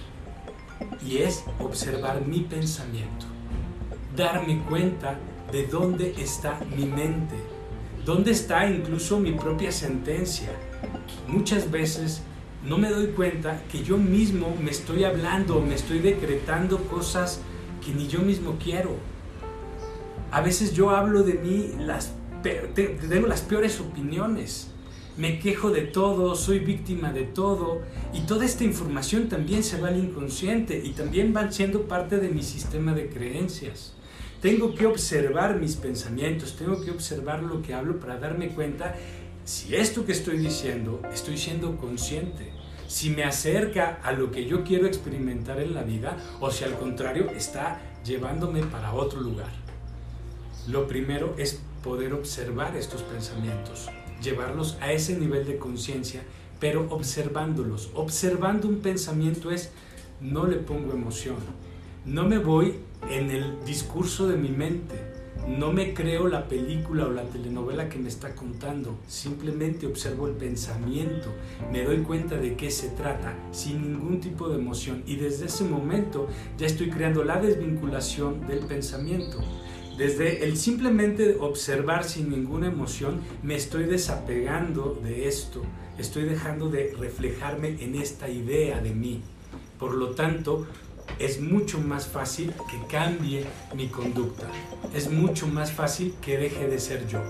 Y 1.08 1.20
es 1.20 1.44
observar 1.60 2.26
mi 2.26 2.42
pensamiento. 2.42 3.26
Darme 4.16 4.62
cuenta 4.70 5.18
de 5.52 5.66
dónde 5.66 6.14
está 6.18 6.60
mi 6.76 6.86
mente. 6.86 7.36
Dónde 8.06 8.32
está 8.32 8.70
incluso 8.70 9.20
mi 9.20 9.32
propia 9.32 9.72
sentencia. 9.72 10.50
Muchas 11.28 11.72
veces 11.72 12.22
no 12.66 12.78
me 12.78 12.90
doy 12.90 13.08
cuenta 13.08 13.62
que 13.72 13.84
yo 13.84 13.98
mismo 13.98 14.54
me 14.62 14.72
estoy 14.72 15.06
hablando, 15.06 15.62
me 15.62 15.76
estoy 15.76 16.00
decretando 16.00 16.80
cosas 16.88 17.40
que 17.86 17.94
ni 17.94 18.08
yo 18.08 18.20
mismo 18.20 18.58
quiero. 18.62 18.98
A 20.32 20.42
veces 20.42 20.74
yo 20.74 20.90
hablo 20.90 21.24
de 21.24 21.36
mí, 21.36 21.72
las, 21.80 22.12
tengo 22.74 23.28
las 23.28 23.42
peores 23.42 23.80
opiniones 23.80 24.72
me 25.18 25.40
quejo 25.40 25.72
de 25.72 25.82
todo, 25.82 26.36
soy 26.36 26.60
víctima 26.60 27.12
de 27.12 27.24
todo 27.24 27.82
y 28.14 28.22
toda 28.22 28.46
esta 28.46 28.64
información 28.64 29.28
también 29.30 29.64
se 29.64 29.82
va 29.82 29.88
al 29.88 29.98
inconsciente 29.98 30.80
y 30.84 30.92
también 30.92 31.34
van 31.34 31.52
siendo 31.52 31.88
parte 31.88 32.20
de 32.20 32.30
mi 32.30 32.44
sistema 32.44 32.94
de 32.94 33.10
creencias. 33.10 33.94
Tengo 34.42 34.76
que 34.76 34.86
observar 34.86 35.60
mis 35.60 35.76
pensamientos, 35.76 36.56
tengo 36.56 36.84
que 36.84 36.92
observar 36.92 37.42
lo 37.42 37.64
que 37.64 37.74
hablo 37.74 38.00
para 38.00 38.20
darme 38.20 38.50
cuenta 38.50 38.96
si 39.44 39.76
esto 39.76 40.06
que 40.06 40.12
estoy 40.12 40.38
diciendo 40.38 41.02
estoy 41.12 41.38
siendo 41.38 41.78
consciente, 41.78 42.52
si 42.88 43.10
me 43.10 43.24
acerca 43.24 44.00
a 44.04 44.12
lo 44.12 44.30
que 44.30 44.46
yo 44.46 44.64
quiero 44.64 44.86
experimentar 44.86 45.60
en 45.60 45.74
la 45.74 45.82
vida 45.82 46.16
o 46.40 46.52
si 46.52 46.64
al 46.64 46.78
contrario 46.78 47.32
está 47.32 47.82
llevándome 48.06 48.64
para 48.64 48.94
otro 48.94 49.20
lugar. 49.20 49.52
Lo 50.68 50.88
primero 50.88 51.34
es 51.40 51.60
poder 51.82 52.14
observar 52.14 52.76
estos 52.76 53.02
pensamientos 53.02 53.90
llevarlos 54.22 54.78
a 54.82 54.92
ese 54.92 55.18
nivel 55.18 55.46
de 55.46 55.58
conciencia, 55.58 56.24
pero 56.60 56.88
observándolos. 56.90 57.90
Observando 57.94 58.68
un 58.68 58.80
pensamiento 58.80 59.52
es, 59.52 59.72
no 60.22 60.48
le 60.48 60.58
pongo 60.58 60.94
emoción, 60.94 61.38
no 62.06 62.26
me 62.26 62.38
voy 62.38 62.76
en 63.10 63.30
el 63.32 63.64
discurso 63.66 64.28
de 64.28 64.38
mi 64.38 64.50
mente, 64.50 64.96
no 65.48 65.72
me 65.72 65.94
creo 65.94 66.28
la 66.28 66.48
película 66.48 67.06
o 67.06 67.12
la 67.12 67.24
telenovela 67.24 67.88
que 67.88 68.00
me 68.00 68.10
está 68.10 68.36
contando, 68.36 68.98
simplemente 69.08 69.88
observo 69.88 70.28
el 70.28 70.34
pensamiento, 70.34 71.34
me 71.72 71.84
doy 71.84 72.00
cuenta 72.00 72.36
de 72.38 72.56
qué 72.56 72.70
se 72.72 72.90
trata, 72.90 73.38
sin 73.52 73.82
ningún 73.82 74.20
tipo 74.20 74.50
de 74.50 74.56
emoción. 74.56 75.04
Y 75.06 75.16
desde 75.16 75.46
ese 75.46 75.64
momento 75.64 76.28
ya 76.58 76.66
estoy 76.66 76.90
creando 76.90 77.24
la 77.24 77.40
desvinculación 77.40 78.48
del 78.48 78.60
pensamiento. 78.60 79.40
Desde 79.98 80.44
el 80.44 80.58
simplemente 80.58 81.38
observar 81.40 82.04
sin 82.04 82.30
ninguna 82.30 82.68
emoción, 82.68 83.22
me 83.42 83.56
estoy 83.56 83.86
desapegando 83.86 85.00
de 85.04 85.28
esto, 85.28 85.64
estoy 85.98 86.26
dejando 86.26 86.70
de 86.70 86.94
reflejarme 87.00 87.70
en 87.84 87.96
esta 87.96 88.30
idea 88.30 88.80
de 88.80 88.92
mí. 88.92 89.24
Por 89.80 89.96
lo 89.96 90.12
tanto, 90.12 90.68
es 91.18 91.42
mucho 91.42 91.80
más 91.80 92.06
fácil 92.06 92.54
que 92.70 92.78
cambie 92.92 93.44
mi 93.76 93.88
conducta. 93.88 94.48
Es 94.94 95.10
mucho 95.10 95.48
más 95.48 95.72
fácil 95.72 96.14
que 96.22 96.38
deje 96.38 96.68
de 96.68 96.80
ser 96.80 97.08
yo. 97.08 97.24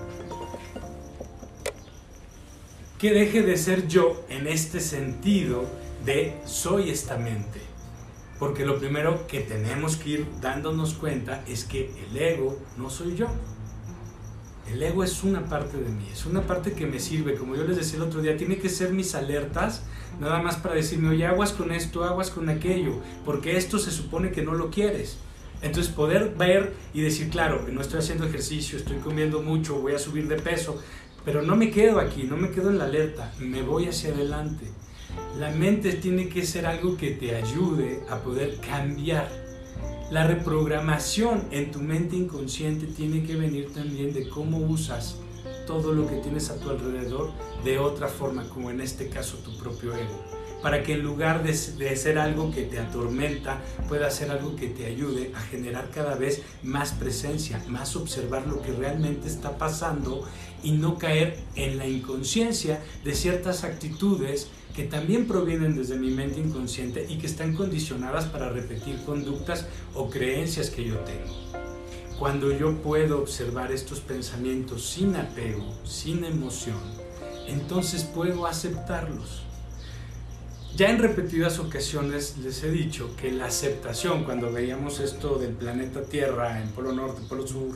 Que 2.98 3.12
deje 3.12 3.42
de 3.42 3.56
ser 3.56 3.88
yo 3.88 4.26
en 4.28 4.46
este 4.46 4.80
sentido 4.80 5.64
de 6.04 6.34
soy 6.44 6.90
esta 6.90 7.16
mente. 7.16 7.67
Porque 8.38 8.64
lo 8.64 8.78
primero 8.78 9.26
que 9.26 9.40
tenemos 9.40 9.96
que 9.96 10.10
ir 10.10 10.26
dándonos 10.40 10.94
cuenta 10.94 11.42
es 11.46 11.64
que 11.64 11.92
el 12.08 12.16
ego 12.16 12.56
no 12.76 12.88
soy 12.88 13.16
yo. 13.16 13.26
El 14.70 14.82
ego 14.82 15.02
es 15.02 15.24
una 15.24 15.48
parte 15.48 15.78
de 15.78 15.88
mí, 15.88 16.06
es 16.12 16.26
una 16.26 16.42
parte 16.42 16.72
que 16.72 16.86
me 16.86 17.00
sirve, 17.00 17.36
como 17.36 17.56
yo 17.56 17.64
les 17.64 17.78
decía 17.78 17.96
el 17.96 18.02
otro 18.02 18.20
día, 18.20 18.36
tiene 18.36 18.58
que 18.58 18.68
ser 18.68 18.92
mis 18.92 19.14
alertas, 19.14 19.82
nada 20.20 20.42
más 20.42 20.56
para 20.56 20.74
decirme, 20.74 21.08
oye, 21.08 21.24
aguas 21.24 21.52
con 21.52 21.72
esto, 21.72 22.04
aguas 22.04 22.30
con 22.30 22.50
aquello, 22.50 23.00
porque 23.24 23.56
esto 23.56 23.78
se 23.78 23.90
supone 23.90 24.30
que 24.30 24.42
no 24.42 24.52
lo 24.52 24.70
quieres. 24.70 25.16
Entonces 25.62 25.90
poder 25.92 26.34
ver 26.36 26.74
y 26.92 27.00
decir, 27.00 27.30
claro, 27.30 27.66
no 27.72 27.80
estoy 27.80 28.00
haciendo 28.00 28.26
ejercicio, 28.26 28.78
estoy 28.78 28.98
comiendo 28.98 29.42
mucho, 29.42 29.80
voy 29.80 29.94
a 29.94 29.98
subir 29.98 30.28
de 30.28 30.36
peso, 30.36 30.78
pero 31.24 31.40
no 31.42 31.56
me 31.56 31.70
quedo 31.70 31.98
aquí, 31.98 32.24
no 32.24 32.36
me 32.36 32.50
quedo 32.50 32.68
en 32.68 32.78
la 32.78 32.84
alerta, 32.84 33.32
me 33.38 33.62
voy 33.62 33.88
hacia 33.88 34.12
adelante. 34.12 34.66
La 35.38 35.50
mente 35.50 35.92
tiene 35.92 36.28
que 36.28 36.44
ser 36.44 36.66
algo 36.66 36.96
que 36.96 37.12
te 37.12 37.34
ayude 37.34 38.02
a 38.08 38.18
poder 38.18 38.58
cambiar. 38.60 39.28
La 40.10 40.26
reprogramación 40.26 41.44
en 41.50 41.70
tu 41.70 41.80
mente 41.80 42.16
inconsciente 42.16 42.86
tiene 42.86 43.22
que 43.22 43.36
venir 43.36 43.72
también 43.72 44.12
de 44.12 44.28
cómo 44.28 44.58
usas 44.58 45.16
todo 45.66 45.92
lo 45.92 46.06
que 46.06 46.16
tienes 46.16 46.50
a 46.50 46.58
tu 46.58 46.70
alrededor 46.70 47.30
de 47.62 47.78
otra 47.78 48.08
forma, 48.08 48.48
como 48.48 48.70
en 48.70 48.80
este 48.80 49.08
caso 49.10 49.36
tu 49.38 49.56
propio 49.58 49.94
ego, 49.94 50.24
para 50.62 50.82
que 50.82 50.94
en 50.94 51.02
lugar 51.02 51.42
de, 51.42 51.54
ser 51.54 52.18
algo 52.18 52.50
que 52.50 52.62
te 52.62 52.78
atormenta, 52.78 53.60
pueda 53.88 54.10
ser 54.10 54.30
algo 54.30 54.56
que 54.56 54.68
te 54.68 54.86
ayude 54.86 55.32
a 55.34 55.40
generar 55.40 55.90
cada 55.90 56.16
vez 56.16 56.42
más 56.62 56.92
presencia, 56.92 57.62
más 57.68 57.96
observar 57.96 58.46
lo 58.46 58.60
que 58.62 58.72
realmente 58.72 59.28
está 59.28 59.56
pasando 59.56 60.24
y 60.62 60.72
no 60.72 60.98
caer 60.98 61.38
en 61.54 61.78
la 61.78 61.86
inconsciencia 61.86 62.82
de 63.04 63.14
ciertas 63.14 63.64
actitudes 63.64 64.48
que 64.74 64.84
también 64.84 65.26
provienen 65.26 65.76
desde 65.76 65.96
mi 65.96 66.10
mente 66.10 66.40
inconsciente 66.40 67.06
y 67.08 67.18
que 67.18 67.26
están 67.26 67.54
condicionadas 67.54 68.26
para 68.26 68.48
repetir 68.48 69.02
conductas 69.04 69.66
o 69.94 70.10
creencias 70.10 70.70
que 70.70 70.84
yo 70.84 70.96
tengo. 70.98 71.34
Cuando 72.18 72.50
yo 72.50 72.76
puedo 72.82 73.20
observar 73.20 73.70
estos 73.70 74.00
pensamientos 74.00 74.88
sin 74.88 75.14
apego, 75.14 75.72
sin 75.84 76.24
emoción, 76.24 76.78
entonces 77.46 78.02
puedo 78.02 78.46
aceptarlos. 78.46 79.47
Ya 80.78 80.90
en 80.90 81.00
repetidas 81.00 81.58
ocasiones 81.58 82.36
les 82.38 82.62
he 82.62 82.70
dicho 82.70 83.10
que 83.20 83.32
la 83.32 83.46
aceptación, 83.46 84.22
cuando 84.22 84.52
veíamos 84.52 85.00
esto 85.00 85.36
del 85.36 85.50
planeta 85.50 86.02
Tierra 86.02 86.62
en 86.62 86.68
Polo 86.68 86.92
Norte, 86.92 87.20
Polo 87.28 87.44
Sur, 87.48 87.74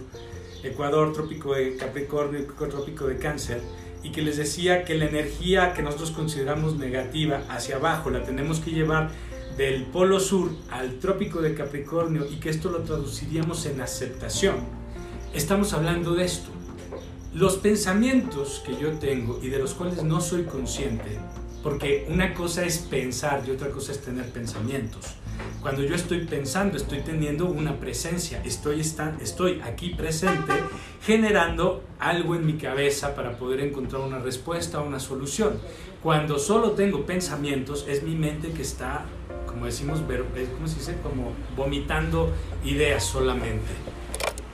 Ecuador, 0.62 1.12
Trópico 1.12 1.52
de 1.52 1.76
Capricornio, 1.76 2.46
Trópico 2.46 3.08
de 3.08 3.18
Cáncer, 3.18 3.60
y 4.04 4.12
que 4.12 4.22
les 4.22 4.36
decía 4.36 4.84
que 4.84 4.94
la 4.94 5.06
energía 5.06 5.74
que 5.74 5.82
nosotros 5.82 6.12
consideramos 6.12 6.76
negativa 6.76 7.42
hacia 7.48 7.74
abajo 7.74 8.08
la 8.08 8.22
tenemos 8.22 8.60
que 8.60 8.70
llevar 8.70 9.10
del 9.56 9.82
polo 9.86 10.20
sur 10.20 10.52
al 10.70 11.00
trópico 11.00 11.42
de 11.42 11.54
Capricornio 11.54 12.24
y 12.30 12.36
que 12.36 12.50
esto 12.50 12.70
lo 12.70 12.82
traduciríamos 12.82 13.66
en 13.66 13.80
aceptación. 13.80 14.54
Estamos 15.34 15.72
hablando 15.72 16.14
de 16.14 16.24
esto. 16.24 16.50
Los 17.34 17.56
pensamientos 17.56 18.62
que 18.64 18.80
yo 18.80 18.92
tengo 19.00 19.40
y 19.42 19.48
de 19.48 19.58
los 19.58 19.74
cuales 19.74 20.04
no 20.04 20.20
soy 20.20 20.44
consciente, 20.44 21.18
porque 21.62 22.06
una 22.08 22.34
cosa 22.34 22.64
es 22.64 22.78
pensar 22.78 23.42
y 23.46 23.50
otra 23.50 23.70
cosa 23.70 23.92
es 23.92 24.00
tener 24.00 24.26
pensamientos. 24.26 25.14
Cuando 25.60 25.82
yo 25.82 25.94
estoy 25.94 26.26
pensando, 26.26 26.76
estoy 26.76 27.00
teniendo 27.00 27.46
una 27.46 27.78
presencia, 27.78 28.42
estoy, 28.44 28.80
estoy 28.80 29.60
aquí 29.60 29.90
presente 29.90 30.52
generando 31.04 31.82
algo 31.98 32.34
en 32.34 32.44
mi 32.46 32.54
cabeza 32.54 33.14
para 33.14 33.38
poder 33.38 33.60
encontrar 33.60 34.02
una 34.02 34.18
respuesta 34.18 34.80
o 34.80 34.86
una 34.86 34.98
solución. 34.98 35.58
Cuando 36.02 36.38
solo 36.38 36.72
tengo 36.72 37.06
pensamientos, 37.06 37.86
es 37.88 38.02
mi 38.02 38.16
mente 38.16 38.50
que 38.50 38.62
está, 38.62 39.04
como 39.46 39.66
decimos, 39.66 40.00
¿cómo 40.00 40.66
se 40.66 40.76
dice? 40.76 40.96
Como 41.02 41.32
vomitando 41.56 42.32
ideas 42.64 43.04
solamente. 43.04 43.72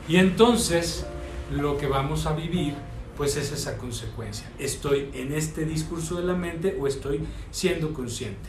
Y 0.09 0.16
entonces 0.16 1.06
lo 1.50 1.78
que 1.78 1.86
vamos 1.86 2.26
a 2.26 2.34
vivir 2.34 2.74
pues 3.18 3.36
es 3.36 3.50
esa 3.50 3.76
consecuencia. 3.76 4.48
Estoy 4.60 5.10
en 5.12 5.34
este 5.34 5.64
discurso 5.64 6.14
de 6.14 6.24
la 6.24 6.34
mente 6.34 6.78
o 6.80 6.86
estoy 6.86 7.20
siendo 7.50 7.92
consciente. 7.92 8.48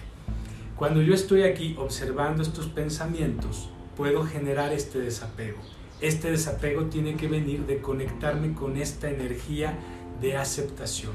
Cuando 0.76 1.02
yo 1.02 1.16
estoy 1.16 1.42
aquí 1.42 1.76
observando 1.80 2.44
estos 2.44 2.68
pensamientos, 2.68 3.70
puedo 3.98 4.24
generar 4.24 4.72
este 4.72 5.00
desapego. 5.00 5.58
Este 6.02 6.30
desapego 6.30 6.84
tiene 6.86 7.16
que 7.16 7.28
venir 7.28 7.66
de 7.66 7.80
conectarme 7.80 8.54
con 8.54 8.78
esta 8.78 9.10
energía 9.10 9.78
de 10.22 10.38
aceptación. 10.38 11.14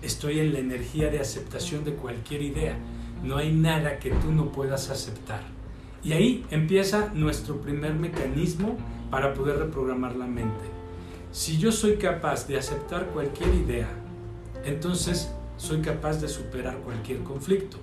Estoy 0.00 0.38
en 0.38 0.52
la 0.52 0.60
energía 0.60 1.10
de 1.10 1.18
aceptación 1.18 1.84
de 1.84 1.94
cualquier 1.94 2.42
idea. 2.42 2.78
No 3.24 3.38
hay 3.38 3.52
nada 3.52 3.98
que 3.98 4.10
tú 4.10 4.30
no 4.30 4.52
puedas 4.52 4.88
aceptar. 4.88 5.42
Y 6.04 6.12
ahí 6.12 6.46
empieza 6.50 7.10
nuestro 7.12 7.60
primer 7.60 7.94
mecanismo 7.94 8.78
para 9.10 9.34
poder 9.34 9.58
reprogramar 9.58 10.14
la 10.14 10.26
mente. 10.26 10.73
Si 11.34 11.58
yo 11.58 11.72
soy 11.72 11.96
capaz 11.96 12.46
de 12.46 12.56
aceptar 12.56 13.08
cualquier 13.08 13.52
idea, 13.54 13.88
entonces 14.64 15.32
soy 15.56 15.82
capaz 15.82 16.20
de 16.20 16.28
superar 16.28 16.78
cualquier 16.78 17.24
conflicto 17.24 17.78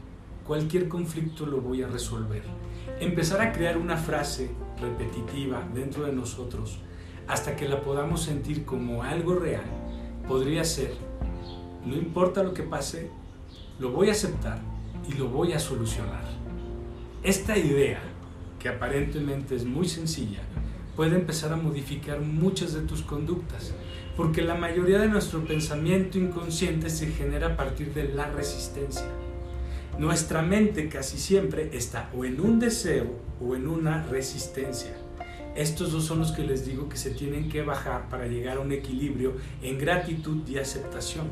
cualquier 0.52 0.90
conflicto 0.90 1.46
lo 1.46 1.62
voy 1.62 1.82
a 1.82 1.88
resolver. 1.88 2.44
Empezar 3.00 3.40
a 3.40 3.54
crear 3.54 3.78
una 3.78 3.96
frase 3.96 4.52
repetitiva 4.82 5.66
dentro 5.74 6.06
de 6.06 6.12
nosotros 6.12 6.80
hasta 7.26 7.56
que 7.56 7.70
la 7.70 7.82
podamos 7.82 8.24
sentir 8.24 8.66
como 8.66 9.02
algo 9.02 9.36
real 9.36 9.64
podría 10.28 10.66
ser, 10.66 10.94
no 11.86 11.96
importa 11.96 12.44
lo 12.44 12.54
que 12.54 12.64
pase, 12.64 13.10
lo 13.80 13.92
voy 13.92 14.10
a 14.10 14.12
aceptar 14.12 14.60
y 15.08 15.14
lo 15.14 15.30
voy 15.30 15.54
a 15.54 15.60
solucionar. 15.60 16.26
Esta 17.24 17.58
idea 17.58 18.02
que 18.60 18.68
aparentemente 18.68 19.56
es 19.56 19.64
muy 19.64 19.88
sencilla, 19.88 20.42
puede 20.96 21.16
empezar 21.16 21.54
a 21.54 21.58
modificar 21.58 22.20
muchas 22.22 22.74
de 22.74 22.82
tus 22.82 23.02
conductas, 23.02 23.74
porque 24.18 24.42
la 24.42 24.56
mayoría 24.56 25.00
de 25.00 25.08
nuestro 25.08 25.44
pensamiento 25.46 26.18
inconsciente 26.18 26.90
se 26.90 27.08
genera 27.08 27.48
a 27.48 27.58
partir 27.58 27.94
de 27.94 28.14
la 28.14 28.30
resistencia. 28.30 29.08
Nuestra 29.98 30.42
mente 30.42 30.90
casi 30.90 31.18
siempre 31.18 31.70
está 31.74 32.10
o 32.16 32.26
en 32.26 32.40
un 32.42 32.60
deseo 32.60 33.08
o 33.42 33.56
en 33.56 33.68
una 33.68 34.04
resistencia. 34.08 34.96
Estos 35.56 35.92
dos 35.92 36.06
son 36.06 36.20
los 36.20 36.32
que 36.32 36.44
les 36.44 36.66
digo 36.66 36.88
que 36.88 36.98
se 36.98 37.12
tienen 37.12 37.50
que 37.50 37.62
bajar 37.62 38.08
para 38.10 38.28
llegar 38.28 38.58
a 38.58 38.62
un 38.62 38.72
equilibrio 38.72 39.34
en 39.62 39.78
gratitud 39.78 40.48
y 40.48 40.58
aceptación. 40.58 41.28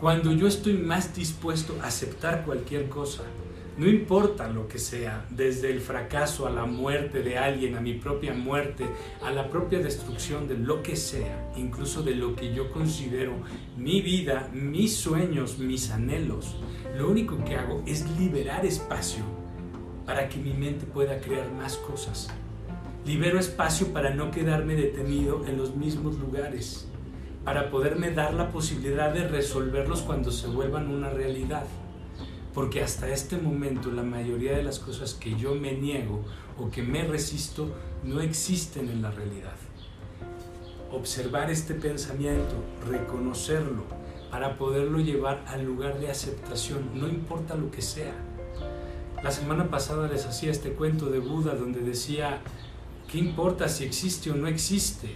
Cuando 0.00 0.32
yo 0.32 0.46
estoy 0.46 0.74
más 0.74 1.14
dispuesto 1.14 1.76
a 1.82 1.86
aceptar 1.86 2.44
cualquier 2.44 2.88
cosa, 2.88 3.22
no 3.78 3.86
importa 3.86 4.48
lo 4.48 4.66
que 4.66 4.80
sea, 4.80 5.24
desde 5.30 5.70
el 5.70 5.80
fracaso 5.80 6.48
a 6.48 6.50
la 6.50 6.66
muerte 6.66 7.22
de 7.22 7.38
alguien, 7.38 7.76
a 7.76 7.80
mi 7.80 7.94
propia 7.94 8.34
muerte, 8.34 8.84
a 9.22 9.30
la 9.30 9.48
propia 9.48 9.78
destrucción 9.78 10.48
de 10.48 10.58
lo 10.58 10.82
que 10.82 10.96
sea, 10.96 11.52
incluso 11.56 12.02
de 12.02 12.16
lo 12.16 12.34
que 12.34 12.52
yo 12.52 12.72
considero 12.72 13.34
mi 13.76 14.02
vida, 14.02 14.50
mis 14.52 14.96
sueños, 14.96 15.58
mis 15.58 15.92
anhelos, 15.92 16.56
lo 16.96 17.08
único 17.08 17.42
que 17.44 17.54
hago 17.54 17.84
es 17.86 18.04
liberar 18.18 18.66
espacio 18.66 19.22
para 20.04 20.28
que 20.28 20.38
mi 20.38 20.54
mente 20.54 20.84
pueda 20.84 21.20
crear 21.20 21.48
más 21.52 21.76
cosas. 21.76 22.28
Libero 23.06 23.38
espacio 23.38 23.92
para 23.92 24.12
no 24.12 24.32
quedarme 24.32 24.74
detenido 24.74 25.46
en 25.46 25.56
los 25.56 25.76
mismos 25.76 26.18
lugares, 26.18 26.88
para 27.44 27.70
poderme 27.70 28.10
dar 28.10 28.34
la 28.34 28.50
posibilidad 28.50 29.14
de 29.14 29.28
resolverlos 29.28 30.02
cuando 30.02 30.32
se 30.32 30.48
vuelvan 30.48 30.88
una 30.88 31.10
realidad 31.10 31.62
porque 32.54 32.82
hasta 32.82 33.08
este 33.08 33.36
momento 33.36 33.90
la 33.90 34.02
mayoría 34.02 34.56
de 34.56 34.62
las 34.62 34.78
cosas 34.78 35.14
que 35.14 35.36
yo 35.36 35.54
me 35.54 35.72
niego 35.72 36.24
o 36.58 36.70
que 36.70 36.82
me 36.82 37.04
resisto 37.04 37.68
no 38.04 38.20
existen 38.20 38.88
en 38.88 39.02
la 39.02 39.10
realidad. 39.10 39.56
Observar 40.90 41.50
este 41.50 41.74
pensamiento, 41.74 42.54
reconocerlo, 42.88 43.84
para 44.30 44.56
poderlo 44.56 44.98
llevar 44.98 45.44
al 45.46 45.64
lugar 45.64 46.00
de 46.00 46.10
aceptación, 46.10 46.90
no 46.94 47.08
importa 47.08 47.54
lo 47.54 47.70
que 47.70 47.82
sea. 47.82 48.14
La 49.22 49.30
semana 49.30 49.70
pasada 49.70 50.08
les 50.08 50.26
hacía 50.26 50.50
este 50.50 50.72
cuento 50.72 51.10
de 51.10 51.18
Buda 51.18 51.54
donde 51.54 51.80
decía, 51.80 52.40
¿qué 53.10 53.18
importa 53.18 53.68
si 53.68 53.84
existe 53.84 54.30
o 54.30 54.36
no 54.36 54.46
existe? 54.46 55.14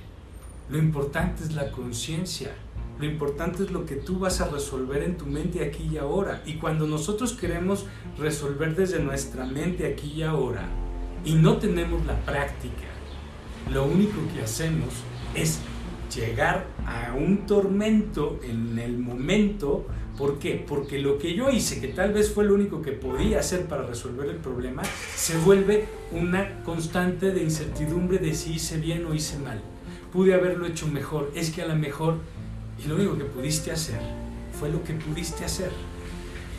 Lo 0.69 0.79
importante 0.79 1.45
es 1.45 1.53
la 1.53 1.71
conciencia, 1.71 2.55
lo 3.03 3.09
importante 3.09 3.65
es 3.65 3.73
lo 3.73 3.85
que 3.85 3.97
tú 3.97 4.21
vas 4.21 4.41
a 4.41 4.49
resolver 4.49 5.03
en 5.03 5.17
tu 5.17 5.27
mente 5.27 5.65
aquí 5.65 5.89
y 5.93 5.99
ahora. 5.99 6.41
Y 6.47 6.55
cuando 6.55 6.87
nosotros 6.87 7.33
queremos 7.33 7.85
resolver 8.17 8.77
desde 8.77 9.01
nuestra 9.01 9.45
mente 9.45 9.93
aquí 9.93 10.13
y 10.13 10.23
ahora 10.23 10.69
y 11.25 11.35
no 11.35 11.57
tenemos 11.57 12.07
la 12.07 12.21
práctica, 12.21 12.87
lo 13.73 13.87
único 13.87 14.21
que 14.33 14.43
hacemos 14.43 14.95
es 15.35 15.59
llegar 16.15 16.69
a 16.87 17.13
un 17.15 17.45
tormento 17.45 18.39
en 18.45 18.79
el 18.79 18.99
momento. 18.99 19.85
¿Por 20.17 20.39
qué? 20.39 20.65
Porque 20.65 21.01
lo 21.01 21.19
que 21.19 21.35
yo 21.35 21.51
hice, 21.51 21.81
que 21.81 21.89
tal 21.89 22.13
vez 22.13 22.33
fue 22.33 22.45
lo 22.45 22.55
único 22.55 22.83
que 22.83 22.93
podía 22.93 23.41
hacer 23.41 23.67
para 23.67 23.85
resolver 23.85 24.29
el 24.29 24.37
problema, 24.37 24.85
se 25.17 25.37
vuelve 25.39 25.89
una 26.13 26.63
constante 26.63 27.33
de 27.33 27.43
incertidumbre 27.43 28.19
de 28.19 28.33
si 28.35 28.53
hice 28.53 28.79
bien 28.79 29.07
o 29.07 29.15
hice 29.15 29.41
mal. 29.41 29.61
Pude 30.13 30.35
haberlo 30.35 30.67
hecho 30.67 30.87
mejor. 30.87 31.33
Es 31.35 31.51
que 31.51 31.63
a 31.63 31.67
lo 31.67 31.75
mejor 31.75 32.19
y 32.85 32.89
lo 32.89 32.97
único 32.97 33.19
que 33.19 33.25
pudiste 33.25 33.71
hacer 33.71 34.01
fue 34.59 34.71
lo 34.71 34.83
que 34.83 34.95
pudiste 34.95 35.45
hacer. 35.45 35.71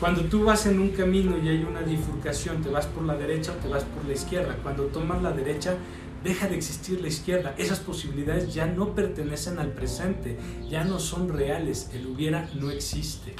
Cuando 0.00 0.22
tú 0.22 0.44
vas 0.44 0.66
en 0.66 0.80
un 0.80 0.90
camino 0.90 1.36
y 1.38 1.48
hay 1.48 1.62
una 1.64 1.80
bifurcación, 1.80 2.62
te 2.62 2.68
vas 2.68 2.86
por 2.86 3.04
la 3.04 3.14
derecha 3.14 3.52
o 3.52 3.54
te 3.56 3.68
vas 3.68 3.84
por 3.84 4.04
la 4.04 4.12
izquierda. 4.12 4.58
Cuando 4.62 4.84
tomas 4.86 5.22
la 5.22 5.32
derecha, 5.32 5.76
deja 6.22 6.48
de 6.48 6.56
existir 6.56 7.00
la 7.00 7.08
izquierda. 7.08 7.54
Esas 7.58 7.80
posibilidades 7.80 8.52
ya 8.52 8.66
no 8.66 8.94
pertenecen 8.94 9.58
al 9.58 9.72
presente, 9.72 10.36
ya 10.68 10.84
no 10.84 10.98
son 10.98 11.28
reales. 11.28 11.90
El 11.92 12.06
hubiera 12.06 12.50
no 12.54 12.70
existe. 12.70 13.34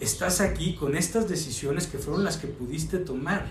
Estás 0.00 0.40
aquí 0.40 0.74
con 0.74 0.96
estas 0.96 1.28
decisiones 1.28 1.86
que 1.86 1.98
fueron 1.98 2.24
las 2.24 2.38
que 2.38 2.48
pudiste 2.48 2.98
tomar. 2.98 3.46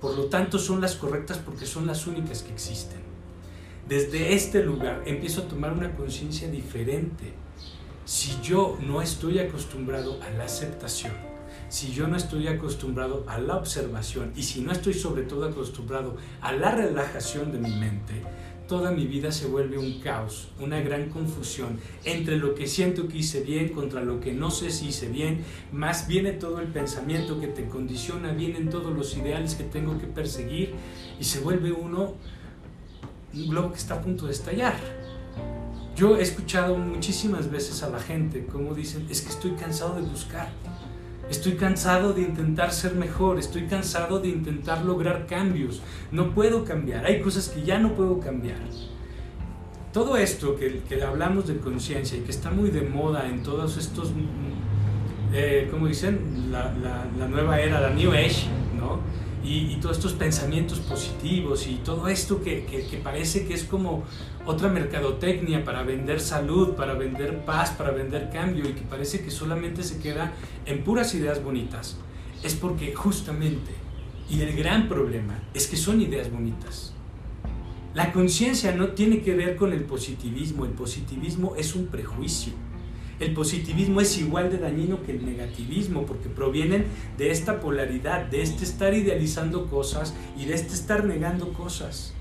Por 0.00 0.16
lo 0.16 0.26
tanto, 0.26 0.58
son 0.58 0.80
las 0.80 0.96
correctas 0.96 1.38
porque 1.38 1.64
son 1.64 1.86
las 1.86 2.06
únicas 2.06 2.42
que 2.42 2.52
existen. 2.52 3.00
Desde 3.88 4.34
este 4.34 4.62
lugar 4.64 5.02
empiezo 5.06 5.42
a 5.42 5.48
tomar 5.48 5.72
una 5.72 5.94
conciencia 5.94 6.50
diferente 6.50 7.45
si 8.06 8.40
yo 8.40 8.78
no 8.86 9.02
estoy 9.02 9.40
acostumbrado 9.40 10.22
a 10.22 10.30
la 10.30 10.44
aceptación, 10.44 11.12
si 11.68 11.90
yo 11.90 12.06
no 12.06 12.16
estoy 12.16 12.46
acostumbrado 12.46 13.24
a 13.26 13.38
la 13.38 13.56
observación 13.56 14.32
y 14.36 14.44
si 14.44 14.60
no 14.60 14.70
estoy 14.70 14.94
sobre 14.94 15.22
todo 15.22 15.44
acostumbrado 15.44 16.16
a 16.40 16.52
la 16.52 16.70
relajación 16.70 17.50
de 17.50 17.58
mi 17.58 17.74
mente, 17.74 18.22
toda 18.68 18.92
mi 18.92 19.08
vida 19.08 19.32
se 19.32 19.48
vuelve 19.48 19.76
un 19.76 19.98
caos, 19.98 20.50
una 20.60 20.80
gran 20.80 21.10
confusión 21.10 21.80
entre 22.04 22.36
lo 22.36 22.54
que 22.54 22.68
siento 22.68 23.08
que 23.08 23.18
hice 23.18 23.40
bien 23.40 23.70
contra 23.70 24.04
lo 24.04 24.20
que 24.20 24.32
no 24.32 24.52
sé 24.52 24.70
si 24.70 24.86
hice 24.86 25.08
bien, 25.08 25.44
más 25.72 26.06
viene 26.06 26.30
todo 26.30 26.60
el 26.60 26.68
pensamiento 26.68 27.40
que 27.40 27.48
te 27.48 27.68
condiciona, 27.68 28.30
vienen 28.30 28.70
todos 28.70 28.94
los 28.94 29.16
ideales 29.16 29.56
que 29.56 29.64
tengo 29.64 29.98
que 29.98 30.06
perseguir 30.06 30.74
y 31.18 31.24
se 31.24 31.40
vuelve 31.40 31.72
uno 31.72 32.14
un 33.34 33.48
globo 33.48 33.72
que 33.72 33.78
está 33.78 33.96
a 33.96 34.00
punto 34.00 34.26
de 34.26 34.32
estallar. 34.32 35.05
Yo 35.96 36.18
he 36.18 36.20
escuchado 36.20 36.76
muchísimas 36.76 37.50
veces 37.50 37.82
a 37.82 37.88
la 37.88 37.98
gente 37.98 38.44
como 38.44 38.74
dicen, 38.74 39.06
es 39.08 39.22
que 39.22 39.30
estoy 39.30 39.52
cansado 39.52 39.94
de 39.94 40.02
buscar, 40.02 40.50
estoy 41.30 41.54
cansado 41.54 42.12
de 42.12 42.20
intentar 42.20 42.70
ser 42.70 42.94
mejor, 42.94 43.38
estoy 43.38 43.62
cansado 43.62 44.18
de 44.20 44.28
intentar 44.28 44.84
lograr 44.84 45.26
cambios, 45.26 45.80
no 46.12 46.34
puedo 46.34 46.66
cambiar, 46.66 47.06
hay 47.06 47.22
cosas 47.22 47.48
que 47.48 47.62
ya 47.62 47.78
no 47.78 47.94
puedo 47.94 48.20
cambiar. 48.20 48.58
Todo 49.90 50.18
esto 50.18 50.54
que, 50.56 50.82
que 50.86 51.02
hablamos 51.02 51.46
de 51.46 51.56
conciencia 51.56 52.18
y 52.18 52.20
que 52.20 52.30
está 52.30 52.50
muy 52.50 52.68
de 52.68 52.82
moda 52.82 53.26
en 53.26 53.42
todos 53.42 53.78
estos, 53.78 54.12
eh, 55.32 55.66
como 55.70 55.86
dicen, 55.86 56.52
la, 56.52 56.74
la, 56.74 57.06
la 57.18 57.26
nueva 57.26 57.58
era, 57.58 57.80
la 57.80 57.88
New 57.88 58.12
Age, 58.12 58.48
¿no? 58.78 59.00
Y, 59.44 59.76
todos 59.76 59.98
estos 59.98 60.14
pensamientos 60.14 60.80
positivos 60.80 61.66
y 61.66 61.76
todo 61.76 62.08
esto 62.08 62.42
que, 62.42 62.64
que, 62.64 62.96
parece 62.98 63.46
que 63.46 63.54
es 63.54 63.64
como 63.64 64.04
otra 64.44 64.68
mercadotecnia 64.68 65.64
para 65.64 65.82
vender 65.82 66.20
salud, 66.20 66.74
para 66.74 66.94
vender 66.94 67.44
paz, 67.44 67.70
para 67.70 67.90
vender 67.90 68.30
cambio 68.30 68.68
y 68.68 68.72
que 68.72 68.82
parece 68.82 69.22
que 69.22 69.30
solamente 69.30 69.82
se 69.82 69.98
queda 69.98 70.32
en 70.64 70.82
puras 70.82 71.14
ideas 71.14 71.42
bonitas, 71.42 71.96
es 72.42 72.54
porque 72.54 72.94
justamente, 72.94 73.72
y 74.28 74.40
el 74.40 74.56
gran 74.56 74.88
problema, 74.88 75.40
es 75.54 75.66
que 75.66 75.76
son 75.76 76.00
ideas 76.00 76.30
bonitas. 76.30 76.92
La 77.94 78.12
conciencia 78.12 78.72
no 78.72 78.88
tiene 78.88 79.22
que 79.22 79.34
ver 79.34 79.56
con 79.56 79.72
el 79.72 79.84
positivismo, 79.84 80.64
el 80.64 80.72
positivismo 80.72 81.54
es 81.56 81.74
un 81.74 81.86
prejuicio 81.86 82.52
el 83.18 83.32
positivismo 83.32 84.00
es 84.00 84.18
igual 84.18 84.50
de 84.50 84.58
dañino 84.58 85.02
que 85.02 85.12
el 85.12 85.24
negativismo 85.24 86.04
porque 86.04 86.28
provienen 86.28 86.84
de 87.16 87.30
esta 87.30 87.60
polaridad, 87.60 88.26
de 88.26 88.42
este 88.42 88.64
estar 88.64 88.92
idealizando 88.92 89.66
cosas 89.66 90.14
y 90.38 90.44
de 90.44 90.54
este 90.54 90.74
estar 90.74 91.04
negando 91.04 91.52
cosas. 91.52 92.12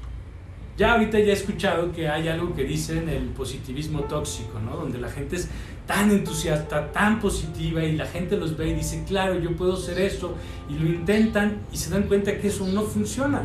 Ya 0.78 0.94
ahorita 0.94 1.20
ya 1.20 1.28
he 1.28 1.34
escuchado 1.34 1.94
que 1.94 2.10
hay 2.10 2.28
algo 2.28 2.54
que 2.54 2.66
dicen 2.66 3.08
el 3.08 3.30
positivismo 3.30 4.02
tóxico, 4.02 4.60
¿no? 4.60 4.76
Donde 4.76 5.00
la 5.00 5.10
gente 5.10 5.38
es 5.38 5.48
tan 5.88 6.12
entusiasta, 6.12 6.92
tan 6.92 7.20
positiva 7.22 7.84
y 7.84 7.96
la 7.96 8.06
gente 8.06 8.36
los 8.36 8.58
ve 8.58 8.70
y 8.70 8.74
dice, 8.74 9.04
claro, 9.08 9.40
yo 9.40 9.56
puedo 9.56 9.76
hacer 9.76 10.00
eso 10.00 10.36
y 10.70 10.74
lo 10.74 10.88
intentan 10.88 11.60
y 11.72 11.78
se 11.78 11.90
dan 11.92 12.04
cuenta 12.04 12.38
que 12.38 12.48
eso 12.48 12.68
no 12.68 12.82
funciona. 12.84 13.44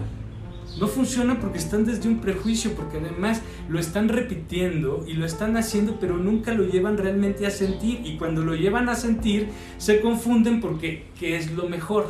No 0.79 0.87
funciona 0.87 1.41
porque 1.41 1.59
están 1.59 1.85
desde 1.85 2.09
un 2.09 2.21
prejuicio, 2.21 2.73
porque 2.73 2.99
además 2.99 3.43
lo 3.69 3.79
están 3.79 4.09
repitiendo 4.09 5.05
y 5.07 5.15
lo 5.15 5.27
están 5.27 5.57
haciendo, 5.57 5.99
pero 5.99 6.17
nunca 6.17 6.55
lo 6.55 6.65
llevan 6.65 6.97
realmente 6.97 7.47
a 7.47 7.51
sentir. 7.51 8.01
Y 8.05 8.17
cuando 8.17 8.43
lo 8.43 8.55
llevan 8.55 8.89
a 8.89 8.95
sentir, 8.95 9.49
se 9.79 10.01
confunden 10.01 10.61
porque 10.61 11.07
¿qué 11.19 11.37
es 11.37 11.53
lo 11.53 11.69
mejor? 11.69 12.09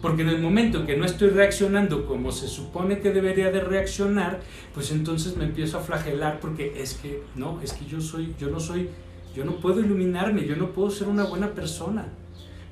Porque 0.00 0.22
en 0.22 0.30
el 0.30 0.40
momento 0.40 0.84
que 0.84 0.96
no 0.96 1.04
estoy 1.04 1.28
reaccionando 1.28 2.06
como 2.06 2.32
se 2.32 2.48
supone 2.48 2.98
que 2.98 3.10
debería 3.10 3.52
de 3.52 3.60
reaccionar, 3.60 4.40
pues 4.74 4.90
entonces 4.90 5.36
me 5.36 5.44
empiezo 5.44 5.78
a 5.78 5.82
flagelar 5.82 6.40
porque 6.40 6.72
es 6.76 6.94
que 6.94 7.22
no, 7.36 7.60
es 7.62 7.72
que 7.72 7.86
yo 7.86 8.00
soy, 8.00 8.34
yo 8.40 8.50
no 8.50 8.58
soy, 8.58 8.88
yo 9.36 9.44
no 9.44 9.60
puedo 9.60 9.80
iluminarme, 9.80 10.44
yo 10.44 10.56
no 10.56 10.72
puedo 10.72 10.90
ser 10.90 11.06
una 11.06 11.24
buena 11.24 11.52
persona 11.52 12.08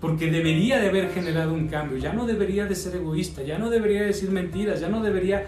porque 0.00 0.30
debería 0.30 0.78
de 0.80 0.88
haber 0.88 1.12
generado 1.12 1.52
un 1.52 1.68
cambio, 1.68 1.98
ya 1.98 2.12
no 2.12 2.26
debería 2.26 2.64
de 2.64 2.74
ser 2.74 2.96
egoísta, 2.96 3.42
ya 3.42 3.58
no 3.58 3.68
debería 3.68 4.02
decir 4.02 4.30
mentiras, 4.30 4.80
ya 4.80 4.88
no 4.88 5.02
debería... 5.02 5.46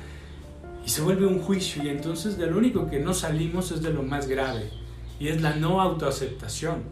Y 0.84 0.90
se 0.90 1.00
vuelve 1.00 1.26
un 1.26 1.40
juicio 1.40 1.82
y 1.82 1.88
entonces 1.88 2.36
de 2.36 2.48
lo 2.48 2.58
único 2.58 2.90
que 2.90 2.98
no 2.98 3.14
salimos 3.14 3.70
es 3.70 3.82
de 3.82 3.92
lo 3.92 4.02
más 4.02 4.28
grave 4.28 4.68
y 5.18 5.28
es 5.28 5.40
la 5.40 5.54
no 5.54 5.80
autoaceptación. 5.80 6.82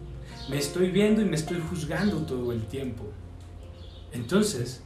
Me 0.48 0.58
estoy 0.58 0.90
viendo 0.90 1.20
y 1.20 1.24
me 1.24 1.36
estoy 1.36 1.61
juzgando 1.68 2.18
todo 2.18 2.52
el 2.52 2.62
tiempo. 2.66 3.04
Entonces, 4.12 4.82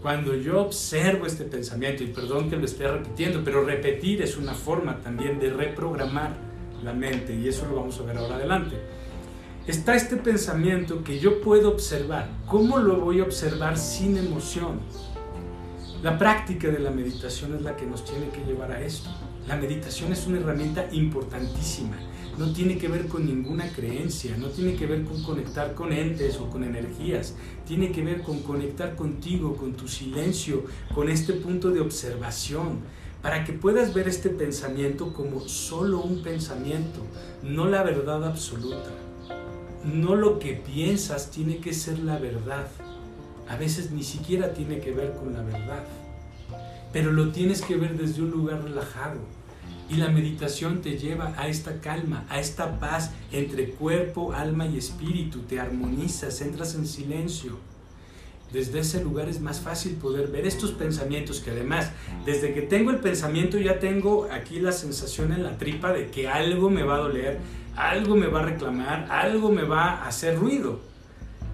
cuando 0.00 0.34
yo 0.36 0.62
observo 0.62 1.26
este 1.26 1.44
pensamiento, 1.44 2.04
y 2.04 2.08
perdón 2.08 2.48
que 2.48 2.56
lo 2.56 2.64
esté 2.64 2.86
repitiendo, 2.88 3.42
pero 3.44 3.64
repetir 3.64 4.22
es 4.22 4.36
una 4.36 4.54
forma 4.54 5.00
también 5.00 5.38
de 5.38 5.50
reprogramar 5.50 6.36
la 6.82 6.92
mente 6.92 7.34
y 7.34 7.48
eso 7.48 7.66
lo 7.66 7.76
vamos 7.76 7.98
a 8.00 8.04
ver 8.04 8.16
ahora 8.16 8.36
adelante 8.36 8.76
está 9.66 9.96
este 9.96 10.16
pensamiento 10.16 11.02
que 11.02 11.18
yo 11.18 11.40
puedo 11.40 11.70
observar. 11.70 12.30
¿Cómo 12.46 12.78
lo 12.78 13.00
voy 13.00 13.20
a 13.20 13.24
observar 13.24 13.76
sin 13.76 14.16
emoción? 14.16 14.80
La 16.02 16.18
práctica 16.18 16.68
de 16.68 16.78
la 16.78 16.90
meditación 16.90 17.54
es 17.56 17.62
la 17.62 17.74
que 17.74 17.84
nos 17.84 18.04
tiene 18.04 18.28
que 18.28 18.44
llevar 18.44 18.70
a 18.70 18.80
esto. 18.80 19.10
La 19.48 19.56
meditación 19.56 20.12
es 20.12 20.26
una 20.26 20.38
herramienta 20.38 20.86
importantísima. 20.92 21.96
No 22.38 22.52
tiene 22.52 22.78
que 22.78 22.86
ver 22.86 23.08
con 23.08 23.26
ninguna 23.26 23.68
creencia, 23.72 24.36
no 24.36 24.48
tiene 24.48 24.76
que 24.76 24.86
ver 24.86 25.04
con 25.04 25.22
conectar 25.22 25.74
con 25.74 25.92
entes 25.92 26.38
o 26.38 26.48
con 26.48 26.62
energías. 26.62 27.34
Tiene 27.66 27.90
que 27.90 28.04
ver 28.04 28.22
con 28.22 28.40
conectar 28.40 28.94
contigo, 28.94 29.56
con 29.56 29.72
tu 29.72 29.88
silencio, 29.88 30.64
con 30.94 31.08
este 31.08 31.32
punto 31.32 31.70
de 31.70 31.80
observación, 31.80 32.80
para 33.20 33.42
que 33.42 33.52
puedas 33.52 33.94
ver 33.94 34.06
este 34.06 34.28
pensamiento 34.28 35.12
como 35.12 35.40
solo 35.48 36.00
un 36.00 36.22
pensamiento, 36.22 37.00
no 37.42 37.66
la 37.66 37.82
verdad 37.82 38.24
absoluta. 38.24 39.05
No 39.92 40.16
lo 40.16 40.40
que 40.40 40.54
piensas 40.54 41.30
tiene 41.30 41.58
que 41.58 41.72
ser 41.72 42.00
la 42.00 42.18
verdad. 42.18 42.66
A 43.48 43.56
veces 43.56 43.92
ni 43.92 44.02
siquiera 44.02 44.52
tiene 44.52 44.80
que 44.80 44.90
ver 44.90 45.14
con 45.14 45.32
la 45.32 45.42
verdad. 45.42 45.84
Pero 46.92 47.12
lo 47.12 47.30
tienes 47.30 47.62
que 47.62 47.76
ver 47.76 47.96
desde 47.96 48.22
un 48.22 48.30
lugar 48.30 48.64
relajado. 48.64 49.20
Y 49.88 49.94
la 49.94 50.08
meditación 50.08 50.82
te 50.82 50.98
lleva 50.98 51.34
a 51.36 51.46
esta 51.46 51.80
calma, 51.80 52.26
a 52.28 52.40
esta 52.40 52.80
paz 52.80 53.12
entre 53.30 53.70
cuerpo, 53.70 54.32
alma 54.32 54.66
y 54.66 54.76
espíritu. 54.76 55.42
Te 55.42 55.60
armonizas, 55.60 56.40
entras 56.40 56.74
en 56.74 56.86
silencio. 56.86 57.56
Desde 58.52 58.80
ese 58.80 59.02
lugar 59.04 59.28
es 59.28 59.40
más 59.40 59.60
fácil 59.60 59.94
poder 59.94 60.28
ver 60.28 60.46
estos 60.46 60.72
pensamientos 60.72 61.40
que 61.40 61.50
además, 61.50 61.90
desde 62.24 62.54
que 62.54 62.62
tengo 62.62 62.90
el 62.90 62.98
pensamiento 62.98 63.58
ya 63.58 63.78
tengo 63.78 64.28
aquí 64.30 64.60
la 64.60 64.72
sensación 64.72 65.32
en 65.32 65.42
la 65.42 65.58
tripa 65.58 65.92
de 65.92 66.10
que 66.10 66.28
algo 66.28 66.70
me 66.70 66.84
va 66.84 66.96
a 66.96 67.00
doler, 67.00 67.38
algo 67.76 68.16
me 68.16 68.26
va 68.26 68.40
a 68.40 68.44
reclamar, 68.44 69.06
algo 69.10 69.50
me 69.50 69.62
va 69.62 69.90
a 69.90 70.08
hacer 70.08 70.38
ruido. 70.38 70.80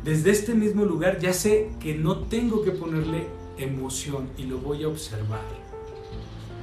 Desde 0.04 0.30
este 0.30 0.54
mismo 0.54 0.84
lugar 0.84 1.18
ya 1.18 1.32
sé 1.32 1.70
que 1.80 1.94
no 1.94 2.18
tengo 2.20 2.62
que 2.62 2.70
ponerle 2.70 3.26
emoción 3.58 4.30
y 4.36 4.44
lo 4.44 4.58
voy 4.58 4.84
a 4.84 4.88
observar. 4.88 5.42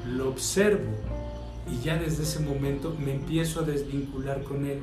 Lo 0.08 0.30
observo 0.30 0.92
y 1.72 1.84
ya 1.84 1.98
desde 1.98 2.24
ese 2.24 2.40
momento 2.40 2.96
me 3.04 3.14
empiezo 3.14 3.62
a 3.62 3.64
desvincular 3.64 4.44
con 4.44 4.66
él. 4.66 4.80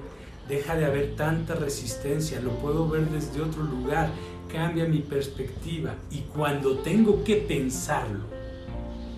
Deja 0.48 0.76
de 0.76 0.84
haber 0.84 1.16
tanta 1.16 1.54
resistencia, 1.54 2.40
lo 2.40 2.50
puedo 2.50 2.88
ver 2.88 3.08
desde 3.10 3.42
otro 3.42 3.64
lugar, 3.64 4.10
cambia 4.52 4.84
mi 4.84 5.00
perspectiva 5.00 5.96
y 6.10 6.20
cuando 6.20 6.78
tengo 6.78 7.24
que 7.24 7.36
pensarlo, 7.36 8.35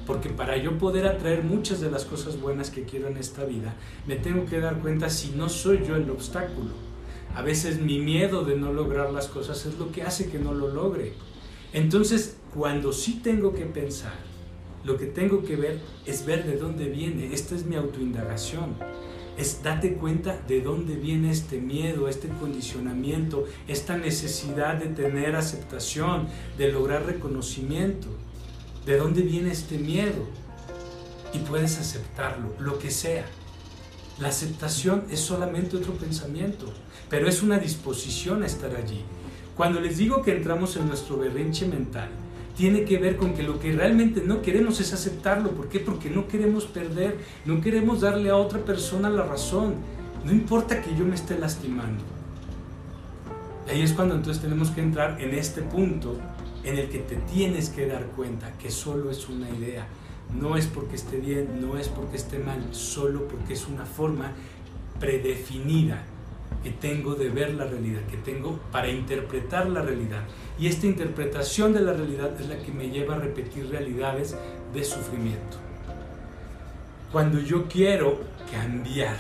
porque 0.08 0.30
para 0.30 0.56
yo 0.56 0.76
poder 0.76 1.06
atraer 1.06 1.44
muchas 1.44 1.80
de 1.80 1.88
las 1.88 2.04
cosas 2.04 2.40
buenas 2.40 2.70
que 2.70 2.82
quiero 2.82 3.06
en 3.06 3.16
esta 3.16 3.44
vida, 3.44 3.76
me 4.08 4.16
tengo 4.16 4.44
que 4.46 4.58
dar 4.58 4.80
cuenta 4.80 5.08
si 5.08 5.30
no 5.30 5.48
soy 5.48 5.84
yo 5.86 5.94
el 5.94 6.10
obstáculo 6.10 6.88
a 7.34 7.42
veces 7.42 7.80
mi 7.80 8.00
miedo 8.00 8.44
de 8.44 8.56
no 8.56 8.72
lograr 8.72 9.12
las 9.12 9.28
cosas 9.28 9.64
es 9.66 9.78
lo 9.78 9.92
que 9.92 10.02
hace 10.02 10.28
que 10.28 10.38
no 10.38 10.52
lo 10.52 10.68
logre. 10.68 11.12
Entonces, 11.72 12.36
cuando 12.54 12.92
sí 12.92 13.20
tengo 13.22 13.54
que 13.54 13.64
pensar, 13.64 14.16
lo 14.84 14.96
que 14.96 15.06
tengo 15.06 15.44
que 15.44 15.56
ver 15.56 15.80
es 16.06 16.24
ver 16.24 16.44
de 16.44 16.56
dónde 16.56 16.88
viene. 16.88 17.32
Esta 17.32 17.54
es 17.54 17.64
mi 17.64 17.76
autoindagación. 17.76 18.74
Es 19.36 19.62
date 19.62 19.94
cuenta 19.94 20.40
de 20.48 20.62
dónde 20.62 20.96
viene 20.96 21.30
este 21.30 21.60
miedo, 21.60 22.08
este 22.08 22.26
condicionamiento, 22.26 23.44
esta 23.68 23.96
necesidad 23.96 24.74
de 24.74 24.86
tener 24.86 25.36
aceptación, 25.36 26.26
de 26.56 26.72
lograr 26.72 27.06
reconocimiento. 27.06 28.08
¿De 28.88 28.96
dónde 28.96 29.20
viene 29.20 29.52
este 29.52 29.76
miedo? 29.76 30.24
Y 31.34 31.40
puedes 31.40 31.78
aceptarlo, 31.78 32.54
lo 32.58 32.78
que 32.78 32.90
sea. 32.90 33.26
La 34.18 34.28
aceptación 34.28 35.04
es 35.10 35.20
solamente 35.20 35.76
otro 35.76 35.92
pensamiento, 35.92 36.72
pero 37.10 37.28
es 37.28 37.42
una 37.42 37.58
disposición 37.58 38.42
a 38.42 38.46
estar 38.46 38.74
allí. 38.74 39.02
Cuando 39.58 39.78
les 39.78 39.98
digo 39.98 40.22
que 40.22 40.34
entramos 40.34 40.74
en 40.76 40.88
nuestro 40.88 41.18
berrinche 41.18 41.66
mental, 41.66 42.08
tiene 42.56 42.86
que 42.86 42.96
ver 42.96 43.18
con 43.18 43.34
que 43.34 43.42
lo 43.42 43.60
que 43.60 43.72
realmente 43.72 44.22
no 44.24 44.40
queremos 44.40 44.80
es 44.80 44.94
aceptarlo. 44.94 45.50
¿Por 45.50 45.68
qué? 45.68 45.80
Porque 45.80 46.08
no 46.08 46.26
queremos 46.26 46.64
perder, 46.64 47.18
no 47.44 47.60
queremos 47.60 48.00
darle 48.00 48.30
a 48.30 48.36
otra 48.36 48.64
persona 48.64 49.10
la 49.10 49.24
razón. 49.24 49.74
No 50.24 50.32
importa 50.32 50.80
que 50.80 50.96
yo 50.96 51.04
me 51.04 51.14
esté 51.14 51.38
lastimando. 51.38 52.02
Ahí 53.68 53.82
es 53.82 53.92
cuando 53.92 54.14
entonces 54.14 54.42
tenemos 54.42 54.70
que 54.70 54.80
entrar 54.80 55.20
en 55.20 55.34
este 55.34 55.60
punto 55.60 56.18
en 56.68 56.78
el 56.78 56.88
que 56.88 56.98
te 56.98 57.16
tienes 57.16 57.70
que 57.70 57.86
dar 57.86 58.04
cuenta 58.08 58.52
que 58.58 58.70
solo 58.70 59.10
es 59.10 59.28
una 59.28 59.48
idea, 59.48 59.86
no 60.38 60.56
es 60.56 60.66
porque 60.66 60.96
esté 60.96 61.18
bien, 61.18 61.60
no 61.60 61.78
es 61.78 61.88
porque 61.88 62.16
esté 62.16 62.38
mal, 62.38 62.62
solo 62.72 63.26
porque 63.26 63.54
es 63.54 63.66
una 63.66 63.86
forma 63.86 64.32
predefinida 65.00 66.04
que 66.62 66.70
tengo 66.70 67.14
de 67.14 67.30
ver 67.30 67.54
la 67.54 67.64
realidad, 67.64 68.02
que 68.10 68.16
tengo 68.18 68.58
para 68.70 68.88
interpretar 68.88 69.68
la 69.68 69.82
realidad. 69.82 70.24
Y 70.58 70.66
esta 70.66 70.86
interpretación 70.86 71.72
de 71.72 71.80
la 71.80 71.92
realidad 71.92 72.38
es 72.40 72.48
la 72.48 72.58
que 72.58 72.72
me 72.72 72.90
lleva 72.90 73.14
a 73.14 73.18
repetir 73.18 73.70
realidades 73.70 74.36
de 74.74 74.84
sufrimiento. 74.84 75.56
Cuando 77.12 77.40
yo 77.40 77.66
quiero 77.68 78.20
cambiar, 78.52 79.16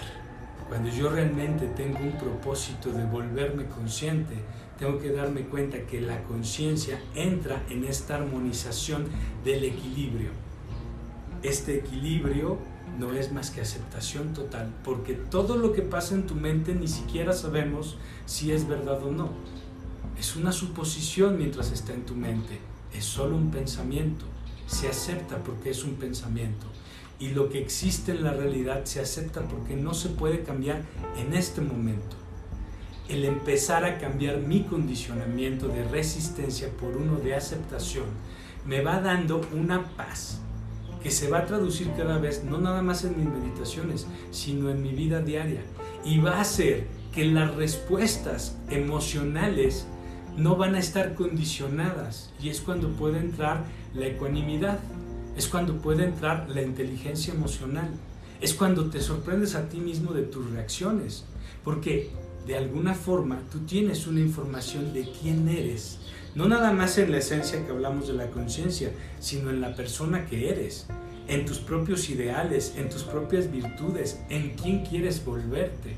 cuando 0.68 0.90
yo 0.90 1.08
realmente 1.08 1.66
tengo 1.68 2.00
un 2.00 2.18
propósito 2.18 2.90
de 2.90 3.04
volverme 3.06 3.66
consciente, 3.66 4.34
tengo 4.78 4.98
que 4.98 5.10
darme 5.10 5.42
cuenta 5.42 5.86
que 5.86 6.00
la 6.00 6.22
conciencia 6.24 7.00
entra 7.14 7.62
en 7.70 7.84
esta 7.84 8.16
armonización 8.16 9.06
del 9.44 9.64
equilibrio 9.64 10.30
este 11.42 11.76
equilibrio 11.76 12.58
no 12.98 13.12
es 13.12 13.32
más 13.32 13.50
que 13.50 13.60
aceptación 13.60 14.34
total, 14.34 14.72
porque 14.84 15.14
todo 15.14 15.56
lo 15.56 15.72
que 15.72 15.82
pasa 15.82 16.14
en 16.14 16.26
tu 16.26 16.34
mente 16.34 16.74
ni 16.74 16.88
siquiera 16.88 17.32
sabemos 17.32 17.96
si 18.26 18.50
es 18.50 18.66
verdad 18.66 19.02
o 19.04 19.12
no. 19.12 19.30
Es 20.18 20.34
una 20.34 20.50
suposición 20.50 21.38
mientras 21.38 21.70
está 21.70 21.94
en 21.94 22.04
tu 22.04 22.16
mente, 22.16 22.58
es 22.92 23.04
solo 23.04 23.36
un 23.36 23.50
pensamiento, 23.50 24.24
se 24.66 24.88
acepta 24.88 25.36
porque 25.44 25.70
es 25.70 25.84
un 25.84 25.94
pensamiento. 25.94 26.66
Y 27.20 27.30
lo 27.30 27.48
que 27.48 27.60
existe 27.60 28.12
en 28.12 28.24
la 28.24 28.32
realidad 28.32 28.84
se 28.84 29.00
acepta 29.00 29.42
porque 29.42 29.76
no 29.76 29.94
se 29.94 30.08
puede 30.08 30.42
cambiar 30.42 30.82
en 31.16 31.34
este 31.34 31.60
momento. 31.60 32.16
El 33.08 33.24
empezar 33.24 33.84
a 33.84 33.98
cambiar 33.98 34.38
mi 34.38 34.64
condicionamiento 34.64 35.68
de 35.68 35.82
resistencia 35.84 36.68
por 36.78 36.96
uno 36.96 37.16
de 37.16 37.34
aceptación 37.34 38.04
me 38.66 38.82
va 38.82 39.00
dando 39.00 39.40
una 39.54 39.86
paz 39.96 40.40
que 41.02 41.10
se 41.10 41.30
va 41.30 41.38
a 41.38 41.46
traducir 41.46 41.90
cada 41.96 42.18
vez, 42.18 42.44
no 42.44 42.58
nada 42.58 42.82
más 42.82 43.04
en 43.04 43.16
mis 43.16 43.26
meditaciones, 43.26 44.06
sino 44.30 44.70
en 44.70 44.82
mi 44.82 44.90
vida 44.90 45.20
diaria. 45.20 45.62
Y 46.04 46.18
va 46.18 46.36
a 46.36 46.40
hacer 46.42 46.86
que 47.14 47.24
las 47.24 47.54
respuestas 47.54 48.56
emocionales 48.68 49.86
no 50.36 50.56
van 50.56 50.74
a 50.74 50.78
estar 50.78 51.14
condicionadas. 51.14 52.32
Y 52.42 52.50
es 52.50 52.60
cuando 52.60 52.90
puede 52.90 53.18
entrar 53.18 53.64
la 53.94 54.06
ecuanimidad, 54.06 54.80
es 55.36 55.48
cuando 55.48 55.78
puede 55.78 56.04
entrar 56.04 56.48
la 56.50 56.62
inteligencia 56.62 57.32
emocional, 57.32 57.88
es 58.40 58.54
cuando 58.54 58.90
te 58.90 59.00
sorprendes 59.00 59.54
a 59.54 59.68
ti 59.68 59.78
mismo 59.78 60.12
de 60.12 60.22
tus 60.22 60.50
reacciones. 60.50 61.24
Porque 61.64 62.10
de 62.48 62.56
alguna 62.56 62.94
forma 62.94 63.42
tú 63.52 63.60
tienes 63.60 64.08
una 64.08 64.20
información 64.20 64.92
de 64.92 65.08
quién 65.20 65.48
eres 65.48 65.98
no 66.34 66.48
nada 66.48 66.72
más 66.72 66.96
en 66.98 67.10
la 67.10 67.18
esencia 67.18 67.64
que 67.66 67.72
hablamos 67.72 68.06
de 68.06 68.14
la 68.14 68.30
conciencia, 68.30 68.92
sino 69.18 69.50
en 69.50 69.60
la 69.60 69.74
persona 69.74 70.26
que 70.26 70.50
eres, 70.50 70.86
en 71.26 71.44
tus 71.44 71.58
propios 71.58 72.08
ideales, 72.10 72.74
en 72.76 72.88
tus 72.88 73.02
propias 73.02 73.50
virtudes, 73.50 74.20
en 74.28 74.50
quién 74.50 74.84
quieres 74.84 75.24
volverte. 75.24 75.96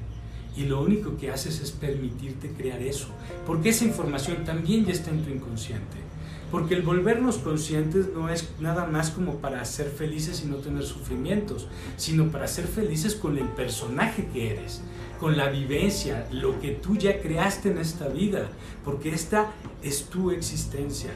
Y 0.57 0.65
lo 0.65 0.81
único 0.81 1.17
que 1.19 1.31
haces 1.31 1.61
es 1.61 1.73
permitirte 1.73 2.49
crear 2.51 2.81
eso, 2.81 3.09
porque 3.47 3.69
esa 3.69 3.85
información 3.85 4.45
también 4.45 4.87
ya 4.87 4.93
está 4.93 5.11
en 5.11 5.23
tu 5.25 5.31
inconsciente. 5.31 6.10
Porque 6.51 6.75
el 6.75 6.83
volvernos 6.83 7.39
conscientes 7.39 8.09
no 8.13 8.29
es 8.29 8.51
nada 8.59 8.87
más 8.87 9.11
como 9.11 9.37
para 9.37 9.65
ser 9.65 9.89
felices 9.89 10.43
y 10.45 10.49
no 10.49 10.57
tener 10.57 10.83
sufrimientos, 10.83 11.69
sino 11.97 12.31
para 12.31 12.49
ser 12.49 12.67
felices 12.67 13.15
con 13.15 13.39
el 13.39 13.47
personaje 13.49 14.29
que 14.33 14.51
eres, 14.53 14.83
con 15.21 15.37
la 15.37 15.49
vivencia, 15.49 16.27
lo 16.33 16.59
que 16.61 16.73
tú 16.73 16.97
ya 16.97 17.21
creaste 17.21 17.71
en 17.71 17.79
esta 17.79 18.09
vida, 18.09 18.49
porque 18.85 19.11
esta 19.11 19.53
es 19.83 20.07
tu 20.07 20.31
existencia. 20.31 21.11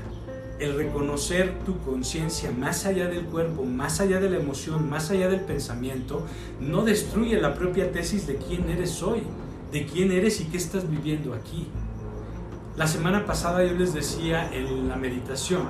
El 0.60 0.76
reconocer 0.76 1.52
tu 1.66 1.78
conciencia 1.80 2.52
más 2.52 2.86
allá 2.86 3.08
del 3.08 3.24
cuerpo, 3.24 3.64
más 3.64 4.00
allá 4.00 4.20
de 4.20 4.30
la 4.30 4.36
emoción, 4.36 4.88
más 4.88 5.10
allá 5.10 5.28
del 5.28 5.40
pensamiento, 5.40 6.24
no 6.60 6.84
destruye 6.84 7.40
la 7.40 7.54
propia 7.54 7.90
tesis 7.90 8.28
de 8.28 8.36
quién 8.36 8.70
eres 8.70 9.02
hoy, 9.02 9.22
de 9.72 9.84
quién 9.84 10.12
eres 10.12 10.40
y 10.40 10.44
qué 10.44 10.56
estás 10.56 10.88
viviendo 10.88 11.34
aquí. 11.34 11.66
La 12.76 12.88
semana 12.88 13.24
pasada 13.24 13.62
yo 13.62 13.74
les 13.74 13.94
decía 13.94 14.50
en 14.52 14.88
la 14.88 14.96
meditación 14.96 15.62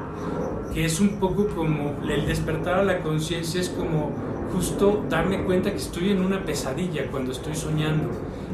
que 0.73 0.87
es 0.87 1.01
un 1.01 1.21
poco 1.21 1.49
como 1.49 1.97
el 2.09 2.25
despertar 2.25 2.79
a 2.79 2.83
la 2.83 3.01
conciencia, 3.01 3.61
es 3.61 3.69
como 3.69 4.11
justo 4.55 5.05
darme 5.11 5.45
cuenta 5.45 5.71
que 5.71 5.77
estoy 5.77 6.13
en 6.13 6.25
una 6.25 6.47
pesadilla 6.47 7.09
cuando 7.11 7.33
estoy 7.33 7.55
soñando 7.55 8.09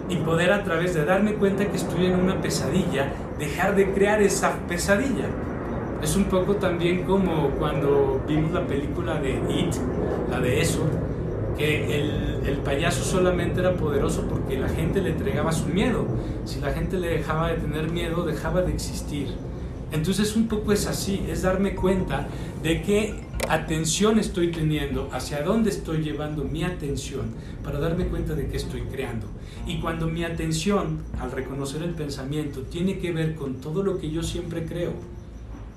y 0.09 0.17
poder 0.17 0.53
a 0.53 0.65
través 0.65 0.95
de 0.95 1.05
darme 1.05 1.35
cuenta 1.35 1.71
que 1.71 1.77
estoy 1.77 2.07
en 2.07 2.17
una 2.17 2.41
pesadilla, 2.41 3.13
dejar 3.39 3.77
de 3.77 3.93
crear 3.93 4.21
esa 4.21 4.59
pesadilla. 4.67 5.27
Es 6.03 6.17
un 6.17 6.25
poco 6.25 6.57
también 6.57 7.05
como 7.05 7.51
cuando 7.51 8.21
vimos 8.27 8.51
la 8.51 8.67
película 8.67 9.21
de 9.21 9.35
It, 9.49 9.77
la 10.29 10.41
de 10.41 10.61
eso, 10.61 10.81
que 11.57 12.01
el, 12.47 12.59
payaso 12.65 13.05
solamente 13.05 13.61
era 13.61 13.75
poderoso 13.75 14.27
porque 14.29 14.59
la 14.59 14.69
gente 14.69 15.01
le 15.01 15.11
entregaba 15.11 15.51
su 15.51 15.67
miedo. 15.67 16.07
Si 16.45 16.61
la 16.61 16.73
gente 16.73 16.99
le 16.99 17.09
dejaba 17.09 17.49
de 17.49 17.55
tener 17.57 17.91
miedo, 17.91 18.25
dejaba 18.25 18.63
de 18.63 18.73
existir. 18.73 19.29
Entonces 19.93 20.37
un 20.37 20.47
poco 20.47 20.73
es 20.73 20.87
así, 20.87 21.25
es 21.29 21.43
darme 21.43 21.75
cuenta 21.75 22.29
de 22.63 22.83
qué 22.83 23.15
atención 23.49 24.19
estoy 24.19 24.53
teniendo, 24.53 25.09
hacia 25.13 25.43
dónde 25.43 25.71
estoy 25.71 26.03
llevando 26.03 26.45
mi 26.45 26.63
atención 26.63 27.35
para 27.65 27.81
darme 27.81 28.07
cuenta 28.07 28.35
de 28.35 28.47
qué 28.47 28.57
estoy 28.57 28.83
creando. 28.83 29.27
Y 29.67 29.81
cuando 29.81 30.07
mi 30.07 30.25
atención, 30.25 31.01
al 31.19 31.33
reconocer 31.33 31.83
el 31.83 31.91
pensamiento, 31.91 32.61
tiene 32.63 32.99
que 32.99 33.13
ver 33.13 33.35
con 33.35 33.55
todo 33.55 33.83
lo 33.83 33.99
que 33.99 34.11
yo 34.11 34.23
siempre 34.23 34.65
creo, 34.65 34.93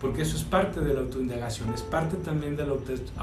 porque 0.04 0.24
eso 0.24 0.36
es 0.36 0.44
parte 0.44 0.82
de 0.82 0.94
la 0.94 1.00
autoindagación, 1.00 1.74
es 1.74 1.82
parte 1.82 2.18
también 2.18 2.58
de 2.58 2.68
la 2.68 2.74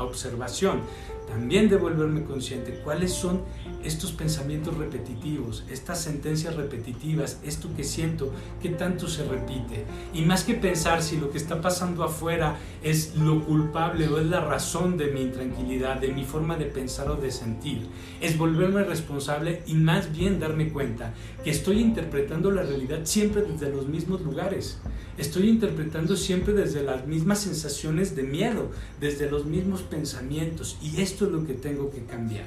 observación, 0.00 0.80
también 1.28 1.68
de 1.68 1.76
volverme 1.76 2.24
consciente 2.24 2.80
cuáles 2.82 3.12
son 3.12 3.42
estos 3.84 4.12
pensamientos 4.12 4.76
repetitivos, 4.78 5.62
estas 5.70 6.02
sentencias 6.02 6.56
repetitivas, 6.56 7.38
esto 7.44 7.68
que 7.76 7.84
siento, 7.84 8.32
que 8.62 8.70
tanto 8.70 9.08
se 9.08 9.24
repite. 9.24 9.84
Y 10.14 10.22
más 10.22 10.42
que 10.42 10.54
pensar 10.54 11.02
si 11.02 11.18
lo 11.18 11.30
que 11.30 11.36
está 11.36 11.60
pasando 11.60 12.02
afuera 12.02 12.56
es 12.82 13.14
lo 13.14 13.44
culpable 13.44 14.08
o 14.08 14.18
es 14.18 14.26
la 14.26 14.40
razón 14.40 14.96
de 14.96 15.08
mi 15.08 15.20
intranquilidad, 15.20 16.00
de 16.00 16.08
mi 16.08 16.24
forma 16.24 16.56
de 16.56 16.64
pensar 16.64 17.10
o 17.10 17.16
de 17.16 17.30
sentir, 17.30 17.86
es 18.22 18.38
volverme 18.38 18.84
responsable 18.84 19.62
y 19.66 19.74
más 19.74 20.10
bien 20.12 20.40
darme 20.40 20.70
cuenta 20.70 21.12
que 21.44 21.50
estoy 21.50 21.80
interpretando 21.80 22.50
la 22.50 22.62
realidad 22.62 23.00
siempre 23.04 23.42
desde 23.42 23.70
los 23.70 23.86
mismos 23.86 24.22
lugares. 24.22 24.78
Estoy 25.18 25.50
interpretando 25.50 26.16
siempre 26.16 26.54
desde 26.54 26.69
las 26.74 27.06
mismas 27.06 27.40
sensaciones 27.40 28.16
de 28.16 28.22
miedo, 28.22 28.70
desde 29.00 29.30
los 29.30 29.44
mismos 29.44 29.82
pensamientos. 29.82 30.78
Y 30.80 31.00
esto 31.00 31.26
es 31.26 31.32
lo 31.32 31.44
que 31.44 31.54
tengo 31.54 31.90
que 31.90 32.04
cambiar. 32.04 32.46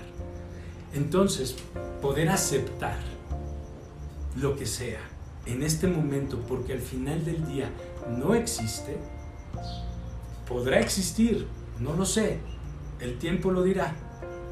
Entonces, 0.94 1.56
poder 2.02 2.30
aceptar 2.30 3.00
lo 4.36 4.56
que 4.56 4.66
sea 4.66 5.02
en 5.46 5.64
este 5.64 5.88
momento, 5.88 6.40
porque 6.48 6.74
al 6.74 6.82
final 6.82 7.24
del 7.26 7.46
día 7.46 7.70
no 8.18 8.34
existe, 8.34 8.98
podrá 10.48 10.80
existir, 10.80 11.46
no 11.80 11.94
lo 11.94 12.06
sé, 12.06 12.40
el 13.00 13.18
tiempo 13.18 13.52
lo 13.52 13.64
dirá. 13.64 13.96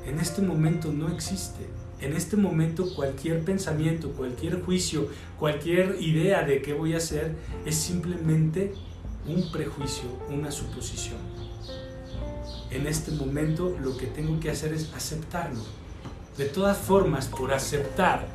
En 0.06 0.20
este 0.20 0.42
momento 0.42 0.92
no 0.92 1.10
existe 1.10 1.66
en 2.02 2.14
este 2.14 2.36
momento 2.36 2.94
cualquier 2.96 3.44
pensamiento, 3.44 4.10
cualquier 4.12 4.62
juicio, 4.62 5.08
cualquier 5.40 5.98
idea 6.02 6.44
de 6.44 6.62
qué 6.62 6.74
voy 6.74 6.96
a 6.96 6.98
hacer 6.98 7.36
es 7.66 7.76
simplemente 7.76 8.74
un 9.28 9.52
prejuicio, 9.52 10.06
una 10.30 10.52
suposición. 10.52 11.20
En 12.72 12.88
este 12.88 13.12
momento 13.12 13.76
lo 13.82 13.98
que 13.98 14.08
tengo 14.08 14.40
que 14.40 14.50
hacer 14.50 14.74
es 14.74 14.94
aceptarlo. 14.94 15.62
De 16.38 16.46
todas 16.46 16.78
formas, 16.78 17.28
por 17.28 17.54
aceptar 17.54 18.26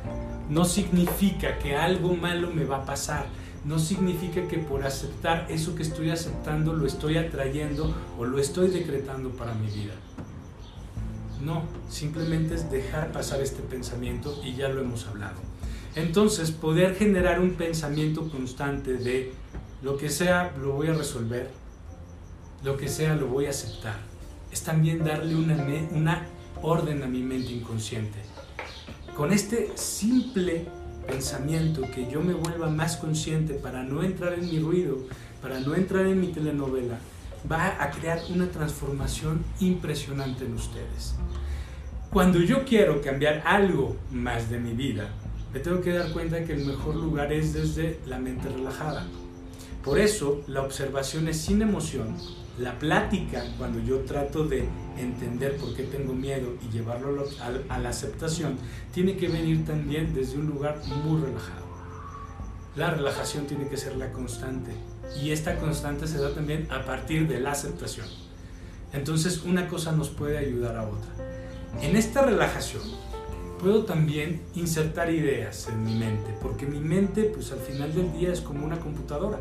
no 0.49 0.63
significa 0.63 1.57
que 1.57 1.75
algo 1.75 2.15
malo 2.15 2.51
me 2.51 2.63
va 2.63 2.77
a 2.77 2.85
pasar. 2.85 3.25
No 3.65 3.79
significa 3.79 4.47
que 4.47 4.59
por 4.59 4.85
aceptar 4.85 5.47
eso 5.49 5.75
que 5.75 5.83
estoy 5.83 6.09
aceptando 6.09 6.73
lo 6.73 6.85
estoy 6.85 7.17
atrayendo 7.17 7.93
o 8.17 8.23
lo 8.23 8.39
estoy 8.39 8.69
decretando 8.69 9.31
para 9.31 9.53
mi 9.55 9.67
vida. 9.67 9.93
No, 11.43 11.63
simplemente 11.89 12.55
es 12.55 12.71
dejar 12.71 13.11
pasar 13.11 13.41
este 13.41 13.61
pensamiento 13.61 14.39
y 14.43 14.55
ya 14.55 14.69
lo 14.69 14.81
hemos 14.81 15.05
hablado. 15.07 15.39
Entonces, 15.95 16.51
poder 16.51 16.95
generar 16.95 17.39
un 17.39 17.55
pensamiento 17.55 18.29
constante 18.29 18.93
de 18.93 19.33
lo 19.81 19.97
que 19.97 20.09
sea 20.09 20.53
lo 20.59 20.73
voy 20.73 20.87
a 20.87 20.93
resolver, 20.93 21.49
lo 22.63 22.77
que 22.77 22.87
sea 22.87 23.15
lo 23.15 23.27
voy 23.27 23.45
a 23.45 23.51
aceptar, 23.51 23.97
es 24.51 24.63
también 24.63 25.03
darle 25.03 25.35
una, 25.35 25.55
una 25.91 26.25
orden 26.61 27.03
a 27.03 27.07
mi 27.07 27.21
mente 27.21 27.51
inconsciente. 27.51 28.19
Con 29.15 29.31
este 29.31 29.71
simple 29.75 30.65
pensamiento 31.07 31.81
que 31.93 32.09
yo 32.09 32.21
me 32.21 32.33
vuelva 32.33 32.69
más 32.69 32.97
consciente 32.97 33.53
para 33.53 33.83
no 33.83 34.03
entrar 34.03 34.33
en 34.33 34.45
mi 34.45 34.59
ruido, 34.59 34.97
para 35.41 35.59
no 35.59 35.75
entrar 35.75 36.05
en 36.05 36.19
mi 36.19 36.27
telenovela, 36.27 36.99
va 37.49 37.81
a 37.81 37.91
crear 37.91 38.19
una 38.29 38.47
transformación 38.47 39.43
impresionante 39.59 40.45
en 40.45 40.53
ustedes. 40.53 41.15
Cuando 42.11 42.39
yo 42.39 42.65
quiero 42.65 43.01
cambiar 43.01 43.43
algo 43.45 43.95
más 44.11 44.49
de 44.49 44.59
mi 44.59 44.73
vida, 44.73 45.09
me 45.53 45.59
tengo 45.59 45.81
que 45.81 45.93
dar 45.93 46.11
cuenta 46.11 46.43
que 46.43 46.53
el 46.53 46.65
mejor 46.65 46.95
lugar 46.95 47.31
es 47.31 47.53
desde 47.53 47.99
la 48.05 48.17
mente 48.17 48.49
relajada. 48.49 49.05
Por 49.87 49.99
eso 49.99 50.41
la 50.47 50.63
observación 50.63 51.29
es 51.29 51.37
sin 51.37 51.61
emoción, 51.61 52.13
la 52.59 52.77
plática 52.77 53.41
cuando 53.57 53.79
yo 53.79 54.01
trato 54.01 54.43
de 54.43 54.67
entender 54.97 55.55
por 55.55 55.73
qué 55.73 55.83
tengo 55.83 56.11
miedo 56.11 56.57
y 56.61 56.73
llevarlo 56.73 57.23
a 57.69 57.77
la 57.79 57.87
aceptación, 57.87 58.57
tiene 58.93 59.15
que 59.15 59.29
venir 59.29 59.65
también 59.65 60.13
desde 60.13 60.39
un 60.39 60.47
lugar 60.47 60.81
muy 61.05 61.21
relajado. 61.21 61.65
La 62.75 62.89
relajación 62.89 63.47
tiene 63.47 63.69
que 63.69 63.77
ser 63.77 63.95
la 63.95 64.11
constante 64.11 64.71
y 65.23 65.31
esta 65.31 65.55
constante 65.55 66.05
se 66.05 66.17
da 66.17 66.33
también 66.33 66.67
a 66.69 66.83
partir 66.83 67.25
de 67.25 67.39
la 67.39 67.51
aceptación. 67.51 68.07
Entonces 68.91 69.43
una 69.43 69.69
cosa 69.69 69.93
nos 69.93 70.09
puede 70.09 70.37
ayudar 70.37 70.75
a 70.75 70.83
otra. 70.83 71.13
En 71.81 71.95
esta 71.95 72.23
relajación 72.23 72.83
puedo 73.59 73.85
también 73.85 74.41
insertar 74.55 75.11
ideas 75.11 75.67
en 75.69 75.83
mi 75.83 75.95
mente, 75.95 76.33
porque 76.41 76.65
mi 76.65 76.79
mente 76.79 77.23
pues 77.23 77.51
al 77.51 77.59
final 77.59 77.93
del 77.93 78.13
día 78.13 78.31
es 78.31 78.41
como 78.41 78.65
una 78.65 78.79
computadora 78.79 79.39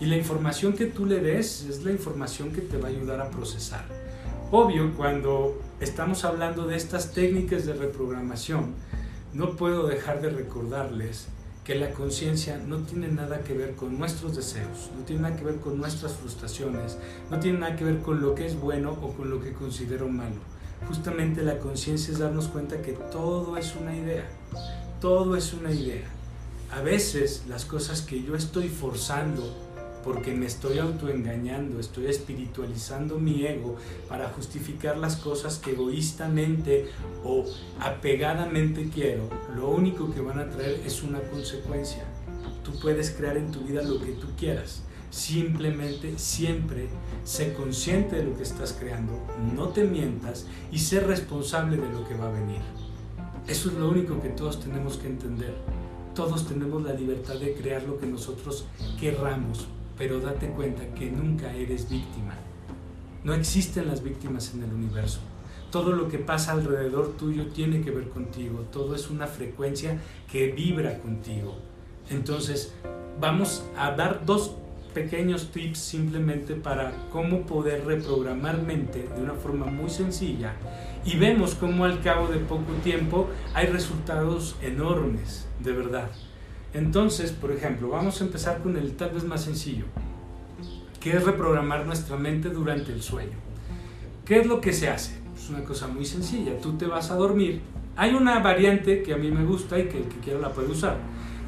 y 0.00 0.06
la 0.06 0.16
información 0.16 0.72
que 0.72 0.86
tú 0.86 1.06
le 1.06 1.20
des 1.20 1.64
es 1.64 1.84
la 1.84 1.92
información 1.92 2.52
que 2.52 2.60
te 2.60 2.76
va 2.76 2.88
a 2.88 2.90
ayudar 2.90 3.20
a 3.20 3.30
procesar. 3.30 3.84
Obvio, 4.50 4.94
cuando 4.94 5.60
estamos 5.80 6.24
hablando 6.24 6.66
de 6.66 6.76
estas 6.76 7.12
técnicas 7.12 7.64
de 7.64 7.72
reprogramación, 7.72 8.74
no 9.32 9.56
puedo 9.56 9.86
dejar 9.86 10.20
de 10.20 10.30
recordarles 10.30 11.28
que 11.64 11.76
la 11.76 11.92
conciencia 11.92 12.58
no 12.58 12.78
tiene 12.78 13.08
nada 13.08 13.44
que 13.44 13.54
ver 13.54 13.76
con 13.76 13.98
nuestros 13.98 14.34
deseos, 14.34 14.90
no 14.98 15.04
tiene 15.04 15.22
nada 15.22 15.36
que 15.36 15.44
ver 15.44 15.56
con 15.56 15.78
nuestras 15.78 16.12
frustraciones, 16.12 16.98
no 17.30 17.38
tiene 17.38 17.60
nada 17.60 17.76
que 17.76 17.84
ver 17.84 18.00
con 18.00 18.20
lo 18.20 18.34
que 18.34 18.46
es 18.46 18.58
bueno 18.58 18.98
o 19.00 19.12
con 19.12 19.30
lo 19.30 19.40
que 19.40 19.52
considero 19.52 20.08
malo. 20.08 20.51
Justamente 20.88 21.42
la 21.42 21.58
conciencia 21.58 22.12
es 22.12 22.18
darnos 22.18 22.48
cuenta 22.48 22.82
que 22.82 22.92
todo 22.92 23.56
es 23.56 23.74
una 23.76 23.96
idea, 23.96 24.28
todo 25.00 25.36
es 25.36 25.52
una 25.52 25.70
idea. 25.72 26.04
A 26.70 26.80
veces 26.80 27.44
las 27.48 27.64
cosas 27.64 28.02
que 28.02 28.22
yo 28.22 28.34
estoy 28.34 28.68
forzando 28.68 29.42
porque 30.02 30.32
me 30.34 30.46
estoy 30.46 30.78
autoengañando, 30.78 31.78
estoy 31.78 32.06
espiritualizando 32.06 33.18
mi 33.18 33.46
ego 33.46 33.76
para 34.08 34.28
justificar 34.30 34.98
las 34.98 35.16
cosas 35.16 35.58
que 35.58 35.72
egoístamente 35.72 36.88
o 37.24 37.44
apegadamente 37.80 38.90
quiero, 38.92 39.28
lo 39.54 39.68
único 39.68 40.12
que 40.12 40.20
van 40.20 40.40
a 40.40 40.50
traer 40.50 40.80
es 40.84 41.02
una 41.02 41.20
consecuencia. 41.20 42.04
Tú 42.64 42.78
puedes 42.80 43.10
crear 43.10 43.36
en 43.36 43.50
tu 43.50 43.60
vida 43.60 43.82
lo 43.82 44.00
que 44.00 44.12
tú 44.12 44.26
quieras. 44.36 44.82
Simplemente, 45.12 46.18
siempre, 46.18 46.88
sé 47.22 47.52
consciente 47.52 48.16
de 48.16 48.24
lo 48.24 48.34
que 48.34 48.44
estás 48.44 48.72
creando, 48.72 49.12
no 49.54 49.68
te 49.68 49.84
mientas 49.84 50.46
y 50.72 50.78
sé 50.78 51.00
responsable 51.00 51.76
de 51.76 51.90
lo 51.90 52.08
que 52.08 52.14
va 52.14 52.28
a 52.28 52.32
venir. 52.32 52.62
Eso 53.46 53.68
es 53.68 53.74
lo 53.74 53.90
único 53.90 54.22
que 54.22 54.30
todos 54.30 54.58
tenemos 54.58 54.96
que 54.96 55.08
entender. 55.08 55.54
Todos 56.14 56.46
tenemos 56.48 56.82
la 56.82 56.94
libertad 56.94 57.34
de 57.34 57.52
crear 57.52 57.82
lo 57.82 57.98
que 57.98 58.06
nosotros 58.06 58.64
querramos, 58.98 59.66
pero 59.98 60.18
date 60.18 60.48
cuenta 60.48 60.86
que 60.94 61.10
nunca 61.10 61.52
eres 61.52 61.90
víctima. 61.90 62.34
No 63.22 63.34
existen 63.34 63.88
las 63.88 64.02
víctimas 64.02 64.54
en 64.54 64.62
el 64.62 64.72
universo. 64.72 65.20
Todo 65.70 65.92
lo 65.92 66.08
que 66.08 66.18
pasa 66.18 66.52
alrededor 66.52 67.18
tuyo 67.18 67.48
tiene 67.48 67.82
que 67.82 67.90
ver 67.90 68.08
contigo. 68.08 68.60
Todo 68.72 68.94
es 68.94 69.10
una 69.10 69.26
frecuencia 69.26 70.00
que 70.30 70.52
vibra 70.52 71.00
contigo. 71.00 71.54
Entonces, 72.08 72.72
vamos 73.20 73.62
a 73.76 73.90
dar 73.90 74.24
dos 74.24 74.52
pequeños 74.92 75.50
tips 75.50 75.78
simplemente 75.78 76.54
para 76.54 76.92
cómo 77.10 77.42
poder 77.42 77.84
reprogramar 77.84 78.62
mente 78.62 79.08
de 79.14 79.22
una 79.22 79.34
forma 79.34 79.66
muy 79.66 79.90
sencilla 79.90 80.54
y 81.04 81.16
vemos 81.16 81.54
cómo 81.54 81.84
al 81.84 82.00
cabo 82.00 82.28
de 82.28 82.38
poco 82.38 82.72
tiempo 82.84 83.28
hay 83.54 83.66
resultados 83.66 84.56
enormes, 84.62 85.46
de 85.60 85.72
verdad. 85.72 86.10
Entonces, 86.74 87.32
por 87.32 87.52
ejemplo, 87.52 87.88
vamos 87.88 88.20
a 88.20 88.24
empezar 88.24 88.62
con 88.62 88.76
el 88.76 88.92
tal 88.92 89.10
vez 89.10 89.24
más 89.24 89.44
sencillo, 89.44 89.84
que 91.00 91.16
es 91.16 91.24
reprogramar 91.24 91.84
nuestra 91.86 92.16
mente 92.16 92.48
durante 92.48 92.92
el 92.92 93.02
sueño. 93.02 93.36
¿Qué 94.24 94.40
es 94.40 94.46
lo 94.46 94.60
que 94.60 94.72
se 94.72 94.88
hace? 94.88 95.18
Es 95.36 95.50
una 95.50 95.64
cosa 95.64 95.88
muy 95.88 96.04
sencilla. 96.04 96.58
Tú 96.60 96.78
te 96.78 96.86
vas 96.86 97.10
a 97.10 97.16
dormir. 97.16 97.60
Hay 97.96 98.14
una 98.14 98.38
variante 98.38 99.02
que 99.02 99.12
a 99.12 99.16
mí 99.16 99.30
me 99.30 99.44
gusta 99.44 99.78
y 99.78 99.88
que 99.88 99.98
el 99.98 100.04
que 100.04 100.18
quiera 100.18 100.40
la 100.40 100.52
puede 100.52 100.68
usar, 100.68 100.96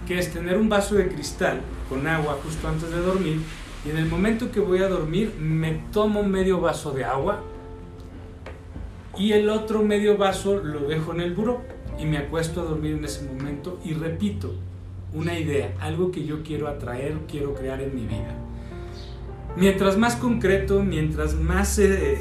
que 0.07 0.19
es 0.19 0.33
tener 0.33 0.57
un 0.59 0.69
vaso 0.69 0.95
de 0.95 1.09
cristal 1.09 1.61
con 1.89 2.07
agua 2.07 2.39
justo 2.43 2.69
antes 2.69 2.91
de 2.91 3.01
dormir 3.01 3.41
y 3.85 3.91
en 3.91 3.99
el 3.99 4.07
momento 4.07 4.51
que 4.51 4.61
voy 4.61 4.79
a 4.79 4.89
dormir 4.89 5.35
me 5.39 5.83
tomo 5.93 6.23
medio 6.23 6.61
vaso 6.61 6.93
de 6.93 7.05
agua 7.05 7.43
y 9.19 9.33
el 9.33 9.49
otro 9.49 9.83
medio 9.83 10.17
vaso 10.17 10.57
lo 10.57 10.81
dejo 10.89 11.13
en 11.13 11.21
el 11.21 11.35
buró 11.35 11.63
y 11.99 12.05
me 12.05 12.19
acuesto 12.19 12.61
a 12.61 12.65
dormir 12.65 12.95
en 12.95 13.05
ese 13.05 13.27
momento 13.27 13.79
y 13.85 13.93
repito 13.93 14.55
una 15.13 15.39
idea, 15.39 15.73
algo 15.81 16.11
que 16.11 16.25
yo 16.25 16.43
quiero 16.43 16.67
atraer, 16.69 17.17
quiero 17.29 17.55
crear 17.55 17.81
en 17.81 17.95
mi 17.95 18.05
vida. 18.05 18.35
Mientras 19.57 19.97
más 19.97 20.17
concreto, 20.17 20.83
mientras 20.83 21.35
más 21.35 21.79
eh, 21.79 22.21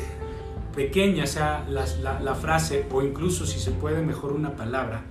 pequeña 0.75 1.25
sea 1.25 1.65
la, 1.67 2.19
la 2.21 2.35
frase, 2.35 2.85
o 2.91 3.01
incluso 3.01 3.47
si 3.47 3.59
se 3.59 3.71
puede 3.71 4.03
mejor 4.03 4.33
una 4.33 4.55
palabra, 4.55 5.01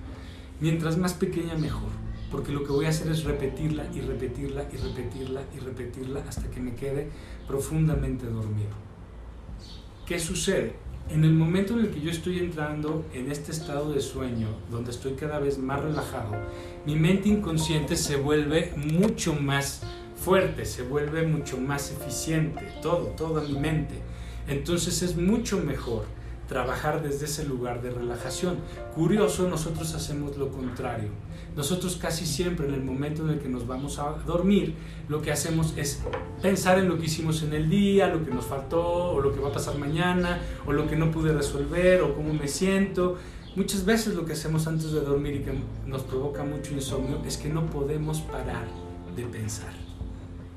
mientras 0.61 0.97
más 0.97 1.13
pequeña 1.13 1.55
mejor. 1.55 2.02
Porque 2.33 2.51
lo 2.51 2.63
que 2.63 2.71
voy 2.71 2.85
a 2.85 2.89
hacer 2.89 3.11
es 3.11 3.25
repetirla 3.25 3.85
y 3.93 4.01
repetirla 4.01 4.65
y 4.73 4.77
repetirla 4.77 5.43
y 5.55 5.59
repetirla 5.59 6.23
hasta 6.27 6.49
que 6.49 6.59
me 6.59 6.73
quede 6.73 7.07
profundamente 7.47 8.25
dormido. 8.25 8.71
¿Qué 10.07 10.19
sucede? 10.19 10.73
En 11.09 11.25
el 11.25 11.33
momento 11.33 11.73
en 11.73 11.81
el 11.81 11.91
que 11.91 12.01
yo 12.01 12.09
estoy 12.09 12.39
entrando 12.39 13.05
en 13.13 13.31
este 13.31 13.51
estado 13.51 13.93
de 13.93 14.01
sueño, 14.01 14.47
donde 14.71 14.89
estoy 14.89 15.13
cada 15.13 15.37
vez 15.37 15.59
más 15.59 15.83
relajado, 15.83 16.31
mi 16.87 16.95
mente 16.95 17.29
inconsciente 17.29 17.95
se 17.95 18.15
vuelve 18.15 18.73
mucho 18.77 19.35
más 19.35 19.83
fuerte, 20.15 20.65
se 20.65 20.81
vuelve 20.81 21.27
mucho 21.27 21.59
más 21.59 21.91
eficiente, 21.91 22.63
todo, 22.81 23.13
toda 23.15 23.43
mi 23.43 23.59
mente. 23.59 23.93
Entonces 24.47 25.03
es 25.03 25.15
mucho 25.15 25.59
mejor 25.59 26.05
trabajar 26.47 27.01
desde 27.01 27.25
ese 27.25 27.45
lugar 27.45 27.81
de 27.81 27.89
relajación. 27.89 28.57
Curioso, 28.95 29.47
nosotros 29.47 29.93
hacemos 29.93 30.37
lo 30.37 30.49
contrario. 30.49 31.09
Nosotros 31.55 31.97
casi 31.97 32.25
siempre 32.25 32.67
en 32.67 32.73
el 32.73 32.83
momento 32.83 33.23
en 33.23 33.35
el 33.35 33.39
que 33.39 33.47
nos 33.47 33.67
vamos 33.67 33.99
a 33.99 34.11
dormir, 34.25 34.73
lo 35.07 35.21
que 35.21 35.31
hacemos 35.31 35.73
es 35.77 35.99
pensar 36.41 36.79
en 36.79 36.89
lo 36.89 36.97
que 36.97 37.05
hicimos 37.05 37.43
en 37.43 37.53
el 37.53 37.69
día, 37.69 38.07
lo 38.07 38.25
que 38.25 38.31
nos 38.31 38.45
faltó, 38.45 39.11
o 39.11 39.21
lo 39.21 39.31
que 39.33 39.39
va 39.39 39.49
a 39.49 39.53
pasar 39.53 39.77
mañana, 39.77 40.39
o 40.65 40.71
lo 40.71 40.87
que 40.87 40.95
no 40.95 41.11
pude 41.11 41.31
resolver, 41.31 42.01
o 42.01 42.15
cómo 42.15 42.33
me 42.33 42.47
siento. 42.47 43.17
Muchas 43.55 43.85
veces 43.85 44.15
lo 44.15 44.25
que 44.25 44.33
hacemos 44.33 44.65
antes 44.65 44.91
de 44.91 45.01
dormir 45.01 45.35
y 45.35 45.39
que 45.43 45.53
nos 45.85 46.01
provoca 46.01 46.43
mucho 46.43 46.73
insomnio 46.73 47.21
es 47.23 47.37
que 47.37 47.49
no 47.49 47.67
podemos 47.67 48.21
parar 48.21 48.65
de 49.15 49.23
pensar. 49.25 49.82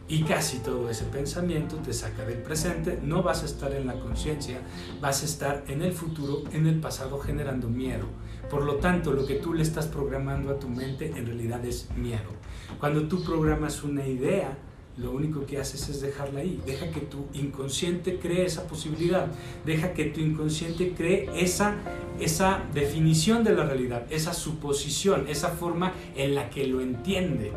Y 0.09 0.23
casi 0.23 0.59
todo 0.59 0.89
ese 0.89 1.05
pensamiento 1.05 1.77
te 1.77 1.93
saca 1.93 2.25
del 2.25 2.39
presente, 2.39 3.01
no 3.03 3.25
vas 3.25 3.43
a 3.43 3.47
estar 3.47 3.73
en 3.73 3.89
la 3.89 3.99
conciencia, 3.99 4.61
vas 5.01 5.23
a 5.23 5.27
estar 5.27 5.65
en 5.67 5.83
el 5.83 5.93
futuro, 5.93 6.45
en 6.53 6.69
el 6.69 6.79
pasado 6.79 7.19
generando 7.19 7.69
miedo. 7.69 8.07
Por 8.49 8.63
lo 8.63 8.77
tanto, 8.77 9.13
lo 9.13 9.27
que 9.27 9.35
tú 9.35 9.53
le 9.53 9.65
estás 9.65 9.87
programando 9.87 10.51
a 10.51 10.61
tu 10.61 10.69
mente 10.69 11.13
en 11.17 11.27
realidad 11.27 11.65
es 11.65 11.89
miedo. 11.97 12.31
Cuando 12.79 13.09
tú 13.09 13.25
programas 13.25 13.83
una 13.83 14.07
idea, 14.07 14.57
lo 14.97 15.11
único 15.11 15.45
que 15.45 15.59
haces 15.59 15.89
es 15.89 16.01
dejarla 16.01 16.41
ahí. 16.41 16.63
Deja 16.65 16.89
que 16.91 17.01
tu 17.01 17.27
inconsciente 17.35 18.21
cree 18.21 18.47
esa 18.47 18.69
posibilidad. 18.69 19.27
Deja 19.65 19.93
que 19.93 20.05
tu 20.05 20.21
inconsciente 20.21 20.95
cree 20.97 21.29
esa, 21.35 21.75
esa 22.21 22.63
definición 22.73 23.43
de 23.43 23.55
la 23.55 23.65
realidad, 23.65 24.07
esa 24.11 24.33
suposición, 24.33 25.27
esa 25.29 25.49
forma 25.49 25.93
en 26.15 26.37
la 26.37 26.49
que 26.49 26.69
lo 26.69 26.81
entiende 26.81 27.53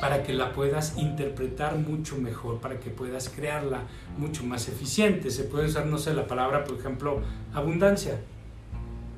para 0.00 0.22
que 0.22 0.32
la 0.32 0.52
puedas 0.52 0.96
interpretar 0.98 1.76
mucho 1.76 2.16
mejor, 2.16 2.60
para 2.60 2.80
que 2.80 2.90
puedas 2.90 3.28
crearla 3.28 3.82
mucho 4.18 4.44
más 4.44 4.68
eficiente. 4.68 5.30
Se 5.30 5.44
puede 5.44 5.66
usar, 5.66 5.86
no 5.86 5.98
sé, 5.98 6.14
la 6.14 6.26
palabra, 6.26 6.64
por 6.64 6.78
ejemplo, 6.78 7.20
abundancia, 7.52 8.20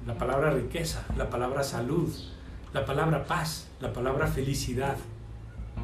la 0.07 0.17
palabra 0.19 0.51
riqueza, 0.51 1.05
la 1.17 1.31
palabra 1.31 1.63
salud, 1.63 2.13
la 2.73 2.85
palabra 2.85 3.25
paz, 3.25 3.69
la 3.81 3.93
palabra 3.93 4.27
felicidad, 4.27 4.97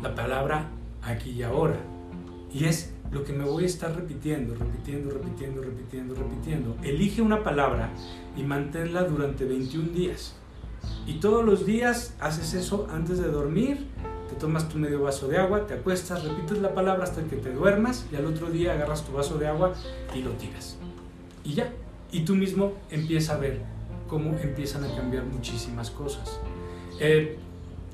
la 0.03 0.15
palabra 0.15 0.69
aquí 1.03 1.31
y 1.31 1.43
ahora. 1.43 1.77
Y 2.53 2.67
es 2.67 2.93
lo 3.11 3.25
que 3.25 3.33
me 3.33 3.45
voy 3.45 3.65
a 3.65 3.67
estar 3.67 3.95
repitiendo, 3.95 4.55
repitiendo, 4.55 5.11
repitiendo, 5.11 5.63
repitiendo, 5.63 6.15
repitiendo. 6.15 6.77
Elige 6.83 7.23
una 7.23 7.43
palabra 7.43 7.91
y 8.37 8.43
manténla 8.43 9.05
durante 9.05 9.45
21 9.45 9.91
días. 9.91 10.35
Y 11.07 11.15
todos 11.15 11.45
los 11.45 11.67
días 11.67 12.15
haces 12.21 12.55
eso 12.55 12.89
antes 12.93 13.19
de 13.19 13.29
dormir 13.29 13.87
te 14.33 14.41
tomas 14.41 14.69
tu 14.69 14.79
medio 14.79 15.03
vaso 15.03 15.29
de 15.29 15.37
agua, 15.37 15.67
te 15.67 15.75
acuestas, 15.75 16.25
repites 16.25 16.59
la 16.59 16.75
palabra 16.75 17.05
hasta 17.05 17.23
que 17.25 17.37
te 17.37 17.53
duermas 17.53 18.07
y 18.11 18.17
al 18.17 18.25
otro 18.25 18.51
día 18.51 18.73
agarras 18.73 19.05
tu 19.05 19.13
vaso 19.13 19.37
de 19.37 19.47
agua 19.47 19.75
y 20.15 20.23
lo 20.23 20.31
tiras. 20.33 20.79
Y 21.45 21.55
ya. 21.55 21.71
Y 22.11 22.21
tú 22.21 22.35
mismo 22.35 22.73
empiezas 22.91 23.37
a 23.37 23.39
ver 23.39 23.61
cómo 24.09 24.37
empiezan 24.39 24.85
a 24.85 24.97
cambiar 24.97 25.25
muchísimas 25.25 25.91
cosas. 25.91 26.41
Eh, 26.99 27.37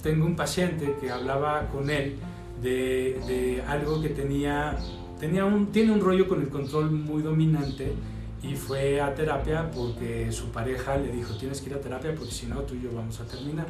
tengo 0.02 0.26
un 0.26 0.36
paciente 0.36 0.96
que 1.00 1.10
hablaba 1.10 1.68
con 1.68 1.90
él 1.90 2.16
de, 2.62 3.20
de, 3.26 3.62
algo 3.66 4.00
que 4.00 4.10
tenía, 4.10 4.76
tenía 5.18 5.44
un, 5.44 5.72
tiene 5.72 5.92
un 5.92 6.00
rollo 6.00 6.28
con 6.28 6.40
el 6.40 6.48
control 6.48 6.90
muy 6.90 7.22
dominante 7.22 7.92
y 8.42 8.54
fue 8.54 9.00
a 9.00 9.14
terapia 9.14 9.70
porque 9.72 10.30
su 10.30 10.50
pareja 10.50 10.96
le 10.96 11.10
dijo 11.10 11.36
tienes 11.36 11.60
que 11.60 11.70
ir 11.70 11.76
a 11.76 11.80
terapia 11.80 12.14
porque 12.14 12.32
si 12.32 12.46
no 12.46 12.60
tú 12.60 12.74
y 12.74 12.82
yo 12.82 12.90
vamos 12.94 13.18
a 13.20 13.24
terminar. 13.24 13.66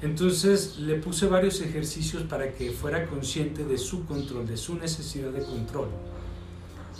Entonces 0.00 0.78
le 0.78 0.94
puse 0.96 1.26
varios 1.26 1.60
ejercicios 1.60 2.22
para 2.22 2.52
que 2.52 2.70
fuera 2.70 3.06
consciente 3.06 3.64
de 3.64 3.78
su 3.78 4.06
control, 4.06 4.46
de 4.46 4.56
su 4.56 4.76
necesidad 4.76 5.30
de 5.30 5.42
control. 5.42 5.88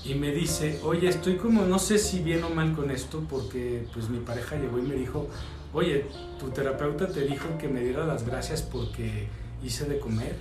Y 0.05 0.15
me 0.15 0.33
dice, 0.33 0.81
oye, 0.85 1.09
estoy 1.09 1.37
como, 1.37 1.65
no 1.65 1.79
sé 1.79 1.99
si 1.99 2.21
bien 2.21 2.43
o 2.43 2.51
mal 2.51 2.75
con 2.75 2.91
esto, 2.91 3.25
porque 3.29 3.87
pues 3.93 4.09
mi 4.09 4.19
pareja 4.19 4.57
llegó 4.57 4.79
y 4.79 4.83
me 4.83 4.95
dijo, 4.95 5.29
oye, 5.73 6.07
tu 6.41 6.51
terapeuta 6.51 7.09
te 7.09 7.23
dijo 7.23 7.57
que 7.59 7.69
me 7.69 7.83
diera 7.83 8.07
las 8.07 8.27
gracias 8.27 8.63
porque 8.63 9.29
hice 9.63 9.85
de 9.85 9.99
comer. 9.99 10.37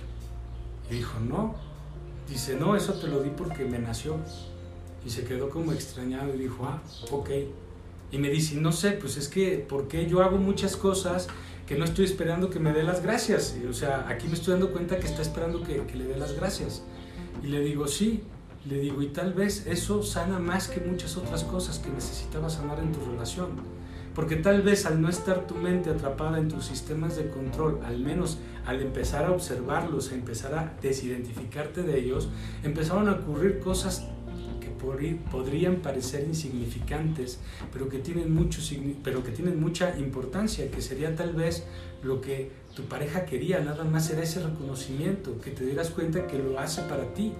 Y 0.90 0.94
dijo, 0.94 1.20
no. 1.20 1.54
Dice, 2.28 2.56
no, 2.56 2.76
eso 2.76 2.94
te 2.94 3.06
lo 3.08 3.22
di 3.22 3.30
porque 3.30 3.64
me 3.64 3.78
nació. 3.78 4.16
Y 5.06 5.10
se 5.10 5.24
quedó 5.24 5.48
como 5.48 5.72
extrañado 5.72 6.34
y 6.34 6.38
dijo, 6.38 6.64
ah, 6.66 6.82
ok. 7.10 7.30
Y 8.10 8.18
me 8.18 8.30
dice, 8.30 8.56
no 8.56 8.72
sé, 8.72 8.92
pues 8.92 9.16
es 9.16 9.28
que, 9.28 9.64
porque 9.68 10.08
yo 10.08 10.22
hago 10.22 10.38
muchas 10.38 10.76
cosas 10.76 11.28
que 11.68 11.76
no 11.76 11.84
estoy 11.84 12.06
esperando 12.06 12.48
que 12.48 12.58
me 12.58 12.72
dé 12.72 12.82
las 12.82 13.02
gracias. 13.02 13.54
O 13.68 13.74
sea, 13.74 14.06
aquí 14.08 14.26
me 14.26 14.34
estoy 14.34 14.52
dando 14.52 14.72
cuenta 14.72 14.98
que 14.98 15.06
está 15.06 15.20
esperando 15.20 15.62
que, 15.62 15.84
le 15.94 16.04
dé 16.04 16.16
las 16.16 16.32
gracias. 16.32 16.82
Y 17.42 17.48
le 17.48 17.60
digo, 17.60 17.86
sí, 17.86 18.22
le 18.64 18.80
digo, 18.80 19.02
y 19.02 19.08
tal 19.08 19.34
vez 19.34 19.66
eso 19.66 20.02
sana 20.02 20.38
más 20.38 20.68
que 20.68 20.80
muchas 20.80 21.18
otras 21.18 21.44
cosas 21.44 21.78
que 21.78 21.90
necesitabas 21.90 22.54
sanar 22.54 22.78
en 22.78 22.92
tu 22.92 23.00
relación. 23.04 23.50
Porque 24.14 24.36
tal 24.36 24.62
vez 24.62 24.86
al 24.86 25.02
no 25.02 25.10
estar 25.10 25.46
tu 25.46 25.56
mente 25.56 25.90
atrapada 25.90 26.38
en 26.38 26.48
tus 26.48 26.64
sistemas 26.64 27.16
de 27.16 27.28
control, 27.28 27.80
al 27.84 27.98
menos 27.98 28.38
al 28.64 28.80
empezar 28.80 29.26
a 29.26 29.30
observarlos, 29.30 30.10
a 30.10 30.14
empezar 30.14 30.54
a 30.54 30.74
desidentificarte 30.80 31.82
de 31.82 31.98
ellos, 31.98 32.30
empezaron 32.64 33.08
a 33.10 33.12
ocurrir 33.12 33.60
cosas 33.60 34.08
podrían 34.78 35.76
parecer 35.76 36.24
insignificantes, 36.26 37.38
pero 37.72 37.88
que, 37.88 37.98
tienen 37.98 38.32
mucho, 38.32 38.60
pero 39.02 39.22
que 39.22 39.30
tienen 39.30 39.60
mucha 39.60 39.98
importancia, 39.98 40.70
que 40.70 40.80
sería 40.80 41.14
tal 41.14 41.34
vez 41.34 41.64
lo 42.02 42.20
que 42.20 42.50
tu 42.74 42.84
pareja 42.84 43.26
quería, 43.26 43.60
nada 43.60 43.84
más 43.84 44.10
era 44.10 44.22
ese 44.22 44.42
reconocimiento, 44.42 45.40
que 45.40 45.50
te 45.50 45.64
dieras 45.64 45.90
cuenta 45.90 46.26
que 46.26 46.38
lo 46.38 46.58
hace 46.58 46.82
para 46.82 47.12
ti. 47.14 47.32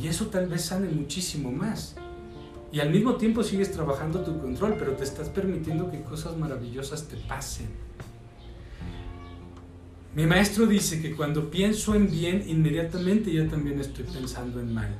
Y 0.00 0.06
eso 0.06 0.28
tal 0.28 0.48
vez 0.48 0.64
sane 0.64 0.88
muchísimo 0.88 1.50
más. 1.50 1.96
Y 2.70 2.80
al 2.80 2.90
mismo 2.90 3.16
tiempo 3.16 3.42
sigues 3.42 3.72
trabajando 3.72 4.20
tu 4.20 4.38
control, 4.40 4.76
pero 4.78 4.92
te 4.92 5.04
estás 5.04 5.28
permitiendo 5.28 5.90
que 5.90 6.02
cosas 6.02 6.36
maravillosas 6.36 7.08
te 7.08 7.16
pasen. 7.16 7.66
Mi 10.14 10.26
maestro 10.26 10.66
dice 10.66 11.00
que 11.00 11.14
cuando 11.14 11.50
pienso 11.50 11.94
en 11.94 12.10
bien, 12.10 12.44
inmediatamente 12.46 13.32
yo 13.32 13.46
también 13.48 13.78
estoy 13.80 14.04
pensando 14.04 14.60
en 14.60 14.72
mal. 14.72 14.96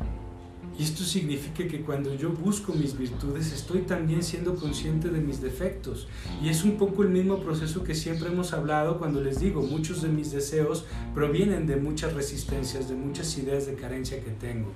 Y 0.79 0.85
esto 0.85 1.03
significa 1.03 1.67
que 1.67 1.81
cuando 1.81 2.15
yo 2.15 2.31
busco 2.31 2.73
mis 2.73 2.97
virtudes 2.97 3.53
estoy 3.53 3.81
también 3.81 4.23
siendo 4.23 4.55
consciente 4.55 5.09
de 5.09 5.21
mis 5.21 5.41
defectos. 5.41 6.07
Y 6.41 6.49
es 6.49 6.63
un 6.63 6.79
poco 6.79 7.03
el 7.03 7.09
mismo 7.09 7.41
proceso 7.41 7.83
que 7.83 7.97
siempre 7.97 8.29
hemos 8.29 8.53
hablado 8.53 8.99
cuando 8.99 9.21
les 9.21 9.41
digo, 9.41 9.61
muchos 9.61 10.03
de 10.03 10.09
mis 10.09 10.31
deseos 10.31 10.85
provienen 11.15 11.67
de 11.67 11.77
muchas 11.77 12.13
resistencias, 12.13 12.89
de 12.89 12.95
muchas 12.95 13.37
ideas 13.39 13.67
de 13.67 13.75
carencia 13.75 14.23
que 14.23 14.31
tengo. 14.31 14.73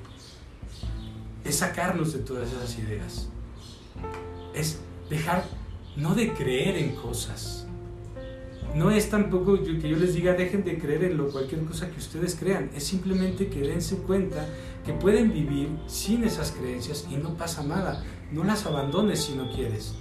Es 1.45 1.57
sacarnos 1.57 2.13
de 2.13 2.19
todas 2.19 2.53
esas 2.53 2.77
ideas. 2.81 3.29
Es 4.55 4.81
dejar 5.09 5.45
no 5.97 6.17
de 6.17 6.33
creer 6.33 6.79
en 6.79 6.97
cosas, 6.97 7.63
no 8.75 8.91
es 8.91 9.11
tampoco 9.11 9.63
que 9.63 9.89
yo 9.89 9.97
les 9.97 10.15
diga 10.15 10.33
dejen 10.33 10.65
de 10.65 10.79
creer 10.79 11.05
en 11.05 11.19
lo, 11.19 11.29
cualquier 11.29 11.63
cosa 11.65 11.91
que 11.91 11.99
ustedes 11.99 12.35
crean, 12.35 12.71
es 12.75 12.85
simplemente 12.85 13.49
que 13.49 13.61
dense 13.61 13.97
cuenta 13.97 14.47
que 14.85 14.93
pueden 14.93 15.33
vivir 15.33 15.71
sin 15.87 16.25
esas 16.25 16.53
creencias 16.53 17.07
y 17.11 17.17
no 17.17 17.35
pasa 17.35 17.63
nada. 17.63 18.03
No 18.33 18.45
las 18.45 18.67
abandones 18.67 19.25
si 19.25 19.35
no 19.35 19.51
quieres. 19.51 19.95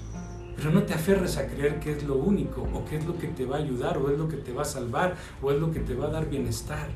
Pero 0.55 0.71
no 0.71 0.83
te 0.83 0.93
aferres 0.93 1.37
a 1.37 1.47
creer 1.47 1.79
que 1.79 1.91
es 1.91 2.03
lo 2.03 2.15
único 2.15 2.61
o 2.73 2.85
que 2.85 2.97
es 2.97 3.05
lo 3.05 3.17
que 3.17 3.27
te 3.27 3.45
va 3.45 3.57
a 3.57 3.59
ayudar 3.59 3.97
o 3.97 4.09
es 4.11 4.17
lo 4.17 4.27
que 4.27 4.37
te 4.37 4.53
va 4.53 4.63
a 4.63 4.65
salvar 4.65 5.15
o 5.41 5.51
es 5.51 5.59
lo 5.59 5.71
que 5.71 5.79
te 5.79 5.95
va 5.95 6.07
a 6.07 6.11
dar 6.11 6.29
bienestar. 6.29 6.89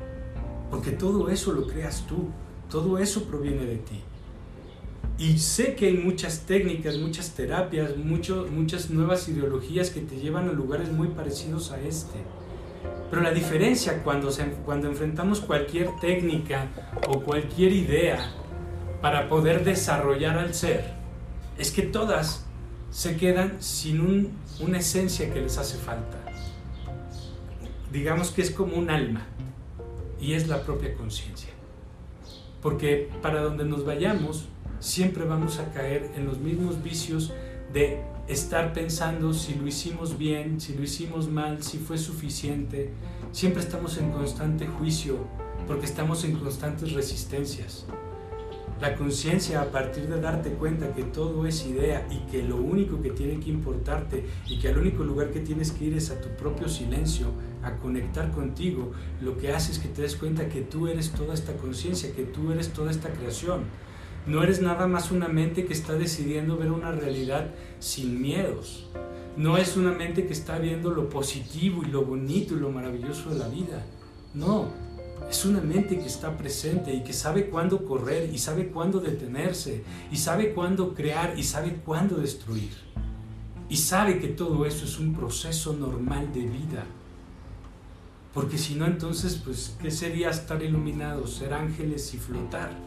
Porque 0.69 0.91
todo 0.91 1.29
eso 1.29 1.53
lo 1.53 1.67
creas 1.67 2.05
tú, 2.07 2.29
todo 2.69 2.97
eso 2.97 3.23
proviene 3.25 3.65
de 3.65 3.77
ti. 3.77 4.01
Y 5.17 5.37
sé 5.37 5.75
que 5.75 5.87
hay 5.87 5.97
muchas 5.97 6.41
técnicas, 6.41 6.97
muchas 6.97 7.31
terapias, 7.31 7.95
muchas 7.95 8.89
nuevas 8.89 9.29
ideologías 9.29 9.89
que 9.89 10.01
te 10.01 10.17
llevan 10.17 10.49
a 10.49 10.51
lugares 10.51 10.91
muy 10.91 11.07
parecidos 11.09 11.71
a 11.71 11.79
este. 11.79 12.19
Pero 13.09 13.21
la 13.21 13.31
diferencia 13.31 14.03
cuando, 14.03 14.29
cuando 14.65 14.87
enfrentamos 14.87 15.39
cualquier 15.39 15.89
técnica 15.99 16.67
o 17.07 17.21
cualquier 17.21 17.71
idea 17.71 18.31
para 19.01 19.29
poder 19.29 19.63
desarrollar 19.63 20.37
al 20.37 20.53
ser 20.53 20.93
es 21.57 21.71
que 21.71 21.83
todas 21.83 22.45
se 22.89 23.17
quedan 23.17 23.61
sin 23.61 24.33
una 24.59 24.77
esencia 24.79 25.33
que 25.33 25.41
les 25.41 25.57
hace 25.57 25.77
falta. 25.77 26.17
Digamos 27.91 28.31
que 28.31 28.41
es 28.41 28.51
como 28.51 28.75
un 28.75 28.89
alma 28.89 29.25
y 30.19 30.33
es 30.33 30.47
la 30.47 30.61
propia 30.63 30.93
conciencia. 30.95 31.49
Porque 32.61 33.09
para 33.21 33.41
donde 33.41 33.63
nos 33.65 33.85
vayamos, 33.85 34.45
siempre 34.79 35.23
vamos 35.25 35.59
a 35.59 35.71
caer 35.71 36.09
en 36.15 36.25
los 36.25 36.39
mismos 36.39 36.81
vicios 36.83 37.31
de 37.73 38.01
estar 38.27 38.73
pensando 38.73 39.33
si 39.33 39.55
lo 39.55 39.67
hicimos 39.67 40.17
bien, 40.17 40.59
si 40.59 40.73
lo 40.73 40.83
hicimos 40.83 41.29
mal, 41.29 41.61
si 41.61 41.77
fue 41.77 41.97
suficiente. 41.97 42.91
Siempre 43.31 43.61
estamos 43.61 43.97
en 43.97 44.11
constante 44.11 44.65
juicio 44.65 45.17
porque 45.67 45.85
estamos 45.85 46.23
en 46.23 46.37
constantes 46.37 46.93
resistencias. 46.93 47.85
La 48.81 48.95
conciencia 48.95 49.61
a 49.61 49.71
partir 49.71 50.07
de 50.09 50.19
darte 50.19 50.51
cuenta 50.51 50.93
que 50.93 51.03
todo 51.03 51.45
es 51.45 51.65
idea 51.65 52.05
y 52.11 52.29
que 52.29 52.43
lo 52.43 52.57
único 52.57 53.01
que 53.01 53.09
tiene 53.09 53.39
que 53.39 53.49
importarte 53.49 54.25
y 54.47 54.59
que 54.59 54.67
al 54.67 54.77
único 54.77 55.03
lugar 55.03 55.31
que 55.31 55.39
tienes 55.39 55.71
que 55.71 55.85
ir 55.85 55.93
es 55.95 56.11
a 56.11 56.19
tu 56.19 56.27
propio 56.35 56.67
silencio, 56.67 57.27
a 57.63 57.77
conectar 57.77 58.31
contigo, 58.31 58.91
lo 59.21 59.37
que 59.37 59.53
hace 59.53 59.71
es 59.71 59.79
que 59.79 59.87
te 59.87 60.01
des 60.01 60.17
cuenta 60.17 60.49
que 60.49 60.61
tú 60.61 60.87
eres 60.87 61.11
toda 61.11 61.33
esta 61.33 61.53
conciencia, 61.53 62.13
que 62.13 62.23
tú 62.23 62.51
eres 62.51 62.73
toda 62.73 62.91
esta 62.91 63.09
creación. 63.09 63.63
No 64.27 64.41
eres 64.41 64.59
nada 64.59 64.87
más 64.87 65.11
una 65.11 65.27
mente 65.27 65.65
que 65.65 65.73
está 65.73 65.93
decidiendo 65.93 66.57
ver 66.57 66.71
una 66.71 66.91
realidad 66.91 67.51
sin 67.79 68.19
miedos. 68.19 68.87
No 69.37 69.57
es 69.57 69.77
una 69.77 69.91
mente 69.91 70.25
que 70.25 70.33
está 70.33 70.57
viendo 70.57 70.89
lo 70.91 71.09
positivo 71.09 71.83
y 71.83 71.91
lo 71.91 72.03
bonito 72.03 72.55
y 72.55 72.59
lo 72.59 72.71
maravilloso 72.71 73.29
de 73.29 73.39
la 73.39 73.47
vida. 73.49 73.85
No, 74.33 74.69
es 75.29 75.45
una 75.45 75.61
mente 75.61 75.99
que 75.99 76.05
está 76.05 76.37
presente 76.37 76.93
y 76.93 77.03
que 77.03 77.13
sabe 77.13 77.49
cuándo 77.49 77.85
correr 77.85 78.33
y 78.33 78.37
sabe 78.39 78.69
cuándo 78.69 78.99
detenerse 78.99 79.83
y 80.11 80.17
sabe 80.17 80.53
cuándo 80.53 80.95
crear 80.95 81.37
y 81.37 81.43
sabe 81.43 81.75
cuándo 81.85 82.17
destruir. 82.17 82.71
Y 83.69 83.77
sabe 83.77 84.19
que 84.19 84.29
todo 84.29 84.65
eso 84.65 84.85
es 84.85 84.99
un 84.99 85.13
proceso 85.13 85.73
normal 85.73 86.33
de 86.33 86.41
vida. 86.41 86.85
Porque 88.33 88.57
si 88.57 88.75
no, 88.75 88.85
entonces, 88.85 89.41
pues, 89.43 89.75
¿qué 89.81 89.91
sería 89.91 90.29
estar 90.29 90.61
iluminados, 90.61 91.35
ser 91.35 91.53
ángeles 91.53 92.13
y 92.13 92.17
flotar? 92.17 92.84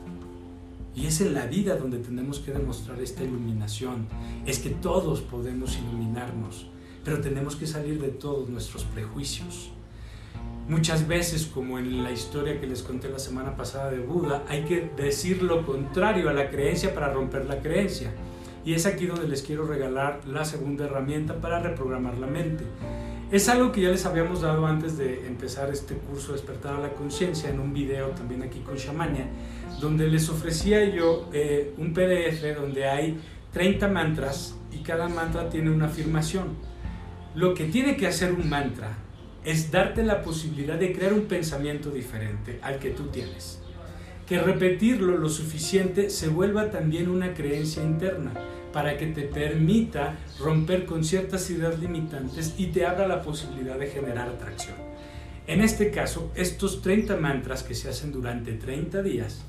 Y 0.99 1.07
es 1.07 1.21
en 1.21 1.33
la 1.33 1.47
vida 1.47 1.77
donde 1.77 1.99
tenemos 1.99 2.41
que 2.41 2.51
demostrar 2.51 3.01
esta 3.01 3.23
iluminación. 3.23 4.09
Es 4.47 4.59
que 4.59 4.71
todos 4.71 5.21
podemos 5.21 5.79
iluminarnos, 5.79 6.67
pero 7.05 7.21
tenemos 7.21 7.55
que 7.55 7.69
salir 7.69 8.01
de 8.01 8.09
todos 8.09 8.49
nuestros 8.49 8.83
prejuicios. 8.83 9.71
Muchas 10.69 11.07
veces, 11.07 11.47
como 11.47 11.79
en 11.79 12.03
la 12.03 12.11
historia 12.11 12.61
que 12.61 12.67
les 12.67 12.83
conté 12.83 13.09
la 13.09 13.21
semana 13.21 13.57
pasada 13.57 13.93
de 13.93 14.01
Buda, 14.01 14.45
hay 14.49 14.65
que 14.65 14.91
decir 14.97 15.43
lo 15.43 15.65
contrario 15.65 16.29
a 16.29 16.33
la 16.33 16.51
creencia 16.51 16.93
para 16.93 17.13
romper 17.13 17.47
la 17.47 17.61
creencia. 17.61 18.13
Y 18.69 18.75
es 18.75 18.85
aquí 18.85 19.07
donde 19.07 19.27
les 19.27 19.41
quiero 19.41 19.65
regalar 19.65 20.21
la 20.27 20.45
segunda 20.45 20.85
herramienta 20.85 21.41
para 21.41 21.59
reprogramar 21.59 22.19
la 22.19 22.27
mente. 22.27 22.65
Es 23.33 23.49
algo 23.49 23.73
que 23.73 23.81
ya 23.81 23.89
les 23.89 24.05
habíamos 24.05 24.43
dado 24.43 24.67
antes 24.67 24.99
de 24.99 25.27
empezar 25.27 25.71
este 25.71 25.95
curso 25.95 26.33
Despertar 26.33 26.75
a 26.75 26.81
la 26.81 26.93
Conciencia 26.93 27.49
en 27.49 27.61
un 27.61 27.73
video 27.73 28.09
también 28.09 28.43
aquí 28.43 28.59
con 28.59 28.77
Shamania, 28.77 29.27
donde 29.81 30.07
les 30.09 30.29
ofrecía 30.29 30.85
yo 30.85 31.31
eh, 31.33 31.73
un 31.79 31.95
PDF 31.95 32.45
donde 32.61 32.85
hay 32.87 33.19
30 33.55 33.89
mantras 33.89 34.55
y 34.71 34.83
cada 34.83 35.09
mantra 35.09 35.49
tiene 35.49 35.71
una 35.71 35.87
afirmación. 35.87 36.49
Lo 37.35 37.55
que 37.55 37.65
tiene 37.65 37.97
que 37.97 38.07
hacer 38.07 38.35
un 38.35 38.51
mantra 38.51 38.99
es 39.47 39.71
darte 39.71 40.05
la 40.05 40.21
posibilidad 40.21 40.77
de 40.77 40.93
crear 40.93 41.15
un 41.15 41.25
pensamiento 41.25 41.89
diferente 41.89 42.59
al 42.61 42.79
que 42.79 42.91
tú 42.91 43.05
tienes. 43.05 43.63
Que 44.27 44.39
repetirlo 44.39 45.17
lo 45.17 45.31
suficiente 45.31 46.11
se 46.11 46.29
vuelva 46.29 46.69
también 46.69 47.09
una 47.09 47.33
creencia 47.33 47.83
interna 47.83 48.33
para 48.73 48.97
que 48.97 49.07
te 49.07 49.23
permita 49.23 50.17
romper 50.39 50.85
con 50.85 51.05
ciertas 51.05 51.49
ideas 51.51 51.79
limitantes 51.79 52.55
y 52.59 52.67
te 52.67 52.87
abra 52.87 53.09
la 53.09 53.23
posibilidad 53.23 53.79
de 53.79 53.89
generar 53.89 54.29
atracción. 54.29 54.77
En 55.47 55.63
este 55.63 55.91
caso, 55.91 56.31
estos 56.35 56.83
30 56.83 57.17
mantras 57.17 57.63
que 57.63 57.75
se 57.75 57.89
hacen 57.89 58.13
durante 58.13 58.53
30 58.53 59.03
días 59.03 59.43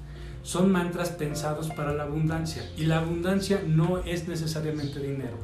son 0.44 0.72
mantras 0.72 1.10
pensados 1.10 1.70
para 1.72 1.94
la 1.94 2.04
abundancia 2.04 2.64
y 2.78 2.86
la 2.86 3.00
abundancia 3.00 3.62
no 3.68 4.00
es 4.06 4.28
necesariamente 4.28 5.00
dinero. 5.00 5.38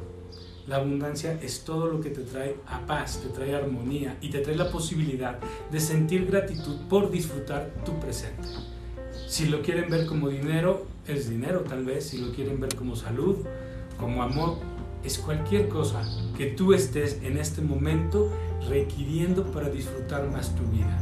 La 0.66 0.76
abundancia 0.76 1.38
es 1.42 1.60
todo 1.60 1.86
lo 1.86 2.00
que 2.00 2.10
te 2.10 2.22
trae 2.22 2.56
a 2.66 2.84
paz, 2.86 3.20
te 3.22 3.28
trae 3.28 3.54
armonía 3.54 4.16
y 4.20 4.30
te 4.30 4.40
trae 4.40 4.56
la 4.56 4.70
posibilidad 4.70 5.38
de 5.70 5.78
sentir 5.78 6.26
gratitud 6.26 6.76
por 6.88 7.10
disfrutar 7.10 7.70
tu 7.84 8.00
presente. 8.00 8.48
Si 9.28 9.46
lo 9.46 9.62
quieren 9.62 9.90
ver 9.90 10.06
como 10.06 10.28
dinero, 10.28 10.86
es 11.06 11.28
dinero 11.28 11.60
tal 11.60 11.84
vez. 11.84 12.08
Si 12.08 12.18
lo 12.18 12.32
quieren 12.32 12.60
ver 12.60 12.74
como 12.74 12.96
salud, 12.96 13.36
como 13.98 14.22
amor, 14.22 14.58
es 15.04 15.18
cualquier 15.18 15.68
cosa 15.68 16.02
que 16.36 16.46
tú 16.46 16.74
estés 16.74 17.18
en 17.22 17.38
este 17.38 17.62
momento 17.62 18.30
requiriendo 18.68 19.44
para 19.52 19.68
disfrutar 19.68 20.28
más 20.30 20.54
tu 20.54 20.64
vida. 20.64 20.98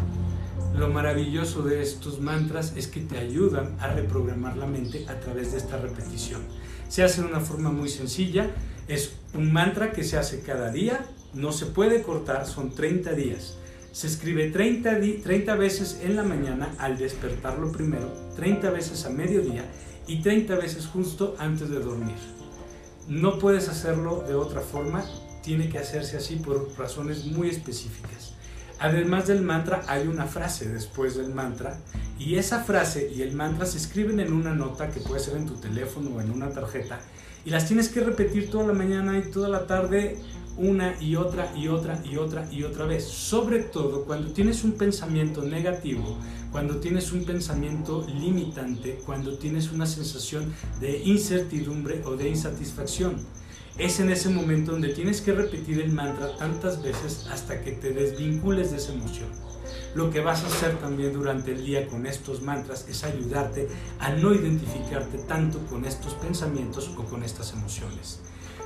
Lo 0.76 0.88
maravilloso 0.88 1.62
de 1.62 1.82
estos 1.82 2.20
mantras 2.20 2.74
es 2.76 2.88
que 2.88 3.01
te 3.01 3.18
ayudan 3.18 3.76
a 3.78 3.88
reprogramar 3.88 4.57
la 4.57 4.66
mente 4.66 5.07
a 5.09 5.20
través 5.20 5.53
de 5.53 5.59
esta 5.59 5.78
repetición. 5.78 6.42
Se 6.88 7.03
hace 7.03 7.22
de 7.22 7.28
una 7.28 7.40
forma 7.40 7.70
muy 7.70 7.88
sencilla, 7.88 8.51
es 8.88 9.14
un 9.34 9.53
mantra 9.53 9.92
que 9.92 10.05
se 10.05 10.18
hace 10.18 10.40
cada 10.40 10.70
día, 10.70 11.07
no 11.32 11.53
se 11.53 11.66
puede 11.66 12.03
cortar, 12.03 12.47
son 12.47 12.74
30 12.74 13.12
días. 13.12 13.57
Se 13.92 14.09
escribe 14.09 14.51
30, 14.51 14.99
30 15.22 15.55
veces 15.55 16.01
en 16.03 16.16
la 16.16 16.24
mañana 16.24 16.74
al 16.78 16.99
despertarlo 16.99 17.70
primero, 17.70 18.12
30 18.34 18.70
veces 18.70 19.07
a 19.07 19.11
mediodía 19.11 19.64
y 20.09 20.20
30 20.22 20.57
veces 20.57 20.86
justo 20.86 21.36
antes 21.38 21.70
de 21.70 21.78
dormir. 21.78 22.16
No 23.09 23.38
puedes 23.38 23.68
hacerlo 23.68 24.24
de 24.26 24.34
otra 24.34 24.61
forma, 24.61 25.05
tiene 25.42 25.68
que 25.68 25.78
hacerse 25.78 26.16
así 26.16 26.36
por 26.36 26.70
razones 26.78 27.26
muy 27.26 27.50
específicas. 27.50 28.32
Además 28.80 29.26
del 29.26 29.42
mantra 29.42 29.82
hay 29.86 30.09
una 30.09 30.26
frase 30.26 30.68
después 30.68 31.16
del 31.16 31.34
mantra 31.34 31.78
y 32.18 32.36
esa 32.36 32.64
frase 32.64 33.11
y 33.14 33.22
el 33.22 33.32
mantra 33.32 33.66
se 33.66 33.78
escriben 33.78 34.20
en 34.20 34.32
una 34.32 34.55
nota 34.55 34.88
que 34.90 35.00
puede 35.00 35.20
ser 35.20 35.36
en 35.36 35.46
tu 35.46 35.55
teléfono 35.55 36.16
o 36.16 36.20
en 36.20 36.30
una 36.30 36.50
tarjeta 36.50 36.98
y 37.44 37.50
las 37.50 37.66
tienes 37.66 37.88
que 37.88 38.00
repetir 38.00 38.50
toda 38.50 38.66
la 38.66 38.72
mañana 38.72 39.18
y 39.18 39.30
toda 39.30 39.48
la 39.48 39.66
tarde 39.66 40.18
una 40.57 41.00
y 41.00 41.16
otra 41.16 41.52
y 41.57 41.68
otra 41.68 42.00
y 42.05 42.16
otra 42.16 42.48
y 42.50 42.62
otra 42.62 42.86
vez. 42.86 43.05
Sobre 43.05 43.61
todo 43.61 44.05
cuando 44.05 44.32
tienes 44.32 44.64
un 44.64 44.72
pensamiento 44.72 45.42
negativo, 45.42 46.18
cuando 46.52 46.76
tienes 46.76 47.12
un 47.12 47.24
pensamiento 47.24 48.07
limitante, 48.07 49.00
cuando 49.05 49.36
tienes 49.38 49.72
una 49.72 49.86
sensación 49.86 50.52
de 50.80 51.02
incertidumbre 51.05 52.02
o 52.05 52.16
de 52.16 52.28
insatisfacción 52.28 53.16
es 53.78 53.98
en 53.98 54.09
ese 54.09 54.28
momento 54.28 54.70
donde 54.70 54.90
tienes 54.90 55.20
que 55.20 55.32
repetir 55.32 55.80
el 55.80 55.92
mantra 55.92 56.36
tantas 56.36 56.80
veces 56.80 57.26
hasta 57.32 57.61
que 57.61 57.72
te 57.72 57.92
desvincules 57.92 58.70
de 58.70 58.76
esa 58.76 58.92
emoción. 58.92 59.28
Lo 59.96 60.11
que 60.11 60.20
vas 60.20 60.44
a 60.44 60.46
hacer 60.46 60.78
también 60.78 61.12
durante 61.12 61.52
el 61.52 61.64
día 61.64 61.88
con 61.88 62.07
estos 62.07 62.40
mantras 62.42 62.86
es 62.88 63.02
ayudarte 63.02 63.68
a 63.98 64.11
no 64.11 64.32
identificarte 64.32 65.18
tanto 65.18 65.59
con 65.66 65.84
estos 65.84 66.14
pensamientos 66.14 66.88
o 66.96 67.05
con 67.05 67.24
estas 67.24 67.52
emociones. 67.52 68.20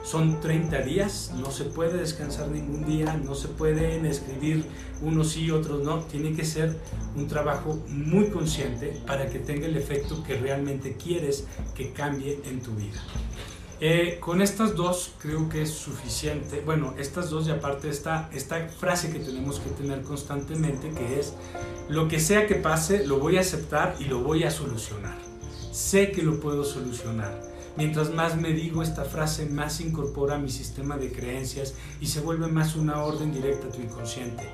Son 0.08 0.40
30 0.40 0.78
días, 0.84 1.32
no 1.36 1.50
se 1.50 1.64
puede 1.64 1.98
descansar 1.98 2.48
ningún 2.48 2.86
día, 2.86 3.20
no 3.22 3.34
se 3.34 3.46
pueden 3.48 4.06
escribir 4.06 4.64
unos 5.02 5.32
sí, 5.32 5.50
otros 5.50 5.82
no. 5.82 5.98
Tiene 6.04 6.34
que 6.34 6.46
ser 6.46 6.74
un 7.14 7.28
trabajo 7.28 7.78
muy 7.88 8.30
consciente 8.30 9.02
para 9.06 9.28
que 9.28 9.38
tenga 9.38 9.66
el 9.66 9.76
efecto 9.76 10.24
que 10.24 10.38
realmente 10.38 10.96
quieres 10.96 11.44
que 11.74 11.92
cambie 11.92 12.40
en 12.46 12.62
tu 12.62 12.70
vida. 12.70 12.98
Eh, 13.80 14.16
con 14.18 14.40
estas 14.40 14.74
dos 14.74 15.12
creo 15.20 15.50
que 15.50 15.60
es 15.60 15.72
suficiente. 15.72 16.62
Bueno, 16.64 16.94
estas 16.96 17.28
dos 17.28 17.46
y 17.46 17.50
aparte 17.50 17.90
esta, 17.90 18.30
esta 18.32 18.66
frase 18.66 19.12
que 19.12 19.18
tenemos 19.18 19.60
que 19.60 19.68
tener 19.72 20.00
constantemente, 20.00 20.88
que 20.88 21.20
es, 21.20 21.34
lo 21.90 22.08
que 22.08 22.18
sea 22.18 22.46
que 22.46 22.54
pase, 22.54 23.06
lo 23.06 23.18
voy 23.18 23.36
a 23.36 23.40
aceptar 23.40 23.94
y 24.00 24.04
lo 24.04 24.20
voy 24.20 24.44
a 24.44 24.50
solucionar. 24.50 25.18
Sé 25.70 26.12
que 26.12 26.22
lo 26.22 26.40
puedo 26.40 26.64
solucionar. 26.64 27.57
Mientras 27.76 28.12
más 28.12 28.36
me 28.36 28.52
digo 28.52 28.82
esta 28.82 29.04
frase, 29.04 29.46
más 29.46 29.80
incorpora 29.80 30.34
a 30.34 30.38
mi 30.38 30.50
sistema 30.50 30.96
de 30.96 31.12
creencias 31.12 31.74
y 32.00 32.06
se 32.06 32.20
vuelve 32.20 32.48
más 32.48 32.74
una 32.74 33.02
orden 33.02 33.32
directa 33.32 33.68
a 33.68 33.70
tu 33.70 33.80
inconsciente. 33.80 34.44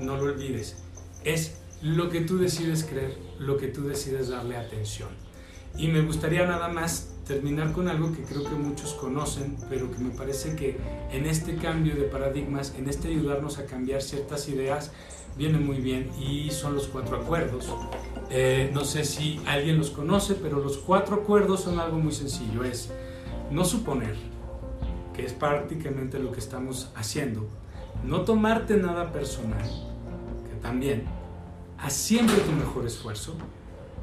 No 0.00 0.16
lo 0.16 0.24
olvides. 0.24 0.76
Es 1.24 1.54
lo 1.82 2.10
que 2.10 2.20
tú 2.20 2.38
decides 2.38 2.84
creer, 2.84 3.16
lo 3.38 3.56
que 3.56 3.68
tú 3.68 3.82
decides 3.88 4.28
darle 4.28 4.56
atención. 4.56 5.08
Y 5.76 5.88
me 5.88 6.02
gustaría 6.02 6.46
nada 6.46 6.68
más 6.68 7.10
terminar 7.26 7.72
con 7.72 7.88
algo 7.88 8.12
que 8.12 8.22
creo 8.22 8.42
que 8.42 8.56
muchos 8.56 8.94
conocen, 8.94 9.56
pero 9.68 9.90
que 9.90 9.98
me 9.98 10.10
parece 10.10 10.56
que 10.56 10.76
en 11.12 11.26
este 11.26 11.56
cambio 11.56 11.94
de 11.94 12.02
paradigmas, 12.02 12.74
en 12.76 12.88
este 12.88 13.08
ayudarnos 13.08 13.58
a 13.58 13.66
cambiar 13.66 14.02
ciertas 14.02 14.48
ideas, 14.48 14.90
viene 15.36 15.58
muy 15.58 15.78
bien 15.78 16.10
y 16.20 16.50
son 16.50 16.74
los 16.74 16.86
cuatro 16.86 17.16
acuerdos. 17.16 17.68
Eh, 18.30 18.70
no 18.72 18.84
sé 18.84 19.04
si 19.04 19.40
alguien 19.46 19.78
los 19.78 19.90
conoce, 19.90 20.34
pero 20.34 20.60
los 20.60 20.78
cuatro 20.78 21.16
acuerdos 21.16 21.62
son 21.62 21.80
algo 21.80 21.98
muy 21.98 22.12
sencillo. 22.12 22.64
Es 22.64 22.90
no 23.50 23.64
suponer, 23.64 24.16
que 25.14 25.26
es 25.26 25.32
prácticamente 25.32 26.18
lo 26.18 26.30
que 26.32 26.38
estamos 26.38 26.90
haciendo, 26.94 27.48
no 28.04 28.22
tomarte 28.22 28.76
nada 28.76 29.12
personal, 29.12 29.68
que 30.48 30.56
también, 30.62 31.04
haz 31.78 31.92
siempre 31.94 32.36
tu 32.36 32.52
mejor 32.52 32.86
esfuerzo, 32.86 33.34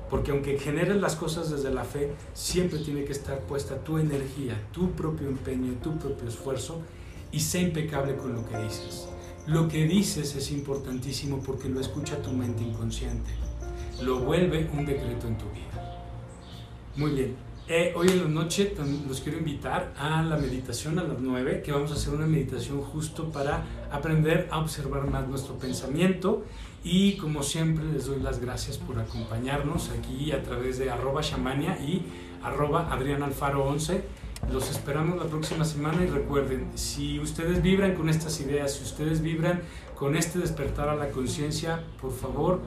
porque 0.10 0.32
aunque 0.32 0.58
generes 0.58 0.98
las 0.98 1.16
cosas 1.16 1.50
desde 1.50 1.74
la 1.74 1.84
fe, 1.84 2.14
siempre 2.34 2.80
tiene 2.80 3.04
que 3.04 3.12
estar 3.12 3.40
puesta 3.42 3.78
tu 3.84 3.98
energía, 3.98 4.62
tu 4.72 4.92
propio 4.92 5.28
empeño, 5.28 5.74
tu 5.82 5.98
propio 5.98 6.28
esfuerzo 6.28 6.82
y 7.32 7.40
sé 7.40 7.62
impecable 7.62 8.16
con 8.16 8.34
lo 8.34 8.48
que 8.48 8.58
dices. 8.58 9.08
Lo 9.48 9.70
que 9.70 9.86
dices 9.86 10.36
es 10.36 10.52
importantísimo 10.52 11.40
porque 11.40 11.70
lo 11.70 11.80
escucha 11.80 12.22
tu 12.22 12.32
mente 12.34 12.64
inconsciente. 12.64 13.32
Lo 14.02 14.20
vuelve 14.20 14.70
un 14.74 14.86
decreto 14.86 15.26
en 15.28 15.38
tu 15.38 15.46
vida. 15.46 16.04
Muy 16.98 17.12
bien. 17.12 17.36
Eh, 17.70 17.94
hoy 17.96 18.10
en 18.10 18.24
la 18.24 18.28
noche 18.28 18.74
los 19.08 19.22
quiero 19.22 19.38
invitar 19.38 19.94
a 19.98 20.22
la 20.22 20.36
meditación 20.36 21.00
a 21.00 21.04
las 21.04 21.20
9, 21.22 21.62
que 21.62 21.72
vamos 21.72 21.92
a 21.92 21.94
hacer 21.94 22.14
una 22.14 22.26
meditación 22.26 22.82
justo 22.82 23.32
para 23.32 23.64
aprender 23.90 24.50
a 24.52 24.60
observar 24.60 25.10
más 25.10 25.26
nuestro 25.30 25.58
pensamiento. 25.58 26.44
Y 26.84 27.16
como 27.16 27.42
siempre 27.42 27.86
les 27.86 28.06
doy 28.06 28.20
las 28.20 28.42
gracias 28.42 28.78
por 28.78 29.00
acompañarnos 29.00 29.92
aquí 29.92 30.34
a 30.34 30.44
través 30.44 30.78
de 30.78 30.90
arroba 30.90 31.22
shamania 31.22 31.80
y 31.80 32.06
arroba 32.44 32.92
adrianalfaro 32.92 33.66
11. 33.66 34.27
Los 34.52 34.70
esperamos 34.70 35.18
la 35.18 35.26
próxima 35.26 35.66
semana 35.66 36.04
y 36.04 36.08
recuerden, 36.08 36.72
si 36.76 37.20
ustedes 37.20 37.62
vibran 37.62 37.96
con 37.96 38.08
estas 38.08 38.40
ideas, 38.40 38.74
si 38.74 38.84
ustedes 38.84 39.22
vibran 39.22 39.62
con 39.96 40.16
este 40.16 40.40
despertar 40.40 40.90
a 40.90 40.96
la 40.96 41.10
conciencia, 41.10 41.84
por 42.00 42.14
favor, 42.14 42.62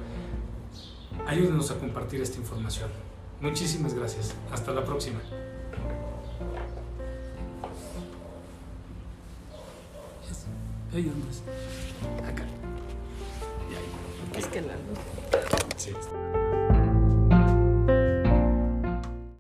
ayúdenos 1.27 1.71
a 1.71 1.79
compartir 1.79 2.21
esta 2.21 2.39
información. 2.39 2.91
Muchísimas 3.41 3.95
gracias. 3.95 4.35
Hasta 4.53 4.73
la 4.73 4.85
próxima. 4.85 5.21
Es 14.37 14.47
que 14.47 14.61
la 14.61 14.75
luz. 14.75 14.99
Sí. 15.77 15.93